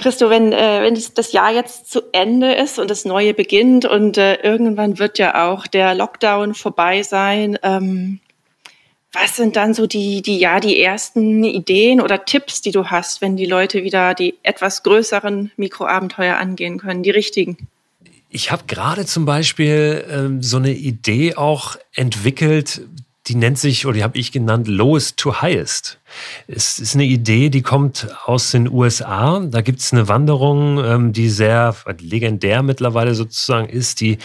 Christo, 0.00 0.30
wenn, 0.30 0.52
äh, 0.52 0.82
wenn 0.82 0.98
das 1.14 1.32
Jahr 1.32 1.52
jetzt 1.52 1.90
zu 1.90 2.02
Ende 2.12 2.52
ist 2.54 2.78
und 2.78 2.90
das 2.90 3.04
Neue 3.04 3.34
beginnt 3.34 3.84
und 3.84 4.18
äh, 4.18 4.36
irgendwann 4.42 4.98
wird 4.98 5.18
ja 5.18 5.48
auch 5.48 5.66
der 5.66 5.94
Lockdown 5.94 6.54
vorbei 6.54 7.02
sein, 7.02 7.58
ähm, 7.62 8.20
was 9.12 9.36
sind 9.36 9.56
dann 9.56 9.74
so 9.74 9.86
die, 9.86 10.22
die, 10.22 10.38
ja, 10.38 10.60
die 10.60 10.80
ersten 10.80 11.42
Ideen 11.42 12.00
oder 12.00 12.24
Tipps, 12.24 12.60
die 12.60 12.70
du 12.70 12.86
hast, 12.86 13.20
wenn 13.20 13.36
die 13.36 13.46
Leute 13.46 13.82
wieder 13.82 14.14
die 14.14 14.34
etwas 14.42 14.82
größeren 14.82 15.50
Mikroabenteuer 15.56 16.36
angehen 16.36 16.78
können, 16.78 17.02
die 17.02 17.10
richtigen? 17.10 17.68
Ich 18.28 18.52
habe 18.52 18.62
gerade 18.68 19.06
zum 19.06 19.24
Beispiel 19.24 20.04
ähm, 20.08 20.42
so 20.42 20.58
eine 20.58 20.72
Idee 20.72 21.34
auch 21.34 21.76
entwickelt, 21.94 22.82
die 23.30 23.36
nennt 23.36 23.58
sich, 23.58 23.86
oder 23.86 23.94
die 23.94 24.02
habe 24.02 24.18
ich 24.18 24.32
genannt, 24.32 24.66
Lowest 24.66 25.16
to 25.16 25.40
Highest. 25.40 26.00
Es 26.48 26.80
ist 26.80 26.96
eine 26.96 27.04
Idee, 27.04 27.48
die 27.48 27.62
kommt 27.62 28.08
aus 28.24 28.50
den 28.50 28.68
USA. 28.68 29.38
Da 29.38 29.60
gibt 29.60 29.78
es 29.78 29.92
eine 29.92 30.08
Wanderung, 30.08 30.82
ähm, 30.84 31.12
die 31.12 31.28
sehr 31.28 31.76
legendär 32.00 32.64
mittlerweile 32.64 33.14
sozusagen 33.14 33.68
ist. 33.68 34.00
Die, 34.00 34.18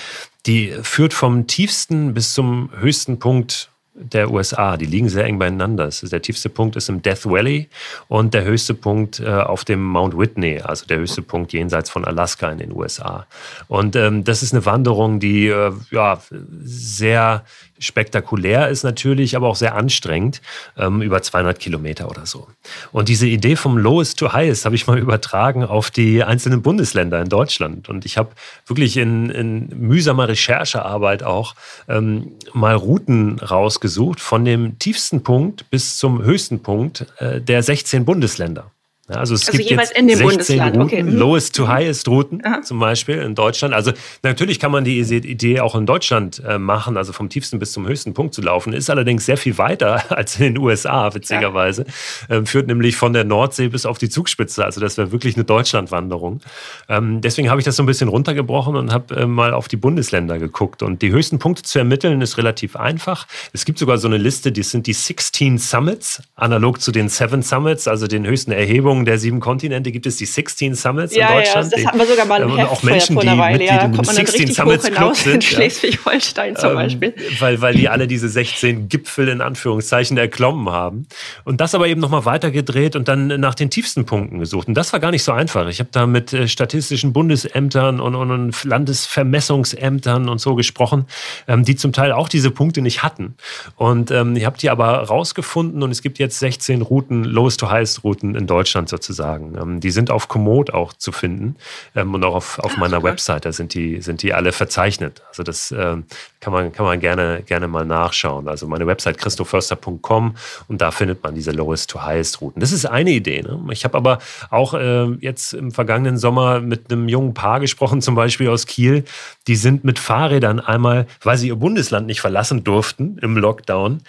die 0.47 0.73
führt 0.81 1.13
vom 1.13 1.45
tiefsten 1.45 2.15
bis 2.15 2.33
zum 2.33 2.71
höchsten 2.79 3.19
Punkt 3.19 3.69
der 3.95 4.31
USA. 4.31 4.75
Die 4.75 4.85
liegen 4.85 5.07
sehr 5.07 5.25
eng 5.25 5.39
beieinander. 5.39 5.89
Der 5.89 6.21
tiefste 6.21 6.49
Punkt 6.49 6.75
ist 6.75 6.89
im 6.89 7.01
Death 7.01 7.25
Valley 7.25 7.69
und 8.07 8.33
der 8.33 8.43
höchste 8.43 8.73
Punkt 8.73 9.19
äh, 9.19 9.29
auf 9.29 9.65
dem 9.65 9.83
Mount 9.83 10.17
Whitney, 10.17 10.61
also 10.61 10.85
der 10.85 10.97
höchste 10.97 11.21
Punkt 11.21 11.53
jenseits 11.53 11.89
von 11.89 12.05
Alaska 12.05 12.49
in 12.49 12.57
den 12.57 12.73
USA. 12.73 13.25
Und 13.67 13.95
ähm, 13.95 14.23
das 14.23 14.43
ist 14.43 14.53
eine 14.53 14.65
Wanderung, 14.65 15.19
die 15.19 15.47
äh, 15.47 15.71
ja, 15.91 16.21
sehr 16.63 17.45
spektakulär 17.79 18.69
ist 18.69 18.83
natürlich, 18.83 19.35
aber 19.35 19.47
auch 19.47 19.55
sehr 19.55 19.75
anstrengend, 19.75 20.41
ähm, 20.77 21.01
über 21.01 21.21
200 21.21 21.59
Kilometer 21.59 22.09
oder 22.09 22.25
so. 22.25 22.47
Und 22.91 23.09
diese 23.09 23.27
Idee 23.27 23.55
vom 23.55 23.77
Lowest 23.77 24.19
to 24.19 24.33
Highest 24.33 24.65
habe 24.65 24.75
ich 24.75 24.87
mal 24.87 24.97
übertragen 25.05 25.63
auf 25.63 25.91
die 25.91 26.23
einzelnen 26.23 26.61
Bundesländer 26.61 27.21
in 27.21 27.29
Deutschland. 27.29 27.89
Und 27.89 28.05
ich 28.05 28.17
habe 28.17 28.29
wirklich 28.65 28.97
in, 28.97 29.29
in 29.29 29.69
mühsamer 29.75 30.27
Recherchearbeit 30.27 31.23
auch 31.23 31.55
ähm, 31.87 32.33
mal 32.53 32.75
Routen 32.75 33.39
rausgesucht 33.39 34.19
von 34.19 34.45
dem 34.45 34.79
tiefsten 34.79 35.23
Punkt 35.23 35.69
bis 35.69 35.97
zum 35.97 36.23
höchsten 36.23 36.61
Punkt 36.61 37.05
äh, 37.17 37.41
der 37.41 37.63
16 37.63 38.05
Bundesländer. 38.05 38.71
Ja, 39.07 39.17
also 39.17 39.35
es 39.35 39.45
also 39.47 39.57
gibt 39.57 39.69
jeweils 39.69 39.89
jetzt 39.89 39.99
in 39.99 40.07
dem 40.07 40.17
16 40.17 40.27
Bundesland. 40.29 40.77
Routen, 40.77 40.81
okay. 40.81 41.03
Mhm. 41.03 41.17
Lowest 41.17 41.55
to 41.55 41.67
Highest 41.67 42.07
Routen 42.07 42.43
Aha. 42.43 42.63
zum 42.63 42.79
Beispiel 42.79 43.17
in 43.17 43.35
Deutschland. 43.35 43.75
Also 43.75 43.91
natürlich 44.23 44.59
kann 44.59 44.71
man 44.71 44.83
die 44.83 44.99
Idee 44.99 45.59
auch 45.59 45.75
in 45.75 45.85
Deutschland 45.85 46.41
äh, 46.43 46.57
machen, 46.57 46.97
also 46.97 47.13
vom 47.13 47.29
tiefsten 47.29 47.59
bis 47.59 47.71
zum 47.71 47.87
höchsten 47.87 48.15
Punkt 48.15 48.33
zu 48.33 48.41
laufen. 48.41 48.73
Ist 48.73 48.89
allerdings 48.89 49.27
sehr 49.27 49.37
viel 49.37 49.59
weiter 49.59 50.11
als 50.17 50.39
in 50.39 50.53
den 50.53 50.57
USA, 50.57 51.13
witzigerweise. 51.13 51.85
Ja. 52.29 52.37
Ähm, 52.37 52.45
führt 52.47 52.65
nämlich 52.65 52.95
von 52.95 53.13
der 53.13 53.25
Nordsee 53.25 53.67
bis 53.67 53.85
auf 53.85 53.99
die 53.99 54.09
Zugspitze. 54.09 54.65
Also 54.65 54.81
das 54.81 54.97
wäre 54.97 55.11
wirklich 55.11 55.35
eine 55.35 55.45
Deutschlandwanderung. 55.45 56.41
Ähm, 56.89 57.21
deswegen 57.21 57.51
habe 57.51 57.61
ich 57.61 57.65
das 57.65 57.75
so 57.75 57.83
ein 57.83 57.85
bisschen 57.85 58.07
runtergebrochen 58.07 58.75
und 58.75 58.91
habe 58.91 59.15
äh, 59.15 59.27
mal 59.27 59.53
auf 59.53 59.67
die 59.67 59.77
Bundesländer 59.77 60.39
geguckt. 60.39 60.81
Und 60.81 61.03
die 61.03 61.11
höchsten 61.11 61.37
Punkte 61.37 61.61
zu 61.61 61.77
ermitteln 61.77 62.21
ist 62.21 62.39
relativ 62.39 62.75
einfach. 62.75 63.27
Es 63.53 63.65
gibt 63.65 63.77
sogar 63.77 63.99
so 63.99 64.07
eine 64.07 64.17
Liste, 64.17 64.51
die 64.51 64.63
sind 64.63 64.87
die 64.87 64.93
16 64.93 65.59
Summits, 65.59 66.23
analog 66.35 66.81
zu 66.81 66.91
den 66.91 67.07
Seven 67.07 67.43
Summits, 67.43 67.87
also 67.87 68.07
den 68.07 68.25
höchsten 68.25 68.51
Erhebungen 68.51 68.94
Erweiterungen 68.95 69.05
der 69.05 69.17
sieben 69.17 69.39
Kontinente 69.39 69.91
gibt 69.91 70.05
es 70.05 70.17
die 70.17 70.25
16 70.25 70.75
Summits 70.75 71.15
ja, 71.15 71.29
in 71.29 71.35
Deutschland. 71.35 71.71
Ja, 71.71 71.77
das 71.77 71.85
hatten 71.87 71.99
wir 71.99 72.05
sogar 72.05 72.25
mal 72.25 72.41
im 72.41 72.57
Heft 72.57 72.71
auch 72.71 72.83
Menschen, 72.83 73.13
vor 73.13 73.23
einer 73.23 73.37
Weile. 73.37 73.59
Die, 73.59 73.65
ja, 73.65 73.77
da 73.77 73.87
kommt 73.87 74.05
man 74.05 74.15
16 74.15 74.51
Summits 74.53 74.91
Club 74.91 75.15
sind. 75.15 75.35
In 75.35 75.41
Schleswig-Holstein 75.41 76.55
zum 76.55 76.69
ähm, 76.69 76.75
Beispiel. 76.75 77.13
Weil, 77.39 77.61
weil 77.61 77.75
die 77.75 77.89
alle 77.89 78.07
diese 78.07 78.29
16 78.29 78.89
Gipfel 78.89 79.27
in 79.27 79.41
Anführungszeichen 79.41 80.17
erklommen 80.17 80.69
haben. 80.69 81.07
Und 81.43 81.61
das 81.61 81.75
aber 81.75 81.87
eben 81.87 82.01
nochmal 82.01 82.25
weitergedreht 82.25 82.95
und 82.95 83.07
dann 83.07 83.27
nach 83.27 83.55
den 83.55 83.69
tiefsten 83.69 84.05
Punkten 84.05 84.39
gesucht. 84.39 84.67
Und 84.67 84.75
das 84.75 84.93
war 84.93 84.99
gar 84.99 85.11
nicht 85.11 85.23
so 85.23 85.31
einfach. 85.31 85.67
Ich 85.67 85.79
habe 85.79 85.89
da 85.91 86.07
mit 86.07 86.33
äh, 86.33 86.47
statistischen 86.47 87.13
Bundesämtern 87.13 87.99
und, 87.99 88.15
und, 88.15 88.31
und 88.31 88.63
Landesvermessungsämtern 88.63 90.29
und 90.29 90.39
so 90.39 90.55
gesprochen, 90.55 91.05
ähm, 91.47 91.63
die 91.63 91.75
zum 91.75 91.93
Teil 91.93 92.11
auch 92.11 92.29
diese 92.29 92.51
Punkte 92.51 92.81
nicht 92.81 93.03
hatten. 93.03 93.35
Und 93.75 94.11
ähm, 94.11 94.35
ich 94.35 94.45
habe 94.45 94.57
die 94.57 94.69
aber 94.69 94.99
rausgefunden 95.03 95.83
und 95.83 95.91
es 95.91 96.01
gibt 96.01 96.19
jetzt 96.19 96.39
16 96.39 96.81
Routen, 96.81 97.23
Lowest 97.23 97.59
to 97.59 97.69
Highest 97.69 98.03
Routen 98.03 98.35
in 98.35 98.47
Deutschland 98.47 98.84
Deutschland 98.85 98.89
sozusagen. 98.89 99.55
Ähm, 99.59 99.79
die 99.79 99.91
sind 99.91 100.11
auf 100.11 100.27
Komoot 100.27 100.71
auch 100.71 100.93
zu 100.93 101.11
finden 101.11 101.55
ähm, 101.95 102.13
und 102.13 102.23
auch 102.23 102.35
auf, 102.35 102.59
auf 102.59 102.73
Ach, 102.75 102.77
meiner 102.77 102.97
okay. 102.97 103.07
Website, 103.07 103.45
da 103.45 103.51
sind 103.51 103.73
die, 103.73 104.01
sind 104.01 104.21
die 104.21 104.33
alle 104.33 104.51
verzeichnet. 104.51 105.21
Also 105.27 105.43
das 105.43 105.71
ähm, 105.71 106.05
kann 106.39 106.53
man, 106.53 106.71
kann 106.71 106.85
man 106.85 106.99
gerne, 106.99 107.41
gerne 107.45 107.67
mal 107.67 107.85
nachschauen. 107.85 108.47
Also 108.47 108.67
meine 108.67 108.87
Website 108.87 109.17
christoförster.com 109.17 110.35
und 110.67 110.81
da 110.81 110.91
findet 110.91 111.23
man 111.23 111.35
diese 111.35 111.51
Lowest 111.51 111.89
to 111.89 112.01
Highest 112.03 112.41
Routen. 112.41 112.59
Das 112.59 112.71
ist 112.71 112.85
eine 112.85 113.11
Idee. 113.11 113.41
Ne? 113.41 113.59
Ich 113.71 113.83
habe 113.83 113.97
aber 113.97 114.19
auch 114.49 114.73
äh, 114.73 115.05
jetzt 115.19 115.53
im 115.53 115.71
vergangenen 115.71 116.17
Sommer 116.17 116.61
mit 116.61 116.91
einem 116.91 117.09
jungen 117.09 117.33
Paar 117.33 117.59
gesprochen, 117.59 118.01
zum 118.01 118.15
Beispiel 118.15 118.49
aus 118.49 118.65
Kiel. 118.65 119.03
Die 119.47 119.55
sind 119.55 119.83
mit 119.83 119.99
Fahrrädern 119.99 120.59
einmal, 120.59 121.07
weil 121.21 121.37
sie 121.37 121.47
ihr 121.47 121.55
Bundesland 121.55 122.07
nicht 122.07 122.21
verlassen 122.21 122.63
durften 122.63 123.17
im 123.21 123.37
Lockdown, 123.37 124.01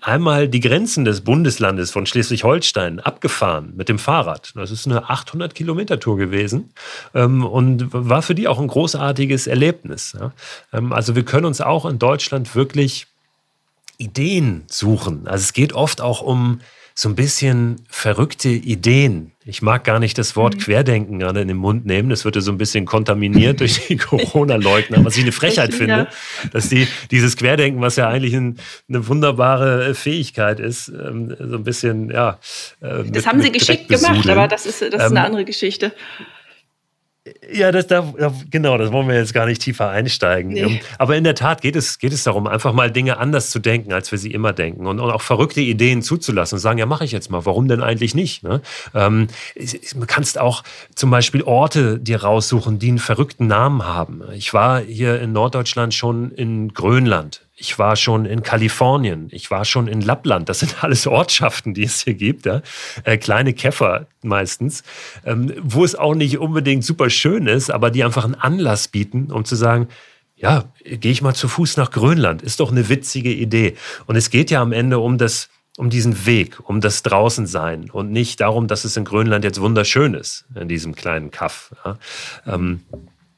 einmal 0.00 0.48
die 0.48 0.60
Grenzen 0.60 1.04
des 1.04 1.20
Bundeslandes 1.22 1.90
von 1.90 2.06
Schleswig-Holstein 2.06 3.00
abgefahren 3.00 3.74
mit 3.76 3.88
dem 3.88 3.98
Fahrrad. 3.98 4.52
Das 4.54 4.70
ist 4.70 4.86
eine 4.86 5.10
800 5.10 5.54
Kilometer 5.54 6.00
Tour 6.00 6.16
gewesen 6.16 6.72
ähm, 7.14 7.44
und 7.44 7.92
war 7.92 8.22
für 8.22 8.34
die 8.34 8.48
auch 8.48 8.58
ein 8.58 8.68
großartiges 8.68 9.46
Erlebnis. 9.46 10.16
Ähm, 10.72 10.92
also 10.92 11.14
wir 11.14 11.24
können 11.24 11.46
uns 11.46 11.60
auch 11.60 11.84
in 11.84 11.98
Deutschland 11.98 12.54
wirklich 12.54 13.06
Ideen 13.98 14.64
suchen. 14.68 15.26
Also 15.26 15.42
es 15.42 15.52
geht 15.52 15.72
oft 15.72 16.00
auch 16.00 16.22
um 16.22 16.60
so 16.96 17.08
ein 17.08 17.16
bisschen 17.16 17.82
verrückte 17.88 18.48
Ideen. 18.48 19.32
Ich 19.44 19.62
mag 19.62 19.82
gar 19.82 19.98
nicht 19.98 20.16
das 20.16 20.36
Wort 20.36 20.54
mhm. 20.54 20.60
Querdenken 20.60 21.18
gerade 21.18 21.40
in 21.40 21.48
den 21.48 21.56
Mund 21.56 21.84
nehmen. 21.84 22.08
Das 22.08 22.24
wird 22.24 22.36
ja 22.36 22.40
so 22.40 22.52
ein 22.52 22.56
bisschen 22.56 22.86
kontaminiert 22.86 23.58
durch 23.60 23.88
die 23.88 23.96
Corona-Leugner, 23.98 25.04
was 25.04 25.16
ich 25.16 25.24
eine 25.24 25.32
Frechheit 25.32 25.70
ich 25.70 25.76
finde, 25.76 26.06
dass 26.52 26.68
die 26.68 26.86
dieses 27.10 27.36
Querdenken, 27.36 27.82
was 27.82 27.96
ja 27.96 28.08
eigentlich 28.08 28.34
ein, 28.34 28.58
eine 28.88 29.08
wunderbare 29.08 29.94
Fähigkeit 29.94 30.60
ist, 30.60 30.88
ähm, 30.88 31.34
so 31.36 31.56
ein 31.56 31.64
bisschen, 31.64 32.10
ja. 32.10 32.38
Äh, 32.80 32.88
das 32.88 33.06
mit, 33.10 33.26
haben 33.26 33.42
sie 33.42 33.50
geschickt 33.50 33.88
gemacht, 33.88 34.28
aber 34.28 34.46
das 34.46 34.64
ist, 34.64 34.80
das 34.80 34.94
ist 34.94 35.00
eine 35.00 35.18
ähm, 35.18 35.26
andere 35.26 35.44
Geschichte. 35.44 35.92
Ja, 37.50 37.72
das, 37.72 37.86
da, 37.86 38.12
genau, 38.50 38.76
das 38.76 38.92
wollen 38.92 39.08
wir 39.08 39.14
jetzt 39.14 39.32
gar 39.32 39.46
nicht 39.46 39.62
tiefer 39.62 39.88
einsteigen. 39.88 40.52
Nee. 40.52 40.60
Ähm, 40.60 40.80
aber 40.98 41.16
in 41.16 41.24
derTat 41.24 41.62
geht 41.62 41.74
es, 41.74 41.98
geht 41.98 42.12
es 42.12 42.22
darum, 42.24 42.46
einfach 42.46 42.74
mal 42.74 42.90
Dinge 42.90 43.16
anders 43.16 43.48
zu 43.48 43.60
denken, 43.60 43.94
als 43.94 44.12
wir 44.12 44.18
sie 44.18 44.30
immer 44.30 44.52
denken 44.52 44.86
und, 44.86 45.00
und 45.00 45.10
auch 45.10 45.22
verrückte 45.22 45.62
Ideen 45.62 46.02
zuzulassen 46.02 46.56
und 46.56 46.60
sagen, 46.60 46.78
ja, 46.78 46.84
mache 46.84 47.06
ich 47.06 47.12
jetzt 47.12 47.30
mal, 47.30 47.46
warum 47.46 47.66
denn 47.66 47.82
eigentlich 47.82 48.14
nicht? 48.14 48.42
Ne? 48.42 48.60
Ähm, 48.92 49.28
du 49.56 50.06
kannst 50.06 50.38
auch 50.38 50.64
zum 50.94 51.10
Beispiel 51.10 51.42
Orte 51.42 51.98
dir 51.98 52.22
raussuchen, 52.22 52.78
die 52.78 52.88
einen 52.88 52.98
verrückten 52.98 53.46
Namen 53.46 53.86
haben. 53.86 54.20
Ich 54.34 54.52
war 54.52 54.82
hier 54.82 55.18
in 55.22 55.32
Norddeutschland 55.32 55.94
schon 55.94 56.30
in 56.30 56.74
Grönland 56.74 57.43
ich 57.56 57.78
war 57.78 57.94
schon 57.96 58.26
in 58.26 58.42
Kalifornien, 58.42 59.28
ich 59.30 59.50
war 59.50 59.64
schon 59.64 59.86
in 59.86 60.00
Lappland. 60.00 60.48
Das 60.48 60.60
sind 60.60 60.76
alles 60.82 61.06
Ortschaften, 61.06 61.74
die 61.74 61.84
es 61.84 62.02
hier 62.02 62.14
gibt. 62.14 62.46
Ja? 62.46 62.62
Äh, 63.04 63.18
kleine 63.18 63.54
Käfer 63.54 64.06
meistens, 64.22 64.82
ähm, 65.24 65.52
wo 65.62 65.84
es 65.84 65.94
auch 65.94 66.14
nicht 66.14 66.38
unbedingt 66.38 66.84
super 66.84 67.10
schön 67.10 67.46
ist, 67.46 67.70
aber 67.70 67.90
die 67.90 68.04
einfach 68.04 68.24
einen 68.24 68.34
Anlass 68.34 68.88
bieten, 68.88 69.30
um 69.30 69.44
zu 69.44 69.54
sagen, 69.54 69.88
ja, 70.36 70.64
gehe 70.84 71.12
ich 71.12 71.22
mal 71.22 71.34
zu 71.34 71.46
Fuß 71.46 71.76
nach 71.76 71.90
Grönland. 71.90 72.42
Ist 72.42 72.60
doch 72.60 72.72
eine 72.72 72.88
witzige 72.88 73.32
Idee. 73.32 73.76
Und 74.06 74.16
es 74.16 74.30
geht 74.30 74.50
ja 74.50 74.60
am 74.60 74.72
Ende 74.72 74.98
um 74.98 75.16
das, 75.16 75.48
um 75.76 75.90
diesen 75.90 76.26
Weg, 76.26 76.58
um 76.68 76.80
das 76.80 77.02
Draußensein 77.04 77.88
und 77.88 78.10
nicht 78.10 78.40
darum, 78.40 78.66
dass 78.66 78.84
es 78.84 78.96
in 78.96 79.04
Grönland 79.04 79.44
jetzt 79.44 79.60
wunderschön 79.60 80.12
ist, 80.14 80.44
in 80.54 80.68
diesem 80.68 80.96
kleinen 80.96 81.30
Kaff. 81.30 81.72
Ja? 81.84 81.98
Ähm, 82.46 82.80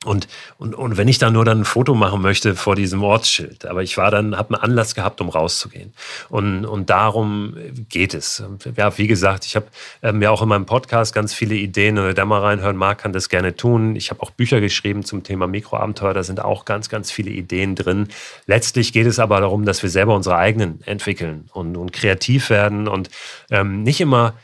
und, 0.07 0.29
und, 0.59 0.75
und 0.75 0.97
wenn 0.97 1.09
ich 1.09 1.19
da 1.19 1.31
nur 1.31 1.45
dann 1.45 1.61
ein 1.61 1.65
Foto 1.65 1.95
machen 1.95 2.23
möchte 2.23 2.55
vor 2.55 2.77
diesem 2.77 3.03
Ortsschild, 3.03 3.67
aber 3.67 3.83
ich 3.83 3.97
war 3.97 4.11
dann, 4.11 4.37
habe 4.37 4.55
einen 4.55 4.63
Anlass 4.63 4.95
gehabt, 4.95 5.21
um 5.21 5.29
rauszugehen. 5.29 5.93
Und, 6.29 6.65
und 6.65 6.91
darum 6.91 7.57
geht 7.89 8.15
es. 8.15 8.43
Ja, 8.77 8.97
wie 8.99 9.07
gesagt, 9.07 9.45
ich 9.45 9.57
habe 9.57 9.67
ähm, 10.03 10.23
ja 10.23 10.31
auch 10.31 10.43
in 10.43 10.49
meinem 10.49 10.67
Podcast 10.67 11.15
ganz 11.15 11.35
viele 11.35 11.55
Ideen. 11.55 11.97
Wer 11.97 12.15
da 12.15 12.25
mal 12.25 12.41
reinhören 12.41 12.77
mag, 12.77 12.99
kann 12.99 13.13
das 13.13 13.29
gerne 13.29 13.57
tun. 13.57 13.97
Ich 13.97 14.11
habe 14.11 14.23
auch 14.23 14.31
Bücher 14.31 14.61
geschrieben 14.61 15.05
zum 15.05 15.23
Thema 15.23 15.47
Mikroabenteuer. 15.47 16.15
Da 16.15 16.23
sind 16.23 16.41
auch 16.41 16.65
ganz, 16.65 16.89
ganz 16.89 17.11
viele 17.11 17.31
Ideen 17.31 17.75
drin. 17.75 18.09
Letztlich 18.47 18.93
geht 18.93 19.07
es 19.07 19.19
aber 19.19 19.41
darum, 19.41 19.65
dass 19.65 19.83
wir 19.83 19.91
selber 19.91 20.15
unsere 20.15 20.37
eigenen 20.37 20.81
entwickeln 20.85 21.49
und, 21.53 21.77
und 21.77 21.93
kreativ 21.93 22.51
werden 22.51 22.89
und 22.89 23.11
ähm, 23.51 23.83
nicht 23.83 24.01
immer, 24.01 24.35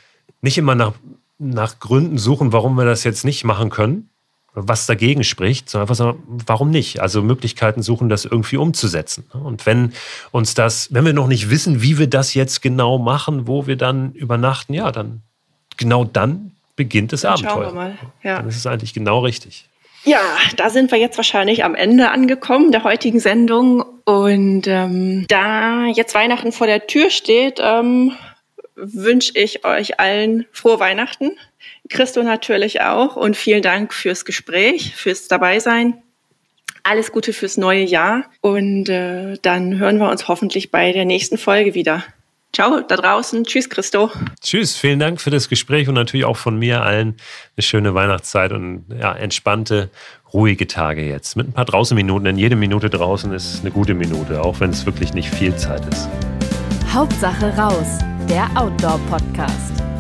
nicht 0.41 0.59
immer 0.59 0.75
nach, 0.75 0.95
nach 1.39 1.79
Gründen 1.79 2.19
suchen, 2.19 2.53
warum 2.53 2.75
wir 2.77 2.85
das 2.85 3.05
jetzt 3.05 3.25
nicht 3.25 3.45
machen 3.45 3.71
können, 3.71 4.09
was 4.55 4.87
dagegen 4.87 5.25
spricht, 5.25 5.71
sondern 5.71 5.85
einfach 5.85 5.95
sagen, 5.95 6.23
warum 6.47 6.71
nicht? 6.71 7.01
Also 7.01 7.23
Möglichkeiten 7.23 7.83
suchen, 7.83 8.09
das 8.09 8.25
irgendwie 8.25 8.59
umzusetzen. 8.59 9.25
Und 9.33 9.65
wenn 9.65 9.93
uns 10.31 10.55
das, 10.55 10.93
wenn 10.93 11.05
wir 11.07 11.15
noch 11.15 11.27
nicht 11.27 11.49
wissen, 11.49 11.81
wie 11.81 11.99
wir 11.99 12.07
das 12.07 12.35
jetzt 12.35 12.61
genau 12.61 12.99
machen, 12.99 13.47
wo 13.47 13.67
wir 13.67 13.77
dann 13.77 14.13
übernachten, 14.13 14.75
ja, 14.75 14.93
dann 14.93 15.23
genau 15.77 16.05
dann 16.05 16.53
beginnt 16.77 17.13
das 17.13 17.23
dann 17.23 17.33
Abenteuer. 17.33 17.53
Schauen 17.53 17.65
wir 17.65 17.73
mal. 17.73 17.99
Ja. 18.23 18.37
Dann 18.37 18.49
ist 18.49 18.57
es 18.57 18.67
eigentlich 18.67 18.93
genau 18.93 19.21
richtig. 19.21 19.69
Ja, 20.05 20.21
da 20.57 20.69
sind 20.69 20.91
wir 20.91 20.99
jetzt 20.99 21.17
wahrscheinlich 21.17 21.65
am 21.65 21.75
Ende 21.75 22.11
angekommen 22.11 22.73
der 22.73 22.83
heutigen 22.85 23.21
Sendung. 23.21 23.85
Und 24.05 24.67
ähm, 24.67 25.27
da 25.29 25.87
jetzt 25.87 26.15
Weihnachten 26.15 26.51
vor 26.51 26.67
der 26.67 26.87
Tür 26.87 27.09
steht, 27.09 27.61
ähm, 27.63 28.13
wünsche 28.75 29.33
ich 29.35 29.65
euch 29.65 30.01
allen 30.01 30.47
frohe 30.51 30.81
Weihnachten. 30.81 31.33
Christo 31.93 32.23
natürlich 32.23 32.81
auch 32.81 33.17
und 33.17 33.37
vielen 33.37 33.63
Dank 33.63 33.93
fürs 33.93 34.25
Gespräch, 34.25 34.95
fürs 34.97 35.29
Dabeisein. 35.29 36.03
Alles 36.83 37.13
Gute 37.13 37.33
fürs 37.33 37.57
neue 37.57 37.85
Jahr 37.85 38.25
und 38.41 38.89
äh, 38.89 39.37
dann 39.43 39.79
hören 39.79 39.99
wir 39.99 40.11
uns 40.11 40.27
hoffentlich 40.27 40.71
bei 40.71 40.93
der 40.93 41.05
nächsten 41.05 41.39
Folge 41.39 41.75
wieder. 41.75 42.03
Ciao 42.53 42.81
da 42.81 42.97
draußen. 42.97 43.45
Tschüss, 43.45 43.71
Christo. 43.71 44.11
Tschüss, 44.41 44.77
vielen 44.77 44.99
Dank 44.99 45.21
für 45.21 45.31
das 45.31 45.49
Gespräch 45.49 45.89
und 45.89 45.95
natürlich 45.95 46.27
auch 46.27 46.37
von 46.37 46.59
mir 46.59 46.83
allen 46.83 47.17
eine 47.57 47.63
schöne 47.63 47.95
Weihnachtszeit 47.95 48.53
und 48.53 48.85
ja, 48.99 49.15
entspannte, 49.15 49.91
ruhige 50.35 50.67
Tage 50.67 51.03
jetzt. 51.03 51.37
Mit 51.37 51.49
ein 51.49 51.53
paar 51.53 51.65
Draußenminuten, 51.65 52.25
denn 52.25 52.37
jede 52.37 52.57
Minute 52.57 52.91
draußen 52.91 53.33
ist 53.33 53.61
eine 53.61 53.71
gute 53.71 53.95
Minute, 53.95 54.43
auch 54.43 54.61
wenn 54.61 54.71
es 54.71 54.85
wirklich 54.85 55.15
nicht 55.15 55.31
viel 55.31 55.57
Zeit 55.57 55.83
ist. 55.93 56.09
Hauptsache 56.93 57.57
raus, 57.57 58.01
der 58.29 58.51
Outdoor-Podcast. 58.55 59.92